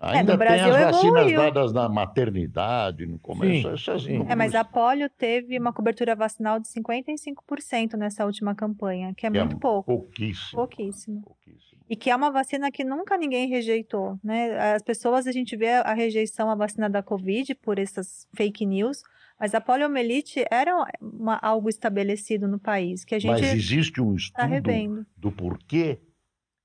ainda 0.00 0.18
É, 0.18 0.22
no 0.22 0.28
tem 0.28 0.36
Brasil 0.38 0.74
as 0.74 0.80
vacinas 0.94 1.16
evoluiu. 1.26 1.36
dadas 1.36 1.72
na 1.72 1.88
maternidade, 1.88 3.06
no 3.06 3.18
começo. 3.18 3.68
Sim, 3.68 3.74
essas 3.74 4.02
sim. 4.02 4.24
É, 4.28 4.34
mas 4.34 4.54
a 4.54 4.64
polio 4.64 5.08
teve 5.10 5.58
uma 5.58 5.72
cobertura 5.72 6.16
vacinal 6.16 6.58
de 6.58 6.66
55% 6.68 7.94
nessa 7.96 8.24
última 8.24 8.54
campanha, 8.54 9.12
que 9.14 9.26
é 9.26 9.30
que 9.30 9.36
é 9.38 9.44
muito 9.44 9.58
pouco, 9.58 9.84
Pouquíssimo. 9.86 10.56
pouquíssimo. 10.58 11.22
pouquíssimo. 11.22 11.80
E 11.88 11.96
que 11.96 12.08
é 12.10 12.16
uma 12.16 12.30
vacina 12.30 12.70
que 12.70 12.84
nunca 12.84 13.16
ninguém 13.18 13.48
rejeitou, 13.48 14.18
né? 14.22 14.74
As 14.74 14.82
pessoas, 14.82 15.26
a 15.26 15.32
gente 15.32 15.56
vê 15.56 15.68
a 15.70 15.92
rejeição 15.92 16.48
à 16.50 16.54
vacina 16.54 16.88
da 16.88 17.02
Covid 17.02 17.54
por 17.56 17.78
essas 17.80 18.26
fake 18.36 18.64
news, 18.64 19.02
mas 19.38 19.54
a 19.54 19.60
poliomielite 19.60 20.44
era 20.50 20.72
uma- 21.00 21.38
algo 21.42 21.68
estabelecido 21.68 22.46
no 22.46 22.60
país, 22.60 23.04
que 23.04 23.14
a 23.14 23.18
gente 23.18 23.30
Mas 23.30 23.42
existe 23.52 24.00
um 24.00 24.14
está 24.14 24.44
estudo 24.44 24.68
revendo. 24.70 25.06
do 25.16 25.32
porquê 25.32 26.00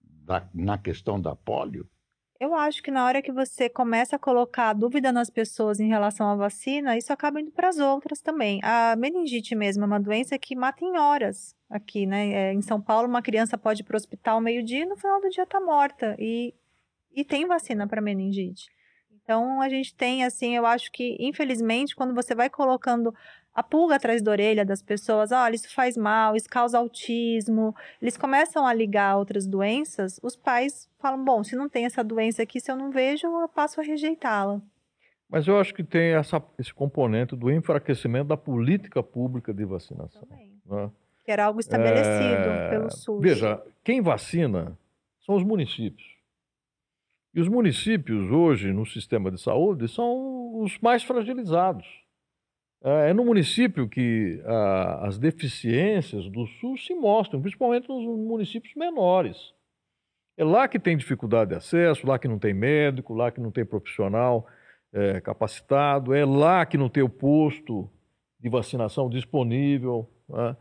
da- 0.04 0.48
na 0.54 0.78
questão 0.78 1.20
da 1.20 1.36
polio? 1.36 1.88
Eu 2.38 2.54
acho 2.54 2.84
que 2.84 2.92
na 2.92 3.06
hora 3.06 3.22
que 3.22 3.32
você 3.32 3.70
começa 3.70 4.18
a 4.18 4.20
colocar 4.20 4.74
dúvida 4.74 5.10
nas 5.12 5.30
pessoas 5.30 5.80
em 5.80 5.88
relação 5.88 6.30
à 6.30 6.36
vacina, 6.36 6.98
isso 6.98 7.14
acaba 7.14 7.40
indo 7.40 7.52
para 7.52 7.70
as 7.70 7.78
outras 7.78 8.20
também. 8.20 8.60
A 8.62 8.94
meningite 8.98 9.56
mesmo 9.56 9.84
é 9.84 9.88
uma 9.88 10.00
doença 10.00 10.38
que 10.38 10.54
mata 10.54 10.84
em 10.84 10.98
horas 10.98 11.56
aqui, 11.70 12.06
né? 12.06 12.34
É, 12.34 12.54
em 12.54 12.62
São 12.62 12.82
Paulo, 12.82 13.08
uma 13.08 13.22
criança 13.22 13.58
pode 13.58 13.82
ir 13.82 13.86
para 13.86 13.96
o 13.96 13.98
hospital 13.98 14.42
meio-dia 14.42 14.84
e 14.84 14.86
no 14.86 14.98
final 14.98 15.22
do 15.22 15.30
dia 15.30 15.44
está 15.44 15.62
morta. 15.62 16.14
E, 16.20 16.54
e 17.14 17.24
tem 17.24 17.48
vacina 17.48 17.88
para 17.88 18.02
meningite. 18.02 18.70
Então, 19.24 19.62
a 19.62 19.70
gente 19.70 19.96
tem, 19.96 20.24
assim, 20.26 20.56
eu 20.56 20.66
acho 20.66 20.92
que, 20.92 21.16
infelizmente, 21.20 21.96
quando 21.96 22.14
você 22.14 22.36
vai 22.36 22.50
colocando 22.50 23.16
a 23.56 23.64
pulga 23.64 23.96
atrás 23.96 24.22
da 24.22 24.30
orelha 24.32 24.66
das 24.66 24.82
pessoas, 24.82 25.32
olha, 25.32 25.56
isso 25.56 25.74
faz 25.74 25.96
mal, 25.96 26.36
isso 26.36 26.50
causa 26.50 26.78
autismo, 26.78 27.74
eles 28.02 28.18
começam 28.18 28.68
a 28.68 28.74
ligar 28.74 29.16
outras 29.18 29.48
doenças, 29.48 30.20
os 30.22 30.36
pais 30.36 30.90
falam, 31.00 31.24
bom, 31.24 31.42
se 31.44 31.56
não 31.56 31.70
tem 31.70 31.86
essa 31.86 32.04
doença 32.04 32.44
aqui, 32.44 32.60
se 32.60 32.70
eu 32.70 32.76
não 32.76 32.92
vejo, 32.92 33.26
eu 33.26 33.48
passo 33.48 33.80
a 33.80 33.84
rejeitá-la. 33.84 34.62
Mas 35.30 35.48
eu 35.48 35.58
acho 35.60 35.74
que 35.74 35.84
tem 35.84 36.14
essa- 36.14 36.44
esse 36.60 36.74
componente 36.74 37.36
do 37.36 37.50
enfraquecimento 37.50 38.28
da 38.28 38.38
política 38.38 39.02
pública 39.02 39.54
de 39.54 39.64
vacinação. 39.66 40.28
Né? 40.66 40.92
Que 41.24 41.32
era 41.32 41.46
algo 41.46 41.60
estabelecido 41.60 42.50
É, 42.50 42.70
pelo 42.70 42.92
SUS. 42.92 43.22
Veja, 43.22 43.60
quem 43.84 44.02
vacina 44.02 44.78
são 45.26 45.34
os 45.36 45.44
municípios. 45.44 46.14
E 47.34 47.42
os 47.42 47.48
municípios 47.48 48.30
hoje 48.32 48.72
no 48.72 48.86
sistema 48.86 49.32
de 49.32 49.42
saúde 49.42 49.88
são 49.88 50.62
os 50.62 50.78
mais 50.80 51.04
fragilizados. 51.04 51.86
É 52.86 53.10
é 53.10 53.14
no 53.14 53.26
município 53.26 53.90
que 53.90 54.40
as 55.02 55.18
deficiências 55.18 56.30
do 56.30 56.46
SUS 56.46 56.86
se 56.86 56.94
mostram, 56.94 57.42
principalmente 57.42 57.90
nos 57.90 58.06
municípios 58.06 58.76
menores. 58.76 59.54
É 60.38 60.44
lá 60.44 60.68
que 60.68 60.80
tem 60.80 60.96
dificuldade 60.96 61.50
de 61.52 61.56
acesso, 61.56 62.06
lá 62.06 62.20
que 62.20 62.28
não 62.28 62.38
tem 62.38 62.54
médico, 62.54 63.14
lá 63.14 63.32
que 63.32 63.40
não 63.42 63.52
tem 63.52 63.66
profissional 63.66 64.46
eh, 64.94 65.22
capacitado, 65.22 66.14
é 66.14 66.26
lá 66.26 66.66
que 66.66 66.78
não 66.78 66.90
tem 66.90 67.02
o 67.02 67.10
posto 67.10 67.90
de 68.40 68.50
vacinação 68.50 69.10
disponível. 69.10 70.10
né? 70.28 70.56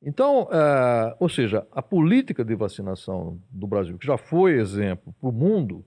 Então, 0.00 0.48
eh, 0.52 1.16
ou 1.18 1.28
seja, 1.28 1.66
a 1.72 1.82
política 1.82 2.44
de 2.44 2.54
vacinação 2.54 3.42
do 3.50 3.66
Brasil, 3.66 3.98
que 3.98 4.06
já 4.06 4.16
foi 4.16 4.54
exemplo 4.60 5.12
para 5.20 5.28
o 5.28 5.32
mundo, 5.32 5.84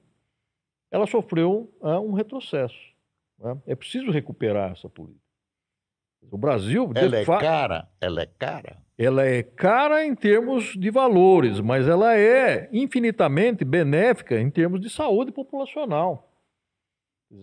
ela 0.92 1.08
sofreu 1.08 1.74
eh, 1.82 2.00
um 2.00 2.12
retrocesso. 2.12 2.78
né? 3.40 3.58
É 3.66 3.76
preciso 3.76 4.12
recuperar 4.12 4.72
essa 4.74 4.90
política. 4.90 5.29
O 6.32 6.38
Brasil, 6.38 6.92
Ela 6.96 7.18
é 7.18 7.26
cara? 7.26 7.88
Ela 8.00 8.22
é 8.22 8.26
cara? 8.26 8.78
ela 8.98 9.26
é 9.26 9.42
cara 9.42 10.06
em 10.06 10.14
termos 10.14 10.74
de 10.78 10.92
valores, 10.92 11.60
mas 11.62 11.88
ela 11.88 12.16
é 12.18 12.70
infinitamente 12.74 13.64
benéfica 13.64 14.40
em 14.40 14.50
termos 14.50 14.82
de 14.82 14.90
saúde 14.90 15.32
populacional. 15.32 16.30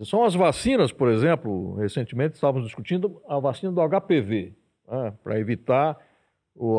São 0.03 0.23
as 0.23 0.35
vacinas, 0.35 0.91
por 0.91 1.09
exemplo, 1.09 1.75
recentemente 1.75 2.35
estávamos 2.35 2.67
discutindo 2.67 3.21
a 3.27 3.39
vacina 3.39 3.71
do 3.71 3.81
HPV, 3.81 4.53
né, 4.87 5.13
para 5.23 5.39
evitar 5.39 5.97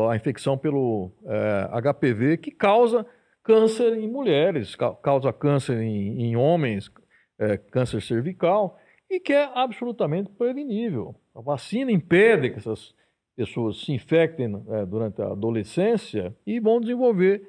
a 0.09 0.15
infecção 0.15 0.57
pelo 0.57 1.11
eh, 1.25 1.69
HPV, 1.81 2.37
que 2.37 2.51
causa 2.51 3.05
câncer 3.43 3.97
em 3.97 4.07
mulheres, 4.07 4.75
ca- 4.75 4.93
causa 4.95 5.33
câncer 5.33 5.81
em, 5.81 6.21
em 6.21 6.35
homens, 6.37 6.89
eh, 7.39 7.57
câncer 7.57 8.01
cervical, 8.01 8.78
e 9.09 9.19
que 9.19 9.33
é 9.33 9.49
absolutamente 9.55 10.29
prevenível. 10.29 11.15
A 11.35 11.41
vacina 11.41 11.91
impede 11.91 12.51
que 12.51 12.59
essas 12.59 12.93
pessoas 13.35 13.81
se 13.81 13.91
infectem 13.91 14.61
eh, 14.69 14.85
durante 14.85 15.21
a 15.21 15.27
adolescência 15.27 16.35
e 16.45 16.59
vão 16.59 16.79
desenvolver 16.79 17.41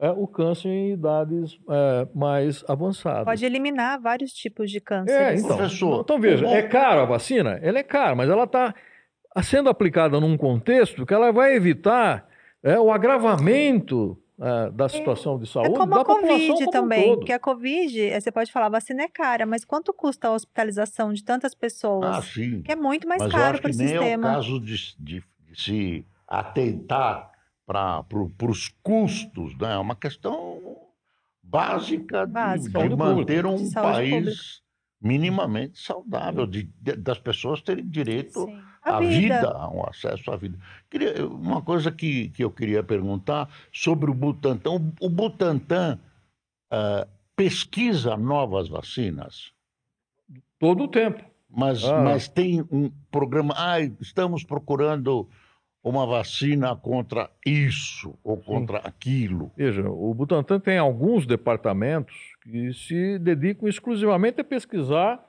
eh, 0.00 0.10
o 0.10 0.26
câncer 0.26 0.70
em 0.70 0.92
idades 0.92 1.58
eh, 1.68 2.08
mais 2.14 2.64
avançadas. 2.66 3.24
Pode 3.24 3.44
eliminar 3.44 4.00
vários 4.00 4.32
tipos 4.32 4.70
de 4.70 4.80
câncer. 4.80 5.12
É, 5.12 5.34
então, 5.34 5.56
Professor, 5.56 6.00
então 6.00 6.18
veja, 6.18 6.46
é 6.46 6.62
cara 6.62 7.02
a 7.02 7.06
vacina? 7.06 7.60
Ela 7.62 7.78
é 7.78 7.82
cara, 7.82 8.14
mas 8.16 8.28
ela 8.28 8.44
está 8.44 8.74
sendo 9.42 9.68
aplicada 9.68 10.18
num 10.18 10.36
contexto 10.36 11.04
que 11.04 11.12
ela 11.12 11.30
vai 11.30 11.54
evitar 11.54 12.26
é, 12.62 12.78
o 12.78 12.90
agravamento 12.90 14.18
uh, 14.38 14.70
da 14.72 14.88
situação 14.88 15.38
de 15.38 15.46
saúde 15.46 15.74
é 15.74 15.76
como 15.76 15.94
da 15.94 16.00
a 16.00 16.04
Covid 16.04 16.70
também, 16.70 17.12
um 17.12 17.16
porque 17.16 17.32
a 17.32 17.38
Covid, 17.38 18.00
eh, 18.00 18.20
você 18.20 18.32
pode 18.32 18.52
falar, 18.52 18.66
a 18.66 18.70
vacina 18.70 19.02
é 19.02 19.08
cara, 19.08 19.46
mas 19.46 19.64
quanto 19.64 19.92
custa 19.92 20.28
a 20.28 20.32
hospitalização 20.32 21.12
de 21.12 21.22
tantas 21.24 21.54
pessoas? 21.54 22.16
Ah, 22.16 22.22
sim. 22.22 22.62
Que 22.62 22.72
é 22.72 22.76
muito 22.76 23.06
mais 23.08 23.22
mas 23.22 23.32
caro 23.32 23.60
para 23.60 23.70
o 23.70 23.72
sistema. 23.72 24.00
nem 24.00 24.12
é 24.12 24.16
o 24.16 24.20
caso 24.20 24.60
de, 24.60 24.96
de, 24.98 25.24
de 25.50 25.62
se 25.62 26.06
atentar 26.26 27.30
para 27.66 28.02
pro, 28.04 28.30
os 28.48 28.68
custos, 28.82 29.56
né? 29.58 29.74
É 29.74 29.78
uma 29.78 29.96
questão 29.96 30.78
básica, 31.42 32.26
Básica. 32.26 32.82
de, 32.82 32.88
de 32.88 32.96
manter 32.96 33.46
um 33.46 33.70
país 33.70 34.10
pública. 34.10 34.63
Minimamente 35.04 35.78
saudável, 35.78 36.46
de, 36.46 36.64
de, 36.80 36.96
das 36.96 37.18
pessoas 37.18 37.60
terem 37.60 37.86
direito 37.86 38.40
Sim. 38.46 38.58
à 38.82 38.96
A 38.96 39.00
vida. 39.00 39.36
vida. 39.36 39.68
um 39.70 39.84
acesso 39.86 40.30
à 40.32 40.36
vida. 40.36 40.58
Queria, 40.90 41.26
uma 41.26 41.60
coisa 41.62 41.92
que, 41.92 42.30
que 42.30 42.42
eu 42.42 42.50
queria 42.50 42.82
perguntar 42.82 43.48
sobre 43.70 44.10
o 44.10 44.14
Butantan. 44.14 44.70
O, 45.00 45.06
o 45.06 45.10
Butantan 45.10 46.00
ah, 46.70 47.06
pesquisa 47.36 48.16
novas 48.16 48.68
vacinas, 48.68 49.52
Todo 50.58 50.84
o 50.84 50.88
tempo. 50.88 51.22
mas, 51.50 51.84
Ah. 51.84 52.00
mas 52.02 52.26
tem 52.26 52.62
um 52.72 52.90
programa. 53.10 53.52
Ah, 53.56 53.80
estamos 54.00 54.42
procurando 54.42 55.28
uma 55.82 56.06
vacina 56.06 56.74
contra 56.74 57.28
isso 57.44 58.14
ou 58.24 58.38
contra 58.38 58.78
aquilo. 58.78 59.52
Veja, 59.54 59.86
o 59.86 60.14
Butantan 60.14 60.58
tem 60.58 60.78
alguns 60.78 61.26
departamentos 61.26 62.14
que 62.44 62.72
se 62.74 63.18
dedicam 63.18 63.68
exclusivamente 63.68 64.40
a 64.40 64.44
pesquisar 64.44 65.24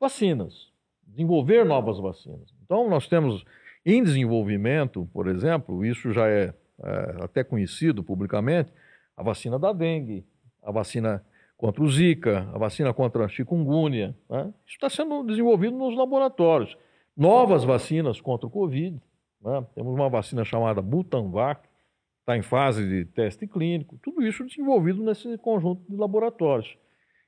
vacinas, 0.00 0.72
desenvolver 1.06 1.64
novas 1.64 1.98
vacinas. 1.98 2.52
Então, 2.64 2.90
nós 2.90 3.06
temos 3.06 3.44
em 3.84 4.02
desenvolvimento, 4.02 5.08
por 5.12 5.28
exemplo, 5.28 5.84
isso 5.84 6.12
já 6.12 6.28
é, 6.28 6.52
é, 6.82 7.16
até 7.22 7.44
conhecido 7.44 8.02
publicamente, 8.02 8.72
a 9.16 9.22
vacina 9.22 9.58
da 9.58 9.72
dengue, 9.72 10.26
a 10.62 10.72
vacina 10.72 11.24
contra 11.56 11.82
o 11.82 11.88
Zika, 11.88 12.50
a 12.52 12.58
vacina 12.58 12.92
contra 12.92 13.24
a 13.24 13.28
chikungunya. 13.28 14.14
Né? 14.28 14.52
Isso 14.66 14.74
está 14.74 14.90
sendo 14.90 15.22
desenvolvido 15.22 15.76
nos 15.76 15.96
laboratórios. 15.96 16.76
Novas 17.16 17.64
vacinas 17.64 18.20
contra 18.20 18.46
o 18.46 18.50
Covid. 18.50 19.00
né? 19.40 19.64
Temos 19.74 19.94
uma 19.94 20.10
vacina 20.10 20.44
chamada 20.44 20.82
Butanvac, 20.82 21.66
está 22.26 22.36
em 22.36 22.42
fase 22.42 22.84
de 22.84 23.04
teste 23.04 23.46
clínico, 23.46 23.96
tudo 24.02 24.20
isso 24.20 24.44
desenvolvido 24.44 25.00
nesse 25.00 25.38
conjunto 25.38 25.88
de 25.88 25.96
laboratórios. 25.96 26.76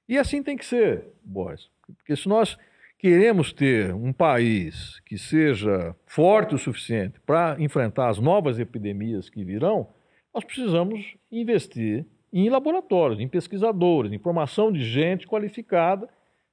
E 0.08 0.18
assim 0.18 0.42
tem 0.42 0.56
que 0.56 0.66
ser, 0.66 1.04
Boris, 1.22 1.70
porque 1.86 2.16
se 2.16 2.28
nós 2.28 2.58
queremos 2.98 3.52
ter 3.52 3.94
um 3.94 4.12
país 4.12 4.98
que 5.06 5.16
seja 5.16 5.94
forte 6.04 6.56
o 6.56 6.58
suficiente 6.58 7.20
para 7.20 7.56
enfrentar 7.60 8.08
as 8.08 8.18
novas 8.18 8.58
epidemias 8.58 9.30
que 9.30 9.44
virão, 9.44 9.86
nós 10.34 10.42
precisamos 10.42 11.14
investir 11.30 12.04
em 12.32 12.50
laboratórios, 12.50 13.20
em 13.20 13.28
pesquisadores, 13.28 14.12
em 14.12 14.18
formação 14.18 14.72
de 14.72 14.82
gente 14.82 15.28
qualificada 15.28 16.08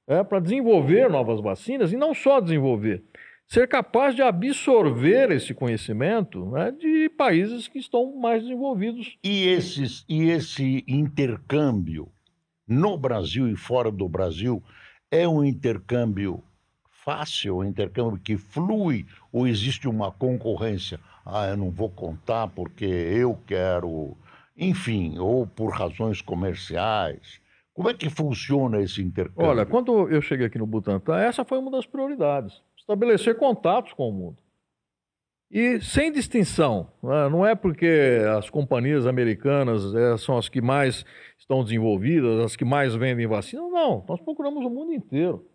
é, 0.06 0.22
para 0.22 0.38
desenvolver 0.38 1.10
novas 1.10 1.40
vacinas 1.40 1.92
e 1.92 1.96
não 1.96 2.14
só 2.14 2.38
desenvolver, 2.38 3.02
ser 3.46 3.68
capaz 3.68 4.14
de 4.14 4.22
absorver 4.22 5.30
esse 5.30 5.54
conhecimento 5.54 6.44
né, 6.50 6.72
de 6.72 7.08
países 7.10 7.68
que 7.68 7.78
estão 7.78 8.16
mais 8.16 8.42
desenvolvidos. 8.42 9.16
E, 9.22 9.46
esses, 9.46 10.04
e 10.08 10.28
esse 10.30 10.84
intercâmbio 10.88 12.08
no 12.66 12.98
Brasil 12.98 13.48
e 13.48 13.56
fora 13.56 13.90
do 13.90 14.08
Brasil 14.08 14.62
é 15.10 15.26
um 15.28 15.44
intercâmbio 15.44 16.42
fácil, 16.90 17.58
um 17.58 17.64
intercâmbio 17.64 18.18
que 18.18 18.36
flui, 18.36 19.06
ou 19.32 19.46
existe 19.46 19.86
uma 19.86 20.10
concorrência? 20.10 20.98
Ah, 21.24 21.46
eu 21.46 21.56
não 21.56 21.70
vou 21.70 21.88
contar 21.88 22.48
porque 22.48 22.84
eu 22.84 23.38
quero, 23.46 24.16
enfim, 24.56 25.16
ou 25.18 25.46
por 25.46 25.70
razões 25.70 26.20
comerciais. 26.20 27.40
Como 27.72 27.88
é 27.88 27.94
que 27.94 28.10
funciona 28.10 28.80
esse 28.80 29.02
intercâmbio? 29.02 29.50
Olha, 29.50 29.66
quando 29.66 30.08
eu 30.08 30.20
cheguei 30.20 30.46
aqui 30.46 30.58
no 30.58 30.66
Butantan, 30.66 31.18
essa 31.18 31.44
foi 31.44 31.58
uma 31.58 31.70
das 31.70 31.86
prioridades: 31.86 32.60
estabelecer 32.86 33.36
contatos 33.36 33.92
com 33.92 34.08
o 34.08 34.12
mundo. 34.12 34.36
E 35.50 35.80
sem 35.80 36.10
distinção, 36.10 36.88
né? 37.02 37.28
não 37.28 37.44
é 37.46 37.54
porque 37.54 38.20
as 38.36 38.50
companhias 38.50 39.06
americanas 39.06 39.94
eh, 39.94 40.16
são 40.16 40.36
as 40.36 40.48
que 40.48 40.60
mais 40.60 41.04
estão 41.38 41.62
desenvolvidas, 41.62 42.40
as 42.40 42.56
que 42.56 42.64
mais 42.64 42.94
vendem 42.96 43.26
vacina, 43.26 43.62
não. 43.62 44.04
Nós 44.08 44.20
procuramos 44.20 44.64
o 44.64 44.70
mundo 44.70 44.92
inteiro. 44.92 45.46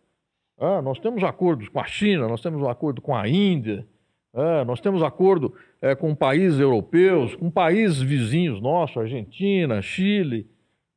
Ah, 0.57 0.81
nós 0.81 0.99
temos 0.99 1.23
acordos 1.23 1.67
com 1.67 1.79
a 1.79 1.85
China, 1.85 2.27
nós 2.27 2.41
temos 2.41 2.61
um 2.61 2.69
acordo 2.69 3.01
com 3.01 3.15
a 3.15 3.27
Índia, 3.27 3.85
ah, 4.33 4.63
nós 4.63 4.79
temos 4.79 5.03
acordo 5.03 5.53
com 5.99 6.13
países 6.13 6.59
europeus, 6.59 7.35
com 7.35 7.49
países 7.49 7.99
vizinhos 7.99 8.61
nossos, 8.61 8.95
Argentina, 8.97 9.81
Chile. 9.81 10.47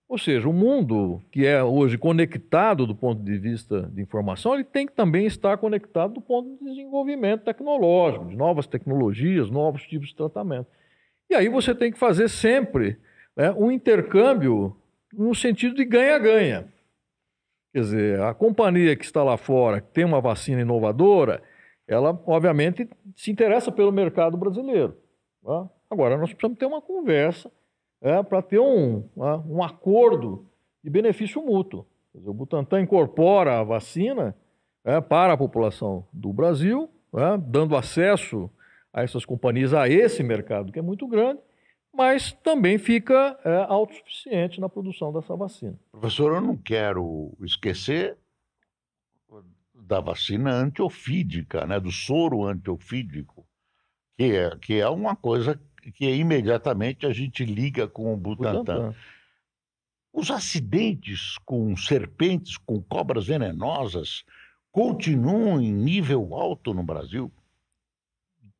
Ou 0.08 0.18
seja, 0.18 0.48
o 0.48 0.52
mundo 0.52 1.22
que 1.30 1.46
é 1.46 1.62
hoje 1.62 1.96
conectado 1.96 2.86
do 2.86 2.94
ponto 2.94 3.22
de 3.22 3.38
vista 3.38 3.82
de 3.92 4.02
informação, 4.02 4.54
ele 4.54 4.64
tem 4.64 4.86
que 4.86 4.92
também 4.92 5.26
estar 5.26 5.56
conectado 5.56 6.14
do 6.14 6.20
ponto 6.20 6.50
de 6.58 6.64
desenvolvimento 6.64 7.44
tecnológico, 7.44 8.26
de 8.26 8.36
novas 8.36 8.66
tecnologias, 8.66 9.50
novos 9.50 9.82
tipos 9.84 10.08
de 10.08 10.16
tratamento. 10.16 10.68
E 11.30 11.34
aí 11.34 11.48
você 11.48 11.74
tem 11.74 11.90
que 11.90 11.98
fazer 11.98 12.28
sempre 12.28 12.98
né, 13.34 13.50
um 13.52 13.70
intercâmbio 13.70 14.76
no 15.12 15.34
sentido 15.34 15.74
de 15.74 15.84
ganha-ganha. 15.84 16.68
Quer 17.72 17.80
dizer, 17.80 18.20
a 18.20 18.34
companhia 18.34 18.94
que 18.94 19.04
está 19.04 19.24
lá 19.24 19.36
fora, 19.36 19.80
que 19.80 19.90
tem 19.90 20.04
uma 20.04 20.20
vacina 20.20 20.60
inovadora, 20.60 21.42
ela 21.88 22.18
obviamente 22.26 22.88
se 23.16 23.30
interessa 23.30 23.72
pelo 23.72 23.90
mercado 23.90 24.36
brasileiro. 24.36 24.96
Tá? 25.42 25.68
Agora, 25.90 26.16
nós 26.16 26.32
precisamos 26.32 26.58
ter 26.58 26.66
uma 26.66 26.80
conversa 26.80 27.50
é, 28.00 28.22
para 28.22 28.42
ter 28.42 28.58
um, 28.58 29.08
um 29.48 29.62
acordo 29.62 30.46
de 30.82 30.90
benefício 30.90 31.44
mútuo. 31.44 31.86
Dizer, 32.14 32.28
o 32.28 32.34
Butantan 32.34 32.82
incorpora 32.82 33.58
a 33.58 33.64
vacina 33.64 34.36
é, 34.84 35.00
para 35.00 35.32
a 35.32 35.36
população 35.36 36.06
do 36.12 36.32
Brasil, 36.32 36.90
é, 37.14 37.38
dando 37.38 37.76
acesso 37.76 38.50
a 38.92 39.02
essas 39.02 39.24
companhias, 39.24 39.74
a 39.74 39.88
esse 39.88 40.22
mercado 40.22 40.70
que 40.70 40.78
é 40.78 40.82
muito 40.82 41.08
grande, 41.08 41.40
mas 41.92 42.32
também 42.32 42.78
fica 42.78 43.38
é, 43.44 43.66
autossuficiente 43.68 44.60
na 44.60 44.68
produção 44.68 45.12
dessa 45.12 45.34
vacina. 45.34 45.78
Professor, 45.90 46.34
eu 46.34 46.40
não 46.40 46.56
quero 46.56 47.32
esquecer 47.42 48.16
da 49.74 50.00
vacina 50.00 50.52
antiofídica, 50.52 51.66
né, 51.66 51.78
do 51.78 51.90
soro 51.90 52.44
antiofídico, 52.44 53.46
que 54.16 54.34
é, 54.34 54.56
que 54.56 54.80
é 54.80 54.88
uma 54.88 55.14
coisa 55.14 55.60
que 55.92 56.06
imediatamente 56.14 57.06
a 57.06 57.12
gente 57.12 57.44
liga 57.44 57.86
com 57.86 58.12
o 58.12 58.16
Butantan. 58.16 58.58
Butantan. 58.58 58.94
Os 60.12 60.30
acidentes 60.30 61.36
com 61.44 61.76
serpentes, 61.76 62.56
com 62.56 62.80
cobras 62.80 63.26
venenosas, 63.26 64.24
continuam 64.70 65.60
em 65.60 65.72
nível 65.72 66.34
alto 66.34 66.72
no 66.72 66.84
Brasil? 66.84 67.32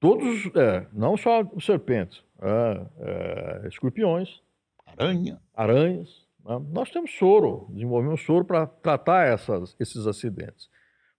Todos, 0.01 0.47
é, 0.55 0.87
não 0.93 1.17
só 1.17 1.43
serpentes, 1.61 2.23
é, 2.43 2.87
é, 2.99 3.69
escorpiões, 3.69 4.41
Aranha? 4.85 5.41
aranhas. 5.55 6.27
né? 6.45 6.61
Nós 6.71 6.91
temos 6.91 7.13
soro, 7.17 7.69
desenvolvemos 7.71 8.21
soro 8.23 8.45
para 8.45 8.67
tratar 8.67 9.27
essas, 9.27 9.75
esses 9.81 10.07
acidentes. 10.07 10.69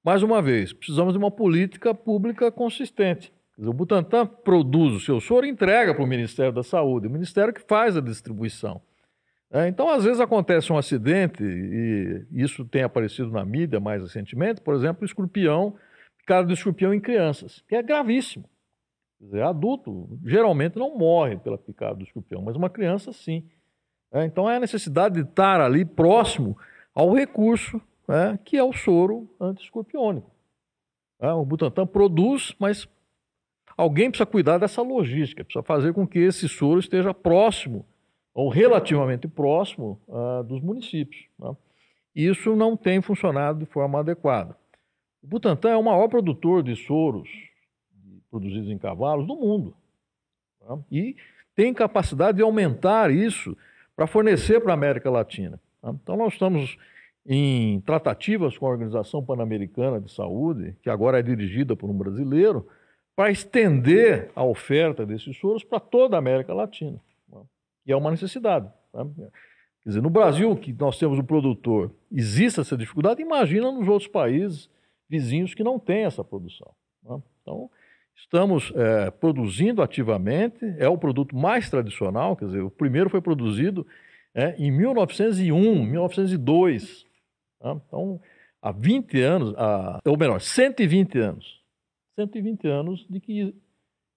Mais 0.04 0.22
uma 0.22 0.42
vez, 0.42 0.72
precisamos 0.72 1.14
de 1.14 1.18
uma 1.18 1.32
política 1.32 1.96
pública 1.96 2.52
consistente. 2.52 3.34
O 3.58 3.72
Butantan 3.72 4.26
produz 4.26 4.94
o 4.94 5.00
seu 5.00 5.22
soro 5.22 5.46
e 5.46 5.50
entrega 5.50 5.94
para 5.94 6.04
o 6.04 6.08
Ministério 6.08 6.52
da 6.52 6.64
Saúde, 6.64 7.08
o 7.08 7.12
Ministério 7.12 7.54
que 7.54 7.62
faz 7.62 7.96
a 7.96 8.02
distribuição. 8.02 8.82
É, 9.50 9.68
então, 9.68 9.90
às 9.90 10.04
vezes 10.04 10.20
acontece 10.20 10.74
um 10.74 10.78
acidente, 10.78 11.42
e 11.42 12.26
isso 12.32 12.66
tem 12.66 12.84
aparecido 12.84 13.32
na 13.32 13.46
mídia 13.46 13.80
mais 13.80 14.02
recentemente, 14.02 14.60
por 14.60 14.76
exemplo, 14.76 15.06
escorpião, 15.06 15.76
picada 16.18 16.48
de 16.48 16.54
escorpião 16.54 16.94
em 16.94 17.00
crianças, 17.00 17.64
que 17.68 17.76
é 17.76 17.82
gravíssimo. 17.82 18.44
Quer 19.18 19.26
dizer, 19.26 19.44
adulto 19.44 20.20
geralmente 20.26 20.78
não 20.78 20.98
morre 20.98 21.38
pela 21.38 21.58
picada 21.58 21.96
do 21.96 22.04
escorpião, 22.04 22.42
mas 22.42 22.58
uma 22.58 22.70
criança 22.70 23.14
sim. 23.14 23.48
É, 24.12 24.26
então, 24.26 24.50
é 24.50 24.58
a 24.58 24.60
necessidade 24.60 25.16
de 25.16 25.30
estar 25.30 25.62
ali 25.62 25.86
próximo 25.86 26.58
ao 26.94 27.14
recurso, 27.14 27.82
é, 28.10 28.38
que 28.44 28.58
é 28.58 28.64
o 28.64 28.74
soro 28.74 29.30
anti-escorpiônico. 29.40 30.30
É, 31.20 31.32
o 31.32 31.46
Butantan 31.46 31.88
produz, 31.88 32.54
mas 32.60 32.86
alguém 33.78 34.10
precisa 34.10 34.26
cuidar 34.26 34.58
dessa 34.58 34.82
logística, 34.82 35.44
precisa 35.44 35.64
fazer 35.64 35.94
com 35.94 36.08
que 36.08 36.20
esse 36.20 36.48
soro 36.48 36.80
esteja 36.80 37.14
próximo, 37.14 37.86
ou 38.34 38.50
relativamente 38.50 39.28
próximo, 39.28 40.00
ah, 40.10 40.44
dos 40.44 40.62
municípios. 40.62 41.26
né? 41.40 41.56
Isso 42.16 42.56
não 42.56 42.78
tem 42.78 43.02
funcionado 43.02 43.60
de 43.60 43.66
forma 43.66 44.00
adequada. 44.00 44.58
O 45.22 45.28
Butantan 45.28 45.72
é 45.72 45.78
o 45.78 45.84
maior 45.84 46.08
produtor 46.08 46.64
de 46.64 46.76
soros 46.76 47.30
produzidos 48.30 48.70
em 48.70 48.78
cavalos 48.78 49.26
do 49.26 49.36
mundo. 49.36 49.76
tá? 50.60 50.78
E 50.92 51.16
tem 51.56 51.74
capacidade 51.74 52.38
de 52.38 52.44
aumentar 52.44 53.10
isso 53.10 53.58
para 53.96 54.08
fornecer 54.08 54.60
para 54.62 54.74
a 54.74 54.76
América 54.76 55.10
Latina. 55.10 55.60
tá? 55.82 55.92
Então, 55.92 56.18
nós 56.18 56.34
estamos 56.34 56.78
em 57.26 57.80
tratativas 57.82 58.58
com 58.58 58.68
a 58.68 58.70
Organização 58.70 59.24
Pan-Americana 59.24 60.00
de 60.00 60.12
Saúde, 60.12 60.76
que 60.82 60.90
agora 60.90 61.20
é 61.20 61.24
dirigida 61.24 61.76
por 61.76 61.90
um 61.90 61.98
brasileiro, 61.98 62.68
para 63.16 63.32
estender 63.32 64.30
a 64.36 64.44
oferta 64.44 65.06
desses 65.06 65.38
soros 65.38 65.64
para 65.64 65.80
toda 65.80 66.18
a 66.18 66.20
América 66.20 66.54
Latina. 66.54 67.00
que 67.84 67.92
é 67.92 67.96
uma 67.96 68.12
necessidade. 68.12 68.68
Tá? 68.92 69.06
Quer 69.84 69.90
dizer, 69.90 70.02
no 70.02 70.10
Brasil, 70.10 70.56
que 70.56 70.74
nós 70.74 70.98
temos 70.98 71.20
um 71.20 71.24
produtor, 71.24 71.92
existe 72.12 72.60
essa 72.60 72.76
dificuldade, 72.76 73.22
imagina 73.22 73.72
nos 73.72 73.88
outros 73.88 74.10
países 74.10 74.70
vizinhos 75.08 75.54
que 75.54 75.64
não 75.64 75.80
têm 75.80 76.06
essa 76.06 76.24
produção. 76.24 76.74
Tá? 77.04 77.20
Então, 77.42 77.70
estamos 78.16 78.74
é, 78.76 79.12
produzindo 79.12 79.82
ativamente, 79.82 80.66
é 80.80 80.90
o 80.90 80.98
produto 80.98 81.36
mais 81.36 81.70
tradicional, 81.70 82.36
quer 82.36 82.46
dizer, 82.46 82.62
o 82.62 82.72
primeiro 82.72 83.10
foi 83.10 83.22
produzido 83.22 83.86
é, 84.34 84.56
em 84.58 84.72
1901, 84.72 85.86
1902. 85.86 87.06
Tá? 87.60 87.78
Então, 87.88 88.20
há 88.62 88.72
20 88.72 89.22
anos, 89.22 89.54
há, 89.56 90.00
ou 90.04 90.18
melhor, 90.18 90.42
120 90.42 91.20
anos, 91.20 91.64
120 92.16 92.68
anos 92.68 93.06
de 93.10 93.20
que 93.20 93.56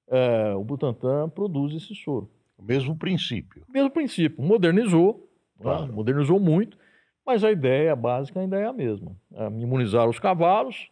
é, 0.09 0.55
o 0.55 0.65
Butantan 0.65 1.29
produz 1.29 1.75
esse 1.75 1.95
soro. 1.95 2.31
O 2.57 2.63
mesmo 2.63 2.97
princípio. 2.97 3.65
O 3.69 3.73
mesmo 3.73 3.91
princípio. 3.91 4.43
Modernizou, 4.43 5.29
né? 5.57 5.63
claro. 5.63 5.87
né? 5.87 5.93
modernizou 5.93 6.41
muito, 6.41 6.79
mas 7.25 7.45
a 7.45 7.53
ideia 7.53 7.95
básica 7.95 8.41
ainda 8.41 8.59
é 8.59 8.67
a 8.67 8.73
mesma. 8.73 9.15
É 9.35 9.47
imunizar 9.47 10.09
os 10.09 10.19
cavalos 10.19 10.91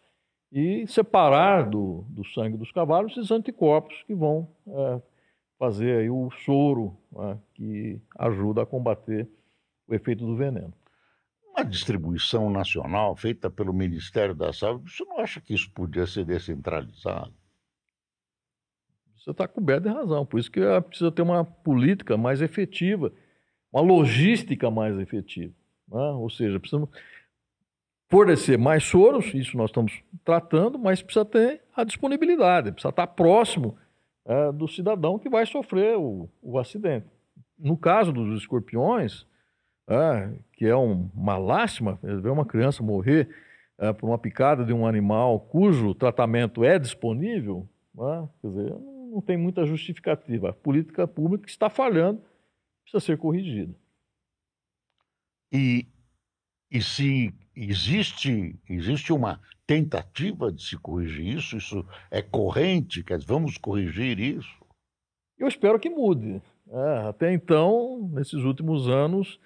e 0.52 0.86
separar 0.86 1.68
do, 1.68 2.04
do 2.08 2.24
sangue 2.26 2.56
dos 2.56 2.70
cavalos 2.70 3.12
esses 3.12 3.30
anticorpos 3.30 4.02
que 4.04 4.14
vão 4.14 4.48
é, 4.66 5.02
fazer 5.58 6.00
aí 6.00 6.10
o 6.10 6.30
soro 6.44 6.96
né? 7.12 7.38
que 7.54 8.00
ajuda 8.18 8.62
a 8.62 8.66
combater 8.66 9.28
o 9.88 9.94
efeito 9.94 10.24
do 10.24 10.36
veneno. 10.36 10.72
Uma 11.56 11.64
distribuição 11.64 12.50
nacional 12.50 13.16
feita 13.16 13.48
pelo 13.48 13.72
Ministério 13.72 14.34
da 14.34 14.52
Saúde, 14.52 14.92
você 14.92 15.02
não 15.04 15.18
acha 15.20 15.40
que 15.40 15.54
isso 15.54 15.70
podia 15.70 16.06
ser 16.06 16.26
descentralizado? 16.26 17.32
Você 19.16 19.30
está 19.30 19.48
coberto 19.48 19.84
de 19.84 19.88
razão. 19.88 20.26
Por 20.26 20.38
isso 20.38 20.50
que 20.50 20.60
precisa 20.82 21.10
ter 21.10 21.22
uma 21.22 21.44
política 21.44 22.14
mais 22.18 22.42
efetiva, 22.42 23.10
uma 23.72 23.80
logística 23.80 24.70
mais 24.70 24.98
efetiva. 24.98 25.54
Né? 25.88 25.98
Ou 25.98 26.28
seja, 26.28 26.60
precisamos 26.60 26.90
fornecer 28.06 28.58
mais 28.58 28.84
soros, 28.84 29.32
isso 29.32 29.56
nós 29.56 29.70
estamos 29.70 30.02
tratando, 30.24 30.78
mas 30.78 31.00
precisa 31.00 31.24
ter 31.24 31.62
a 31.74 31.84
disponibilidade, 31.84 32.70
precisa 32.70 32.90
estar 32.90 33.06
próximo 33.06 33.78
é, 34.26 34.52
do 34.52 34.68
cidadão 34.68 35.18
que 35.18 35.30
vai 35.30 35.46
sofrer 35.46 35.96
o, 35.96 36.28
o 36.42 36.58
acidente. 36.58 37.06
No 37.58 37.78
caso 37.78 38.12
dos 38.12 38.38
escorpiões, 38.38 39.26
é, 39.88 40.32
que 40.52 40.66
é 40.66 40.76
um, 40.76 41.10
uma 41.14 41.38
lástima, 41.38 41.98
ver 42.02 42.30
uma 42.30 42.44
criança 42.44 42.82
morrer 42.82 43.28
é, 43.78 43.92
por 43.92 44.08
uma 44.08 44.18
picada 44.18 44.64
de 44.64 44.72
um 44.72 44.86
animal 44.86 45.40
cujo 45.40 45.94
tratamento 45.94 46.64
é 46.64 46.78
disponível, 46.78 47.68
né? 47.94 48.28
quer 48.40 48.48
dizer, 48.48 48.74
não 49.10 49.20
tem 49.20 49.36
muita 49.36 49.64
justificativa. 49.64 50.50
A 50.50 50.52
política 50.52 51.06
pública 51.06 51.48
está 51.48 51.70
falhando, 51.70 52.20
precisa 52.82 53.04
ser 53.04 53.18
corrigida. 53.18 53.74
E, 55.52 55.86
e 56.70 56.82
se 56.82 57.32
existe, 57.54 58.58
existe 58.68 59.12
uma 59.12 59.40
tentativa 59.66 60.52
de 60.52 60.62
se 60.62 60.76
corrigir 60.76 61.36
isso, 61.36 61.56
isso 61.56 61.86
é 62.10 62.22
corrente, 62.22 63.02
quer 63.02 63.18
dizer, 63.18 63.28
vamos 63.28 63.56
corrigir 63.56 64.18
isso? 64.18 64.54
Eu 65.38 65.48
espero 65.48 65.78
que 65.78 65.90
mude. 65.90 66.42
É, 66.68 67.08
até 67.08 67.32
então, 67.32 68.08
nesses 68.12 68.42
últimos 68.42 68.88
anos, 68.88 69.38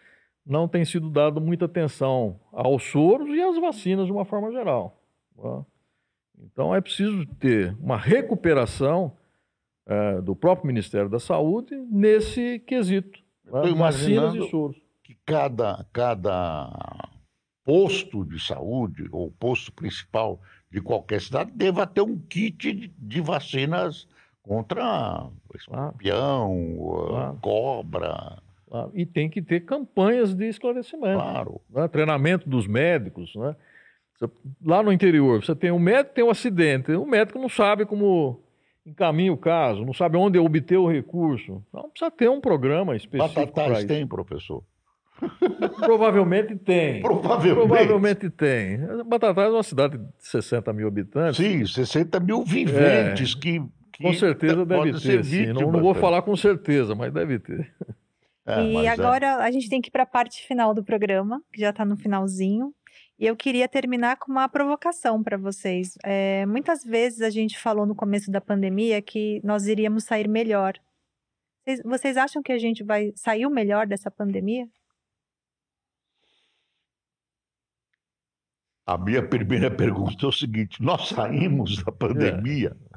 não 0.50 0.66
tem 0.66 0.84
sido 0.84 1.08
dado 1.08 1.40
muita 1.40 1.66
atenção 1.66 2.40
aos 2.52 2.82
soros 2.82 3.28
e 3.28 3.40
às 3.40 3.56
vacinas 3.58 4.06
de 4.06 4.12
uma 4.12 4.24
forma 4.24 4.50
geral. 4.50 5.00
Né? 5.38 5.64
Então 6.40 6.74
é 6.74 6.80
preciso 6.80 7.24
ter 7.38 7.76
uma 7.80 7.96
recuperação 7.96 9.16
é, 9.86 10.20
do 10.20 10.34
próprio 10.34 10.66
Ministério 10.66 11.08
da 11.08 11.20
Saúde 11.20 11.76
nesse 11.90 12.58
quesito. 12.60 13.20
Né? 13.44 13.72
Vacinas 13.74 14.34
e 14.34 14.50
soros. 14.50 14.76
Que 15.04 15.16
cada, 15.24 15.86
cada 15.92 16.68
posto 17.64 18.24
de 18.24 18.44
saúde, 18.44 19.08
ou 19.12 19.30
posto 19.30 19.72
principal 19.72 20.40
de 20.70 20.80
qualquer 20.80 21.20
cidade, 21.20 21.52
deva 21.52 21.86
ter 21.86 22.00
um 22.00 22.18
kit 22.18 22.72
de, 22.72 22.88
de 22.88 23.20
vacinas 23.20 24.08
contra 24.42 25.28
escorpião, 25.54 27.06
claro. 27.08 27.38
cobra. 27.40 28.42
E 28.94 29.04
tem 29.04 29.28
que 29.28 29.42
ter 29.42 29.60
campanhas 29.60 30.34
de 30.34 30.48
esclarecimento. 30.48 31.20
Claro. 31.20 31.60
Né? 31.68 31.88
Treinamento 31.88 32.48
dos 32.48 32.66
médicos. 32.66 33.34
Né? 33.34 33.56
Lá 34.64 34.82
no 34.82 34.92
interior, 34.92 35.42
você 35.42 35.54
tem 35.54 35.70
um 35.70 35.78
médico 35.78 36.14
tem 36.14 36.24
um 36.24 36.30
acidente, 36.30 36.92
o 36.92 37.06
médico 37.06 37.38
não 37.38 37.48
sabe 37.48 37.84
como 37.84 38.40
encaminha 38.84 39.32
o 39.32 39.36
caso, 39.36 39.84
não 39.84 39.92
sabe 39.92 40.16
onde 40.16 40.38
obter 40.38 40.76
o 40.76 40.88
recurso. 40.88 41.62
Então 41.68 41.88
precisa 41.90 42.10
ter 42.10 42.28
um 42.28 42.40
programa 42.40 42.96
específico. 42.96 43.46
Batatais 43.46 43.84
tem, 43.84 44.06
professor? 44.06 44.62
Provavelmente 45.80 46.56
tem. 46.56 47.00
Provavelmente. 47.02 47.54
Provavelmente 47.54 48.30
tem. 48.30 48.78
Batatais 49.06 49.48
é 49.48 49.52
uma 49.52 49.62
cidade 49.62 49.98
de 49.98 50.06
60 50.18 50.72
mil 50.72 50.88
habitantes. 50.88 51.36
Sim, 51.36 51.66
60 51.66 52.20
mil 52.20 52.44
viventes 52.44 53.34
é, 53.36 53.40
que, 53.40 53.60
que, 53.92 54.02
Com 54.02 54.12
certeza 54.12 54.64
deve 54.64 54.92
ter. 54.92 55.24
Sim. 55.24 55.46
Não, 55.52 55.72
não, 55.72 55.80
vou 55.80 55.94
falar 55.94 56.22
com 56.22 56.36
certeza, 56.36 56.94
mas 56.94 57.12
deve 57.12 57.38
ter. 57.38 57.72
É, 58.46 58.62
e 58.62 58.76
é. 58.86 58.88
agora 58.88 59.26
é. 59.26 59.42
a 59.42 59.50
gente 59.50 59.68
tem 59.68 59.80
que 59.80 59.88
ir 59.88 59.92
para 59.92 60.04
a 60.04 60.06
parte 60.06 60.46
final 60.46 60.74
do 60.74 60.84
programa, 60.84 61.42
que 61.52 61.60
já 61.60 61.70
está 61.70 61.84
no 61.84 61.96
finalzinho. 61.96 62.74
E 63.18 63.26
eu 63.26 63.36
queria 63.36 63.68
terminar 63.68 64.16
com 64.16 64.32
uma 64.32 64.48
provocação 64.48 65.22
para 65.22 65.36
vocês. 65.36 65.94
É, 66.02 66.46
muitas 66.46 66.82
vezes 66.82 67.20
a 67.20 67.28
gente 67.28 67.58
falou 67.58 67.84
no 67.84 67.94
começo 67.94 68.30
da 68.30 68.40
pandemia 68.40 69.02
que 69.02 69.40
nós 69.44 69.66
iríamos 69.66 70.04
sair 70.04 70.26
melhor. 70.26 70.72
Vocês, 71.62 71.82
vocês 71.84 72.16
acham 72.16 72.42
que 72.42 72.50
a 72.50 72.58
gente 72.58 72.82
vai 72.82 73.12
sair 73.14 73.44
o 73.44 73.50
melhor 73.50 73.86
dessa 73.86 74.10
pandemia? 74.10 74.66
A 78.86 78.96
minha 78.96 79.22
primeira 79.22 79.70
pergunta 79.76 80.24
é 80.24 80.28
o 80.28 80.32
seguinte: 80.32 80.82
nós 80.82 81.08
saímos 81.08 81.84
da 81.84 81.92
pandemia? 81.92 82.74
É. 82.86 82.89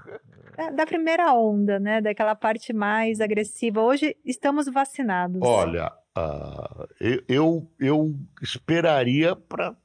Da 0.75 0.85
primeira 0.85 1.33
onda, 1.33 1.79
né? 1.79 2.01
Daquela 2.01 2.35
parte 2.35 2.73
mais 2.73 3.19
agressiva. 3.19 3.81
Hoje 3.81 4.15
estamos 4.23 4.67
vacinados. 4.67 5.41
Olha, 5.41 5.91
uh, 6.17 6.87
eu, 7.27 7.67
eu 7.79 8.13
esperaria 8.41 9.35
para 9.35 9.75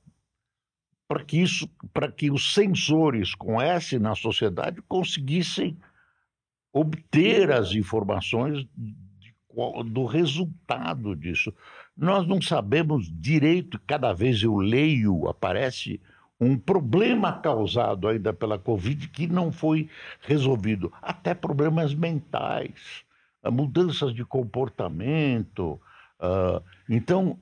para 1.09 1.25
que 1.25 1.41
isso, 1.41 1.67
para 1.93 2.13
que 2.13 2.31
os 2.31 2.53
sensores 2.53 3.35
com 3.35 3.59
S 3.59 3.99
na 3.99 4.15
sociedade 4.15 4.83
conseguissem 4.83 5.79
obter 6.71 7.51
as 7.51 7.73
informações 7.73 8.69
do 9.87 10.05
resultado 10.05 11.17
disso. 11.17 11.53
Nós 11.97 12.29
não 12.29 12.41
sabemos 12.41 13.11
direito, 13.11 13.81
cada 13.87 14.13
vez 14.13 14.43
eu 14.43 14.57
leio, 14.57 15.27
aparece 15.29 16.01
um 16.41 16.57
problema 16.57 17.33
causado 17.33 18.07
ainda 18.07 18.33
pela 18.33 18.59
Covid 18.59 19.09
que 19.09 19.27
não 19.27 19.51
foi 19.51 19.89
resolvido, 20.21 20.93
até 21.03 21.35
problemas 21.35 21.95
mentais, 21.95 23.05
mudanças 23.51 24.15
de 24.15 24.25
comportamento. 24.25 25.81
Uh, 26.21 26.63
então, 26.89 27.39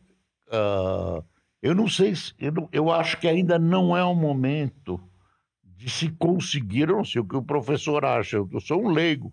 uh, 0.49 1.23
eu 1.63 1.75
não 1.75 1.89
sei, 1.89 2.15
se, 2.15 2.33
eu, 2.39 2.53
não, 2.53 2.69
eu 2.73 2.91
acho 2.91 3.19
que 3.19 3.29
ainda 3.29 3.59
não 3.59 3.97
é 3.97 4.05
o 4.05 4.15
momento 4.15 5.01
de 5.63 5.91
se 5.91 6.11
conseguir, 6.11 6.89
eu 6.89 6.97
não 6.97 7.05
sei 7.05 7.21
o 7.21 7.25
que 7.25 7.37
o 7.37 7.43
professor 7.43 8.05
acha, 8.05 8.37
eu 8.37 8.61
sou 8.61 8.83
um 8.83 8.89
leigo, 8.89 9.33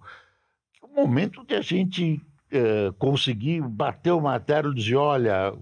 é 0.81 0.85
o 0.85 0.93
momento 0.93 1.45
de 1.45 1.55
a 1.55 1.61
gente 1.61 2.21
é, 2.51 2.91
conseguir 2.99 3.61
bater 3.61 4.11
o 4.11 4.21
martelo 4.21 4.71
e 4.71 4.75
dizer, 4.75 4.95
olha, 4.95 5.53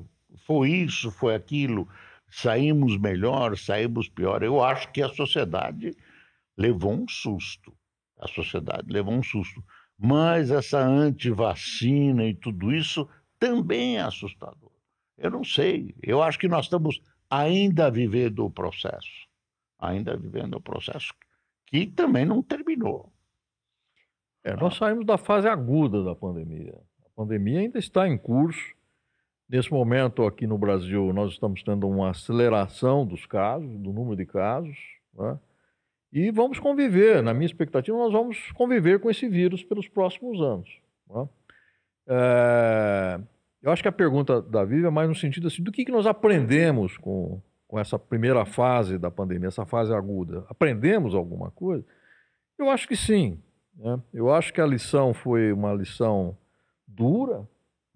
foi 0.45 0.69
isso, 0.71 1.11
foi 1.11 1.35
aquilo, 1.35 1.87
saímos 2.31 2.97
melhor, 2.97 3.57
saímos 3.57 4.07
pior. 4.07 4.41
Eu 4.41 4.63
acho 4.63 4.91
que 4.91 5.01
a 5.01 5.09
sociedade 5.09 5.95
levou 6.57 6.93
um 6.93 7.07
susto. 7.07 7.75
A 8.17 8.27
sociedade 8.27 8.91
levou 8.91 9.13
um 9.13 9.23
susto. 9.23 9.63
Mas 9.97 10.49
essa 10.49 10.79
antivacina 10.79 12.25
e 12.25 12.33
tudo 12.33 12.71
isso 12.71 13.07
também 13.37 13.97
é 13.97 14.01
assustador. 14.01 14.71
Eu 15.17 15.29
não 15.29 15.43
sei. 15.43 15.93
Eu 16.01 16.23
acho 16.23 16.39
que 16.39 16.47
nós 16.47 16.65
estamos 16.65 17.01
ainda 17.29 17.91
vivendo 17.91 18.45
o 18.45 18.49
processo. 18.49 19.27
Ainda 19.77 20.15
vivendo 20.17 20.55
o 20.55 20.61
processo 20.61 21.13
que 21.71 21.87
também 21.87 22.25
não 22.25 22.43
terminou. 22.43 23.11
É, 24.43 24.55
nós 24.55 24.75
saímos 24.75 25.05
da 25.05 25.17
fase 25.17 25.47
aguda 25.47 26.03
da 26.03 26.13
pandemia. 26.13 26.77
A 27.05 27.09
pandemia 27.15 27.61
ainda 27.61 27.79
está 27.79 28.07
em 28.07 28.17
curso. 28.17 28.75
Nesse 29.51 29.69
momento, 29.69 30.25
aqui 30.25 30.47
no 30.47 30.57
Brasil, 30.57 31.11
nós 31.11 31.33
estamos 31.33 31.61
tendo 31.61 31.85
uma 31.85 32.11
aceleração 32.11 33.05
dos 33.05 33.25
casos, 33.25 33.69
do 33.79 33.91
número 33.91 34.15
de 34.15 34.25
casos. 34.25 34.77
Né? 35.13 35.37
E 36.13 36.31
vamos 36.31 36.57
conviver, 36.57 37.21
na 37.21 37.33
minha 37.33 37.47
expectativa, 37.47 37.97
nós 37.97 38.13
vamos 38.13 38.49
conviver 38.53 39.01
com 39.01 39.09
esse 39.09 39.27
vírus 39.27 39.61
pelos 39.61 39.89
próximos 39.89 40.39
anos. 40.39 40.69
Né? 41.09 41.29
É... 42.07 43.19
Eu 43.61 43.73
acho 43.73 43.81
que 43.81 43.89
a 43.89 43.91
pergunta 43.91 44.41
da 44.41 44.63
Vivi 44.63 44.85
é 44.85 44.89
mais 44.89 45.09
no 45.09 45.15
sentido 45.15 45.47
assim, 45.47 45.61
do 45.61 45.71
que, 45.71 45.83
que 45.83 45.91
nós 45.91 46.07
aprendemos 46.07 46.95
com, 46.97 47.41
com 47.67 47.77
essa 47.77 47.99
primeira 47.99 48.45
fase 48.45 48.97
da 48.97 49.11
pandemia, 49.11 49.49
essa 49.49 49.65
fase 49.65 49.93
aguda. 49.93 50.45
Aprendemos 50.47 51.13
alguma 51.13 51.51
coisa? 51.51 51.85
Eu 52.57 52.69
acho 52.69 52.87
que 52.87 52.95
sim. 52.95 53.37
Né? 53.75 54.01
Eu 54.13 54.33
acho 54.33 54.53
que 54.53 54.61
a 54.61 54.65
lição 54.65 55.13
foi 55.13 55.51
uma 55.51 55.73
lição 55.73 56.37
dura, 56.87 57.45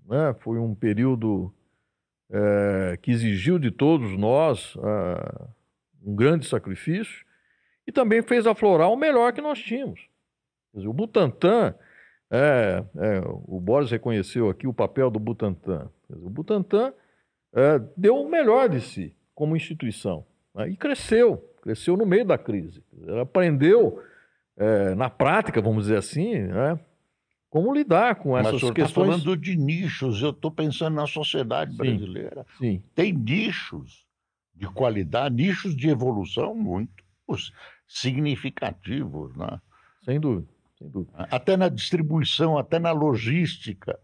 né? 0.08 0.36
foi 0.40 0.58
um 0.58 0.74
período 0.74 1.54
é, 2.30 2.98
que 3.02 3.12
exigiu 3.12 3.60
de 3.60 3.72
todos 3.72 4.18
nós 4.18 4.76
é, 4.78 5.48
um 6.06 6.16
grande 6.16 6.48
sacrifício 6.48 7.26
e 7.88 7.92
também 7.92 8.22
fez 8.22 8.48
aflorar 8.48 8.90
o 8.90 8.96
melhor 8.96 9.34
que 9.34 9.42
nós 9.42 9.60
tínhamos. 9.60 10.08
Dizer, 10.74 10.88
o 10.88 10.94
Butantan, 10.94 11.76
é, 12.30 12.84
é, 12.98 13.22
o 13.46 13.60
Boris 13.60 13.92
reconheceu 13.92 14.50
aqui 14.50 14.68
o 14.68 14.74
papel 14.74 15.10
do 15.10 15.20
Butantan. 15.20 15.90
Dizer, 16.10 16.26
o 16.26 16.30
Butantan 16.30 16.94
é, 17.54 17.80
deu 17.96 18.18
o 18.18 18.30
melhor 18.30 18.70
de 18.70 18.82
si 18.82 19.16
como 19.34 19.56
instituição 19.56 20.26
né? 20.54 20.70
e 20.70 20.76
cresceu, 20.76 21.38
cresceu 21.62 21.96
no 21.96 22.06
meio 22.06 22.26
da 22.26 22.38
crise. 22.38 22.84
Aprendeu 23.22 24.02
é, 24.58 24.96
na 24.96 25.10
prática, 25.10 25.62
vamos 25.62 25.84
dizer 25.84 25.98
assim, 25.98 26.40
né? 26.40 26.80
Como 27.56 27.74
lidar 27.74 28.16
com 28.16 28.38
essas 28.38 28.52
Mas 28.52 28.64
o 28.64 28.74
questões. 28.74 29.08
Está 29.08 29.22
falando 29.24 29.38
de 29.38 29.56
nichos. 29.56 30.22
Eu 30.22 30.32
estou 30.32 30.52
pensando 30.52 30.96
na 30.96 31.08
sociedade 31.08 31.72
sim, 31.72 31.78
brasileira. 31.78 32.46
Sim. 32.58 32.84
Tem 32.94 33.14
nichos 33.14 34.06
de 34.54 34.68
qualidade, 34.68 35.36
nichos 35.36 35.74
de 35.74 35.88
evolução 35.88 36.54
muito 36.54 36.92
significativos, 37.88 39.34
né? 39.38 39.62
Sem 40.04 40.20
dúvida, 40.20 40.50
sem 40.78 40.90
dúvida. 40.90 41.14
Até 41.32 41.56
na 41.56 41.70
distribuição, 41.70 42.58
até 42.58 42.78
na 42.78 42.92
logística. 42.92 43.98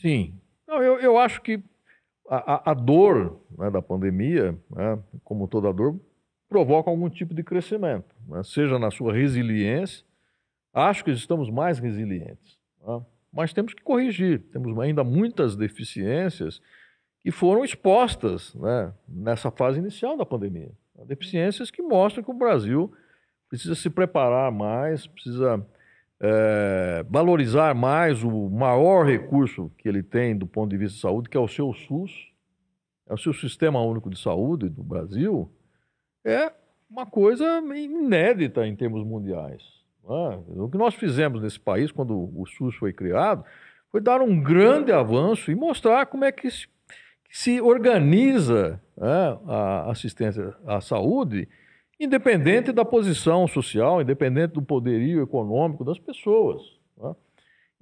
Sim. 0.00 0.38
Não, 0.64 0.80
eu, 0.80 1.00
eu 1.00 1.18
acho 1.18 1.42
que 1.42 1.60
a, 2.30 2.70
a 2.70 2.74
dor 2.74 3.40
né, 3.58 3.72
da 3.72 3.82
pandemia, 3.82 4.56
né, 4.70 5.02
como 5.24 5.48
toda 5.48 5.72
dor, 5.72 5.98
provoca 6.48 6.90
algum 6.90 7.10
tipo 7.10 7.34
de 7.34 7.42
crescimento, 7.42 8.14
né, 8.28 8.40
seja 8.44 8.78
na 8.78 8.92
sua 8.92 9.12
resiliência. 9.12 10.06
Acho 10.72 11.04
que 11.04 11.10
estamos 11.10 11.50
mais 11.50 11.80
resilientes, 11.80 12.57
né, 12.88 13.04
mas 13.32 13.52
temos 13.52 13.74
que 13.74 13.82
corrigir. 13.82 14.40
Temos 14.50 14.76
ainda 14.78 15.04
muitas 15.04 15.54
deficiências 15.54 16.60
que 17.20 17.30
foram 17.30 17.64
expostas 17.64 18.54
né, 18.54 18.92
nessa 19.06 19.50
fase 19.50 19.78
inicial 19.78 20.16
da 20.16 20.24
pandemia. 20.24 20.72
Deficiências 21.06 21.70
que 21.70 21.82
mostram 21.82 22.24
que 22.24 22.30
o 22.30 22.34
Brasil 22.34 22.92
precisa 23.48 23.74
se 23.74 23.88
preparar 23.88 24.50
mais, 24.50 25.06
precisa 25.06 25.64
é, 26.20 27.04
valorizar 27.08 27.74
mais 27.74 28.24
o 28.24 28.50
maior 28.50 29.06
recurso 29.06 29.70
que 29.78 29.88
ele 29.88 30.02
tem 30.02 30.36
do 30.36 30.46
ponto 30.46 30.70
de 30.70 30.76
vista 30.76 30.96
de 30.96 31.00
saúde, 31.00 31.28
que 31.28 31.36
é 31.36 31.40
o 31.40 31.46
seu 31.46 31.72
SUS, 31.72 32.32
é 33.06 33.14
o 33.14 33.18
seu 33.18 33.32
Sistema 33.32 33.80
Único 33.80 34.10
de 34.10 34.18
Saúde 34.18 34.68
do 34.68 34.82
Brasil, 34.82 35.50
é 36.24 36.52
uma 36.90 37.06
coisa 37.06 37.60
inédita 37.74 38.66
em 38.66 38.74
termos 38.74 39.04
mundiais. 39.04 39.77
É? 40.08 40.60
O 40.60 40.70
que 40.70 40.78
nós 40.78 40.94
fizemos 40.94 41.42
nesse 41.42 41.60
país, 41.60 41.92
quando 41.92 42.16
o 42.16 42.46
SUS 42.46 42.74
foi 42.76 42.92
criado, 42.94 43.44
foi 43.90 44.00
dar 44.00 44.22
um 44.22 44.40
grande 44.40 44.90
avanço 44.90 45.50
e 45.50 45.54
mostrar 45.54 46.06
como 46.06 46.24
é 46.24 46.32
que 46.32 46.50
se, 46.50 46.66
que 47.24 47.38
se 47.38 47.60
organiza 47.60 48.80
é, 48.96 49.38
a 49.46 49.90
assistência 49.90 50.54
à 50.66 50.80
saúde, 50.80 51.46
independente 52.00 52.72
da 52.72 52.84
posição 52.84 53.46
social, 53.46 54.00
independente 54.00 54.54
do 54.54 54.62
poderio 54.62 55.22
econômico 55.22 55.84
das 55.84 55.98
pessoas. 55.98 56.62
É? 57.02 57.14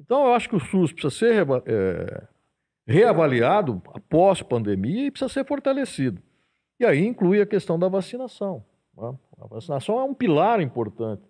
Então, 0.01 0.27
eu 0.27 0.35
acho 0.35 0.49
que 0.49 0.57
o 0.57 0.61
SUS 0.61 0.93
precisa 0.93 1.15
ser 1.15 1.47
é, 1.67 2.25
reavaliado 2.87 3.81
após 3.95 4.43
pandemia 4.43 5.07
e 5.07 5.11
precisa 5.13 5.33
ser 5.33 5.47
fortalecido. 5.47 6.21
E 6.81 6.85
aí 6.85 7.07
inclui 7.07 7.41
a 7.41 7.47
questão 7.47 7.79
da 7.79 7.89
vacinação. 7.89 8.65
Né? 8.97 9.15
A 9.41 9.47
vacinação 9.47 10.01
é 10.01 10.05
um 10.05 10.15
pilar 10.15 10.61
importante 10.61 11.23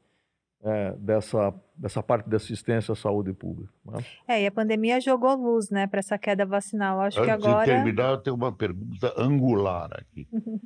é, 0.67 0.97
dessa, 0.99 1.55
dessa 1.77 2.03
parte 2.03 2.29
da 2.29 2.39
assistência 2.39 2.91
à 2.91 2.97
saúde 2.97 3.33
pública. 3.33 3.73
Né? 3.85 4.05
É, 4.27 4.43
e 4.43 4.47
a 4.47 4.51
pandemia 4.51 5.01
jogou 5.01 5.37
luz 5.37 5.71
né, 5.71 5.87
para 5.87 6.01
essa 6.01 6.19
queda 6.19 6.45
vacinal. 6.45 7.01
Acho 7.01 7.21
Antes 7.21 7.25
que 7.25 7.31
agora. 7.31 7.65
de 7.65 7.71
terminar, 7.71 8.11
eu 8.11 8.19
tenho 8.19 8.35
uma 8.35 8.53
pergunta 8.53 9.15
angular 9.17 9.91
aqui. 9.93 10.29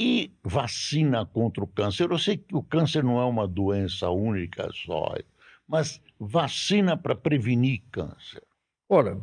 E 0.00 0.30
vacina 0.44 1.26
contra 1.26 1.64
o 1.64 1.66
câncer? 1.66 2.08
Eu 2.08 2.18
sei 2.18 2.36
que 2.36 2.54
o 2.54 2.62
câncer 2.62 3.02
não 3.02 3.20
é 3.20 3.24
uma 3.24 3.48
doença 3.48 4.08
única 4.08 4.70
só, 4.72 5.12
mas 5.66 6.00
vacina 6.20 6.96
para 6.96 7.16
prevenir 7.16 7.82
câncer. 7.90 8.44
Olha, 8.88 9.18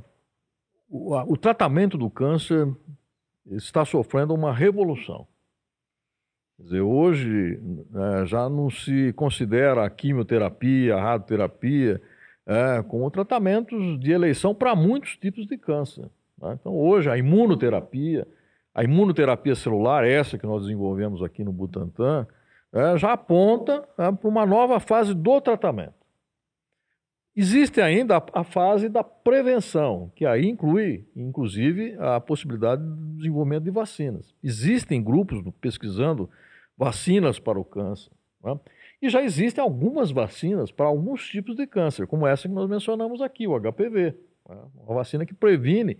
o, 0.89 1.15
o 1.15 1.37
tratamento 1.37 1.97
do 1.97 2.09
câncer 2.09 2.67
está 3.45 3.85
sofrendo 3.85 4.33
uma 4.33 4.53
revolução. 4.53 5.25
Quer 6.57 6.63
dizer, 6.63 6.81
hoje 6.81 7.59
é, 7.93 8.25
já 8.25 8.49
não 8.49 8.69
se 8.69 9.11
considera 9.13 9.85
a 9.85 9.89
quimioterapia, 9.89 10.95
a 10.95 11.01
radioterapia 11.01 12.01
é, 12.45 12.83
como 12.83 13.09
tratamentos 13.11 13.99
de 13.99 14.11
eleição 14.11 14.55
para 14.55 14.75
muitos 14.75 15.17
tipos 15.17 15.45
de 15.47 15.57
câncer. 15.57 16.09
Né? 16.41 16.57
Então, 16.59 16.73
hoje, 16.73 17.09
a 17.09 17.17
imunoterapia, 17.17 18.27
a 18.73 18.83
imunoterapia 18.83 19.55
celular, 19.55 20.05
essa 20.05 20.37
que 20.37 20.45
nós 20.45 20.63
desenvolvemos 20.63 21.21
aqui 21.23 21.43
no 21.43 21.51
Butantan, 21.51 22.27
é, 22.71 22.97
já 22.97 23.13
aponta 23.13 23.83
é, 23.97 24.11
para 24.11 24.29
uma 24.29 24.45
nova 24.45 24.79
fase 24.79 25.13
do 25.13 25.41
tratamento. 25.41 26.05
Existe 27.35 27.81
ainda 27.81 28.15
a, 28.17 28.23
a, 28.33 28.43
fase 28.45 28.87
da 28.87 29.03
prevenção, 29.03 30.09
que 30.15 30.25
aí 30.25 30.47
inclui, 30.47 31.05
inclusive, 31.13 31.97
a 31.99 32.17
possibilidade 32.21 32.81
de 32.81 33.17
desenvolvimento 33.17 33.63
de 33.63 33.71
vacinas. 33.71 34.33
Existem 34.41 35.03
grupos 35.03 35.43
pesquisando 35.59 36.29
vacinas 36.77 37.39
para 37.39 37.59
o 37.59 37.65
câncer. 37.65 38.11
Né? 38.43 38.59
E 39.01 39.09
já 39.09 39.21
existem 39.21 39.61
algumas 39.61 40.11
vacinas 40.11 40.71
para 40.71 40.85
alguns 40.85 41.27
tipos 41.27 41.55
de 41.55 41.67
câncer, 41.67 42.07
como 42.07 42.27
essa 42.27 42.47
que 42.47 42.53
nós 42.53 42.69
mencionamos 42.69 43.21
aqui, 43.21 43.47
o 43.47 43.59
HPV. 43.59 44.15
Né? 44.49 44.57
Uma 44.75 44.95
vacina 44.95 45.25
que 45.25 45.33
previne 45.33 45.97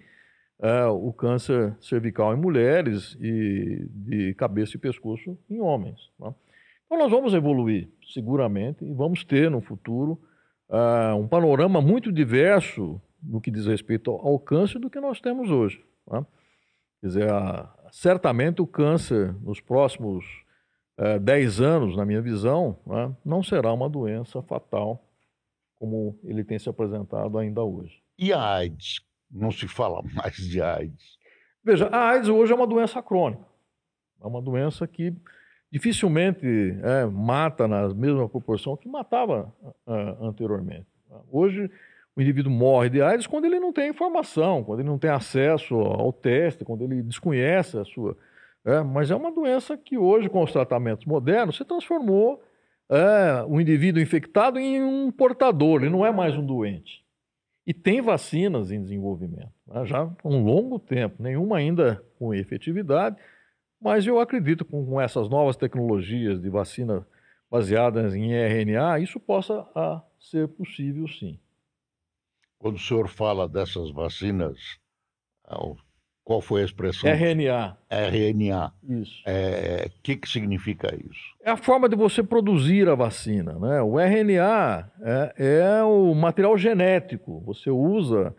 é, 0.59 0.85
o 0.85 1.11
câncer 1.11 1.75
cervical 1.81 2.33
em 2.33 2.39
mulheres 2.39 3.17
e 3.19 3.87
de 3.89 4.33
cabeça 4.35 4.77
e 4.77 4.79
pescoço 4.79 5.37
em 5.49 5.59
homens. 5.59 6.11
Né? 6.19 6.33
Então 6.85 6.97
nós 6.97 7.11
vamos 7.11 7.33
evoluir 7.33 7.89
seguramente 8.13 8.85
e 8.85 8.93
vamos 8.93 9.23
ter 9.23 9.49
no 9.49 9.59
futuro 9.59 10.19
uh, 10.69 11.15
um 11.15 11.27
panorama 11.27 11.81
muito 11.81 12.11
diverso 12.11 13.01
no 13.21 13.41
que 13.41 13.49
diz 13.49 13.65
respeito 13.65 14.11
ao 14.11 14.39
câncer 14.39 14.79
do 14.79 14.89
que 14.89 14.99
nós 14.99 15.19
temos 15.19 15.49
hoje. 15.49 15.83
Né? 16.09 16.25
Quer 17.01 17.07
dizer, 17.07 17.29
certamente 17.91 18.61
o 18.61 18.67
câncer 18.67 19.33
nos 19.41 19.59
próximos 19.59 20.44
uh, 20.97 21.19
10 21.19 21.61
anos, 21.61 21.97
na 21.97 22.05
minha 22.05 22.21
visão, 22.21 22.77
né, 22.85 23.15
não 23.23 23.43
será 23.43 23.71
uma 23.73 23.89
doença 23.89 24.41
fatal 24.41 25.03
como 25.75 26.17
ele 26.23 26.43
tem 26.43 26.57
se 26.57 26.69
apresentado 26.69 27.37
ainda 27.37 27.61
hoje. 27.61 28.01
E 28.17 28.31
a 28.31 28.41
AIDS? 28.41 29.01
Não 29.29 29.51
se 29.51 29.67
fala 29.67 30.01
mais 30.13 30.35
de 30.35 30.61
AIDS. 30.61 31.17
Veja, 31.63 31.87
a 31.87 32.09
AIDS 32.09 32.29
hoje 32.29 32.51
é 32.51 32.55
uma 32.55 32.67
doença 32.67 33.01
crônica. 33.01 33.45
É 34.21 34.27
uma 34.27 34.41
doença 34.41 34.87
que 34.87 35.13
dificilmente 35.71 36.45
é, 36.83 37.05
mata 37.05 37.67
na 37.67 37.89
mesma 37.89 38.29
proporção 38.29 38.77
que 38.77 38.87
matava 38.87 39.53
é, 39.87 40.15
anteriormente. 40.21 40.87
Hoje, 41.29 41.69
o 42.15 42.21
indivíduo 42.21 42.51
morre 42.51 42.89
de 42.89 43.01
AIDS 43.01 43.27
quando 43.27 43.45
ele 43.45 43.59
não 43.59 43.73
tem 43.73 43.89
informação, 43.89 44.63
quando 44.63 44.79
ele 44.79 44.89
não 44.89 44.97
tem 44.97 45.09
acesso 45.09 45.75
ao 45.75 46.13
teste, 46.13 46.63
quando 46.63 46.83
ele 46.83 47.01
desconhece 47.01 47.77
a 47.77 47.83
sua. 47.83 48.17
É, 48.65 48.81
mas 48.81 49.11
é 49.11 49.15
uma 49.15 49.31
doença 49.31 49.77
que 49.77 49.95
hoje, 49.95 50.27
com 50.27 50.41
os 50.43 50.51
tratamentos 50.51 51.05
modernos, 51.05 51.55
se 51.55 51.63
transformou 51.63 52.43
é, 52.89 53.43
o 53.47 53.61
indivíduo 53.61 54.01
infectado 54.01 54.57
em 54.57 54.81
um 54.81 55.11
portador, 55.11 55.81
ele 55.81 55.91
não 55.91 56.03
é 56.03 56.11
mais 56.11 56.35
um 56.35 56.43
doente. 56.43 57.05
E 57.65 57.73
tem 57.73 58.01
vacinas 58.01 58.71
em 58.71 58.81
desenvolvimento, 58.81 59.53
né, 59.67 59.85
já 59.85 60.01
há 60.01 60.27
um 60.27 60.43
longo 60.43 60.79
tempo, 60.79 61.21
nenhuma 61.21 61.57
ainda 61.57 62.03
com 62.17 62.33
efetividade, 62.33 63.15
mas 63.79 64.05
eu 64.07 64.19
acredito 64.19 64.65
que 64.65 64.71
com 64.71 64.99
essas 64.99 65.29
novas 65.29 65.55
tecnologias 65.55 66.41
de 66.41 66.49
vacina 66.49 67.07
baseadas 67.49 68.15
em 68.15 68.33
RNA, 68.33 68.99
isso 68.99 69.19
possa 69.19 69.67
a, 69.75 70.01
ser 70.19 70.47
possível 70.47 71.07
sim. 71.07 71.39
Quando 72.57 72.77
o 72.77 72.79
senhor 72.79 73.07
fala 73.07 73.47
dessas 73.47 73.91
vacinas, 73.91 74.57
qual 76.25 76.41
foi 76.41 76.63
a 76.63 76.65
expressão? 76.65 77.07
RNA. 77.07 77.77
RNA. 77.87 78.73
Isso. 78.89 79.21
O 79.21 79.29
é, 79.29 79.91
que, 80.01 80.15
que 80.17 80.27
significa 80.27 80.87
isso? 80.95 81.21
É 81.43 81.51
a 81.51 81.55
forma 81.55 81.87
de 81.87 81.95
você 81.95 82.23
produzir 82.23 82.89
a 82.89 82.95
vacina. 82.95 83.53
Né? 83.59 83.79
O 83.83 83.99
RNA 83.99 84.91
é, 85.01 85.33
é 85.37 85.83
o 85.83 86.15
material 86.15 86.57
genético. 86.57 87.43
Você 87.45 87.69
usa 87.69 88.35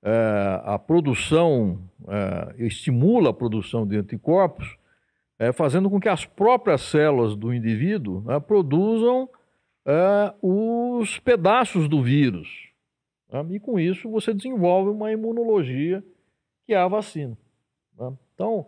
é, 0.00 0.60
a 0.64 0.78
produção, 0.78 1.80
é, 2.06 2.54
estimula 2.64 3.30
a 3.30 3.34
produção 3.34 3.84
de 3.84 3.96
anticorpos 3.96 4.78
é, 5.36 5.52
fazendo 5.52 5.90
com 5.90 5.98
que 5.98 6.08
as 6.08 6.24
próprias 6.24 6.82
células 6.82 7.34
do 7.34 7.52
indivíduo 7.52 8.22
né, 8.24 8.38
produzam 8.38 9.28
é, 9.84 10.32
os 10.40 11.18
pedaços 11.18 11.88
do 11.88 12.00
vírus. 12.00 12.48
Né, 13.28 13.44
e 13.50 13.58
com 13.58 13.76
isso 13.76 14.08
você 14.08 14.32
desenvolve 14.32 14.90
uma 14.90 15.10
imunologia 15.10 16.04
que 16.66 16.74
é 16.74 16.76
a 16.76 16.88
vacina. 16.88 17.36
Né. 17.98 18.12
Então, 18.34 18.66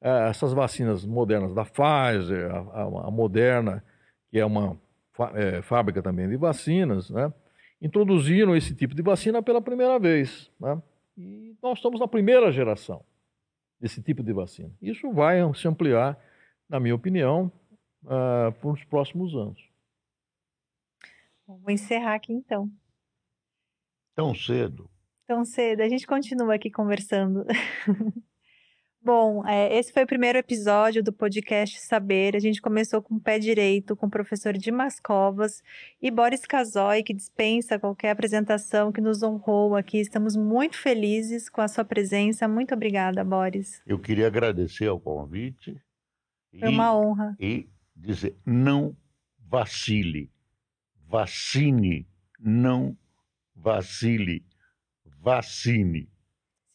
é, 0.00 0.28
essas 0.28 0.52
vacinas 0.52 1.04
modernas 1.04 1.54
da 1.54 1.64
Pfizer, 1.64 2.50
a, 2.54 2.58
a, 2.58 3.08
a 3.08 3.10
Moderna, 3.10 3.82
que 4.30 4.38
é 4.38 4.44
uma 4.44 4.78
é, 5.34 5.62
fábrica 5.62 6.02
também 6.02 6.28
de 6.28 6.36
vacinas, 6.36 7.10
né, 7.10 7.32
introduziram 7.80 8.56
esse 8.56 8.74
tipo 8.74 8.94
de 8.94 9.02
vacina 9.02 9.42
pela 9.42 9.60
primeira 9.60 9.98
vez. 9.98 10.50
Né. 10.60 10.80
E 11.16 11.56
nós 11.62 11.78
estamos 11.78 12.00
na 12.00 12.08
primeira 12.08 12.52
geração 12.52 13.04
desse 13.80 14.02
tipo 14.02 14.22
de 14.22 14.32
vacina. 14.32 14.72
Isso 14.80 15.10
vai 15.12 15.38
se 15.54 15.66
ampliar, 15.68 16.18
na 16.68 16.80
minha 16.80 16.94
opinião, 16.94 17.50
uh, 18.04 18.52
para 18.52 18.70
os 18.70 18.84
próximos 18.84 19.34
anos. 19.34 19.60
Vou 21.46 21.70
encerrar 21.70 22.14
aqui 22.14 22.32
então. 22.32 22.70
Tão 24.14 24.34
cedo. 24.34 24.90
Tão 25.26 25.44
cedo. 25.44 25.80
A 25.80 25.88
gente 25.88 26.06
continua 26.06 26.54
aqui 26.54 26.70
conversando. 26.70 27.44
Bom, 29.02 29.46
é, 29.46 29.78
esse 29.78 29.92
foi 29.92 30.02
o 30.02 30.06
primeiro 30.06 30.36
episódio 30.36 31.02
do 31.02 31.12
podcast 31.12 31.78
Saber. 31.80 32.34
A 32.34 32.40
gente 32.40 32.60
começou 32.60 33.00
com 33.00 33.14
o 33.14 33.20
pé 33.20 33.38
direito, 33.38 33.94
com 33.94 34.06
o 34.06 34.10
professor 34.10 34.52
Dimas 34.54 34.98
Covas 34.98 35.62
e 36.02 36.10
Boris 36.10 36.44
Casoy, 36.44 37.04
que 37.04 37.14
dispensa 37.14 37.78
qualquer 37.78 38.10
apresentação, 38.10 38.90
que 38.90 39.00
nos 39.00 39.22
honrou 39.22 39.76
aqui. 39.76 39.98
Estamos 39.98 40.36
muito 40.36 40.76
felizes 40.76 41.48
com 41.48 41.60
a 41.60 41.68
sua 41.68 41.84
presença. 41.84 42.48
Muito 42.48 42.74
obrigada, 42.74 43.22
Boris. 43.22 43.80
Eu 43.86 43.98
queria 43.98 44.26
agradecer 44.26 44.88
ao 44.88 44.98
convite. 44.98 45.80
Foi 46.58 46.68
e, 46.68 46.72
uma 46.74 46.96
honra. 46.96 47.36
E 47.38 47.68
dizer, 47.94 48.36
não 48.44 48.96
vacile, 49.38 50.30
vacine, 51.08 52.08
não 52.40 52.96
vacile, 53.54 54.44
vacine. 55.26 56.08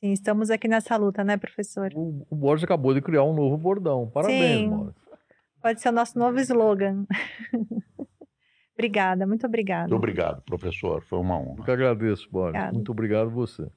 Sim, 0.04 0.12
estamos 0.12 0.50
aqui 0.50 0.68
nessa 0.68 0.98
luta, 0.98 1.24
né, 1.24 1.38
professor? 1.38 1.90
O, 1.96 2.28
o 2.30 2.36
Boris 2.36 2.64
acabou 2.64 2.94
de 2.94 3.02
criar 3.02 3.24
um 3.24 3.34
novo 3.34 3.58
bordão. 3.58 4.10
Parabéns, 4.10 4.60
Sim. 4.60 4.70
Boris. 4.70 4.96
Pode 5.62 5.82
ser 5.82 5.90
o 5.90 5.92
nosso 5.94 6.20
novo 6.20 6.38
slogan. 6.40 7.06
obrigada, 8.76 9.26
muito 9.26 9.46
obrigada. 9.46 9.84
Muito 9.84 9.96
obrigado, 9.96 10.42
professor. 10.42 11.02
Foi 11.04 11.20
uma 11.20 11.38
honra. 11.40 11.60
Eu 11.60 11.64
que 11.64 11.72
agradeço, 11.72 12.28
Boris. 12.30 12.50
Obrigado. 12.50 12.74
Muito 12.74 12.92
obrigado 12.92 13.28
a 13.28 13.32
você. 13.34 13.72